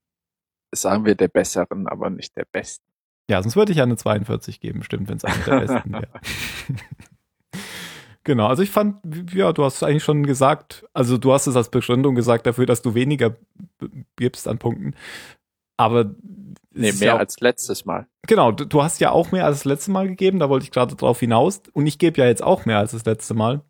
Sagen 0.73 1.05
wir 1.05 1.15
der 1.15 1.29
besseren, 1.29 1.87
aber 1.89 2.11
nicht 2.11 2.37
der 2.37 2.47
besten. 2.51 2.85
Ja, 3.31 3.43
sonst 3.43 3.57
würde 3.57 3.73
ich 3.73 3.79
ja 3.79 3.85
eine 3.85 3.97
42 3.97 4.61
geben, 4.61 4.83
stimmt, 4.83 5.09
wenn 5.09 5.19
es 5.19 5.25
eine 5.25 5.45
der 5.45 5.61
besten 5.67 5.93
wäre. 5.93 6.09
genau, 8.25 8.47
also 8.47 8.63
ich 8.63 8.71
fand, 8.71 8.97
ja, 9.35 9.53
du 9.53 9.65
hast 9.65 9.77
es 9.77 9.83
eigentlich 9.83 10.05
schon 10.05 10.25
gesagt, 10.25 10.87
also 10.95 11.19
du 11.19 11.33
hast 11.33 11.47
es 11.47 11.57
als 11.57 11.71
Begründung 11.71 12.15
gesagt 12.15 12.47
dafür, 12.47 12.67
dass 12.67 12.83
du 12.83 12.95
weniger 12.95 13.37
gibst 14.17 14.49
an 14.49 14.59
Punkten. 14.59 14.95
Aber 15.79 16.15
Nee, 16.75 16.93
mehr 16.93 17.07
ja 17.09 17.15
auch, 17.15 17.19
als 17.21 17.41
letztes 17.41 17.87
Mal. 17.87 18.07
genau, 18.27 18.53
du, 18.53 18.65
du 18.67 18.83
hast 18.83 19.01
ja 19.01 19.11
auch 19.11 19.33
mehr 19.33 19.47
als 19.47 19.59
das 19.59 19.65
letzte 19.65 19.91
Mal 19.91 20.07
gegeben, 20.07 20.39
da 20.39 20.49
wollte 20.51 20.65
ich 20.65 20.71
gerade 20.71 20.95
drauf 20.95 21.19
hinaus. 21.21 21.63
Und 21.73 21.87
ich 21.87 21.99
gebe 21.99 22.21
ja 22.21 22.27
jetzt 22.29 22.43
auch 22.43 22.67
mehr 22.67 22.79
als 22.79 22.93
das 22.93 23.05
letzte 23.07 23.33
Mal. 23.35 23.63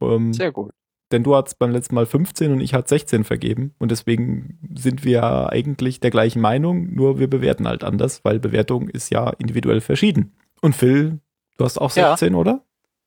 Ähm, 0.00 0.32
Sehr 0.32 0.50
gut. 0.50 0.72
denn 1.12 1.22
du 1.22 1.34
hast 1.36 1.58
beim 1.58 1.70
letzten 1.70 1.94
Mal 1.94 2.06
15 2.06 2.52
und 2.52 2.60
ich 2.60 2.72
hatte 2.74 2.88
16 2.88 3.24
vergeben. 3.24 3.74
Und 3.78 3.90
deswegen 3.90 4.58
sind 4.74 5.04
wir 5.04 5.50
eigentlich 5.52 6.00
der 6.00 6.10
gleichen 6.10 6.40
Meinung, 6.40 6.92
nur 6.94 7.18
wir 7.18 7.28
bewerten 7.28 7.68
halt 7.68 7.84
anders, 7.84 8.24
weil 8.24 8.40
Bewertung 8.40 8.88
ist 8.88 9.10
ja 9.10 9.30
individuell 9.38 9.80
verschieden. 9.80 10.34
Und 10.60 10.74
Phil, 10.74 11.20
du 11.56 11.64
hast 11.64 11.78
auch 11.78 11.94
Ja. 11.94 12.16
16, 12.16 12.34
oder? 12.34 12.64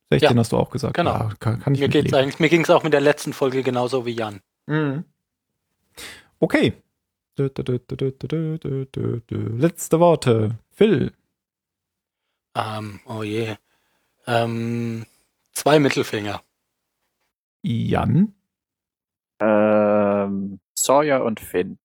16 0.10 0.32
Ja. 0.32 0.40
hast 0.40 0.52
du 0.52 0.58
auch 0.58 0.70
gesagt. 0.70 0.94
Genau. 0.96 1.12
Ja, 1.12 1.30
kann, 1.40 1.60
kann 1.60 1.74
ich 1.74 1.80
Mir 1.82 1.88
geht's 1.90 2.04
mitleben. 2.06 2.24
eigentlich, 2.24 2.40
mir 2.40 2.50
ging 2.50 2.62
es 2.62 2.70
auch 2.70 2.84
mit 2.84 2.94
der 2.94 3.02
letzten 3.02 3.34
Folge 3.34 3.64
genauso 3.64 4.06
wie 4.06 4.12
Jan. 4.12 4.42
Mhm. 4.68 5.06
Okay. 6.40 6.74
Letzte 9.30 10.00
Worte. 10.00 10.58
Phil. 10.72 11.14
Um, 12.54 13.00
oh 13.06 13.24
je. 13.24 13.56
Um, 14.26 15.06
zwei 15.54 15.80
Mittelfinger. 15.80 16.42
Jan. 17.64 18.34
Ähm, 19.40 20.60
Sawyer 20.74 21.24
und 21.24 21.40
Finn. 21.40 21.78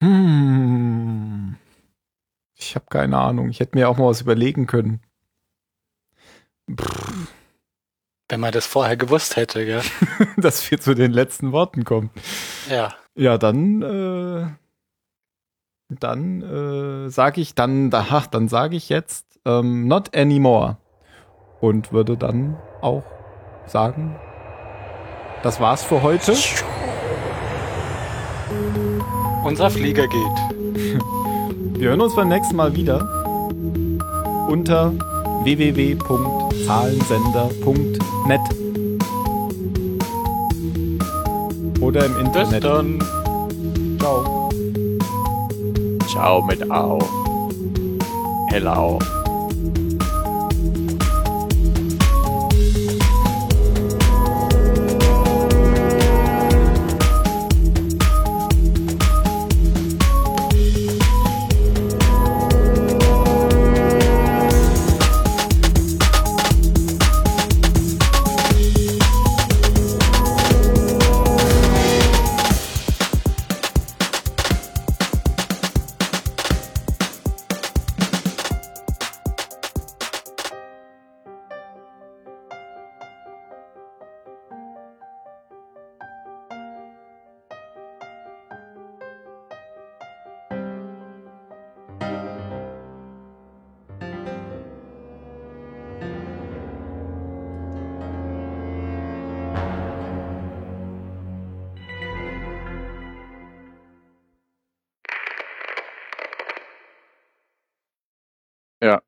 Hm. 0.00 1.56
Ich 2.54 2.74
habe 2.74 2.86
keine 2.88 3.18
Ahnung. 3.18 3.50
Ich 3.50 3.60
hätte 3.60 3.76
mir 3.76 3.88
auch 3.88 3.96
mal 3.96 4.06
was 4.06 4.20
überlegen 4.20 4.66
können. 4.66 5.00
Brr. 6.66 7.26
Wenn 8.28 8.40
man 8.40 8.52
das 8.52 8.66
vorher 8.66 8.96
gewusst 8.96 9.36
hätte, 9.36 9.66
gell? 9.66 9.82
Dass 10.36 10.70
wir 10.70 10.80
zu 10.80 10.94
den 10.94 11.12
letzten 11.12 11.52
Worten 11.52 11.84
kommen. 11.84 12.10
Ja. 12.70 12.94
Ja, 13.14 13.36
dann 13.38 13.82
äh, 13.82 14.46
dann 16.02 16.42
äh, 16.42 17.08
sage 17.10 17.40
ich 17.40 17.54
dann, 17.54 17.90
ach, 17.92 18.26
dann 18.26 18.48
sage 18.48 18.74
ich 18.76 18.88
jetzt 18.88 19.26
ähm, 19.44 19.86
not 19.88 20.16
anymore 20.16 20.76
und 21.60 21.92
würde 21.92 22.16
dann 22.16 22.56
auch 22.80 23.02
sagen, 23.66 24.16
das 25.42 25.60
war's 25.60 25.82
für 25.82 26.02
heute. 26.02 26.34
Unser 29.44 29.70
Flieger 29.70 30.06
geht. 30.08 30.38
Wir 31.78 31.90
hören 31.90 32.00
uns 32.00 32.16
beim 32.16 32.28
nächsten 32.28 32.56
Mal 32.56 32.74
wieder 32.74 33.06
unter 34.48 34.92
www.zahlensender.net 35.42 38.40
oder 41.80 42.06
im 42.06 42.14
Bis 42.14 42.26
Internet. 42.52 42.64
dann. 42.64 42.98
Ciao. 43.98 44.43
Ciao 46.14 46.40
mit 46.42 46.70
Au. 46.70 46.96
Hello. 48.52 49.00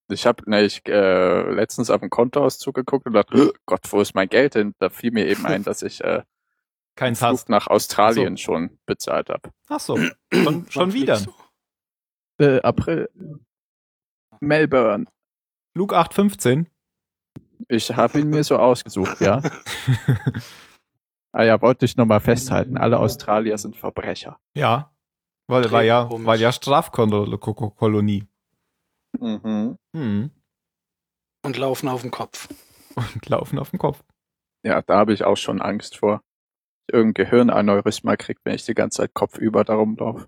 Ich 0.08 0.26
habe 0.26 0.48
ne, 0.48 0.62
ich, 0.62 0.86
äh, 0.86 1.50
letztens 1.52 1.90
auf 1.90 2.00
den 2.00 2.10
Kontoauszug 2.10 2.74
geguckt 2.74 3.06
und 3.06 3.12
dachte, 3.12 3.52
Gott, 3.66 3.80
wo 3.90 4.00
ist 4.00 4.14
mein 4.14 4.28
Geld 4.28 4.54
hin? 4.54 4.74
Da 4.78 4.90
fiel 4.90 5.10
mir 5.10 5.26
eben 5.26 5.44
ein, 5.46 5.64
dass 5.64 5.82
ich 5.82 6.02
äh, 6.02 6.22
Kein 6.94 7.16
Flug 7.16 7.38
Sass. 7.38 7.48
nach 7.48 7.66
Australien 7.66 8.36
schon 8.36 8.78
bezahlt 8.86 9.28
habe. 9.28 9.50
Ach 9.68 9.80
so, 9.80 9.98
schon, 10.32 10.66
schon 10.70 10.92
wieder. 10.92 11.20
Äh, 12.38 12.60
April. 12.60 13.08
Melbourne. 14.40 15.06
Flug 15.72 15.92
815. 15.92 16.68
Ich 17.68 17.94
habe 17.94 18.20
ihn 18.20 18.30
mir 18.30 18.44
so 18.44 18.58
ausgesucht, 18.58 19.20
ja. 19.20 19.42
ah 21.32 21.42
ja, 21.42 21.60
wollte 21.60 21.84
ich 21.84 21.96
nochmal 21.96 22.20
festhalten. 22.20 22.76
Alle 22.76 22.98
Australier 22.98 23.58
sind 23.58 23.76
Verbrecher. 23.76 24.38
Ja, 24.54 24.92
weil 25.48 25.70
war 25.70 25.82
ja, 25.82 26.08
war 26.10 26.36
ja 26.36 26.52
Strafkolonie. 26.52 28.26
Mhm. 29.20 29.78
Hm. 29.94 30.30
Und 31.44 31.56
laufen 31.56 31.88
auf 31.88 32.02
dem 32.02 32.10
Kopf. 32.10 32.48
Und 32.96 33.28
laufen 33.28 33.58
auf 33.58 33.70
dem 33.70 33.78
Kopf. 33.78 34.02
Ja, 34.64 34.82
da 34.82 34.96
habe 34.96 35.12
ich 35.12 35.24
auch 35.24 35.36
schon 35.36 35.60
Angst 35.60 35.98
vor. 35.98 36.22
Irgendein 36.90 37.24
Gehirnaneurysma 37.24 38.16
kriegt, 38.16 38.44
wenn 38.44 38.54
ich 38.54 38.64
die 38.64 38.74
ganze 38.74 38.98
Zeit 38.98 39.14
kopfüber 39.14 39.64
darum 39.64 39.96
laufe. 39.96 40.26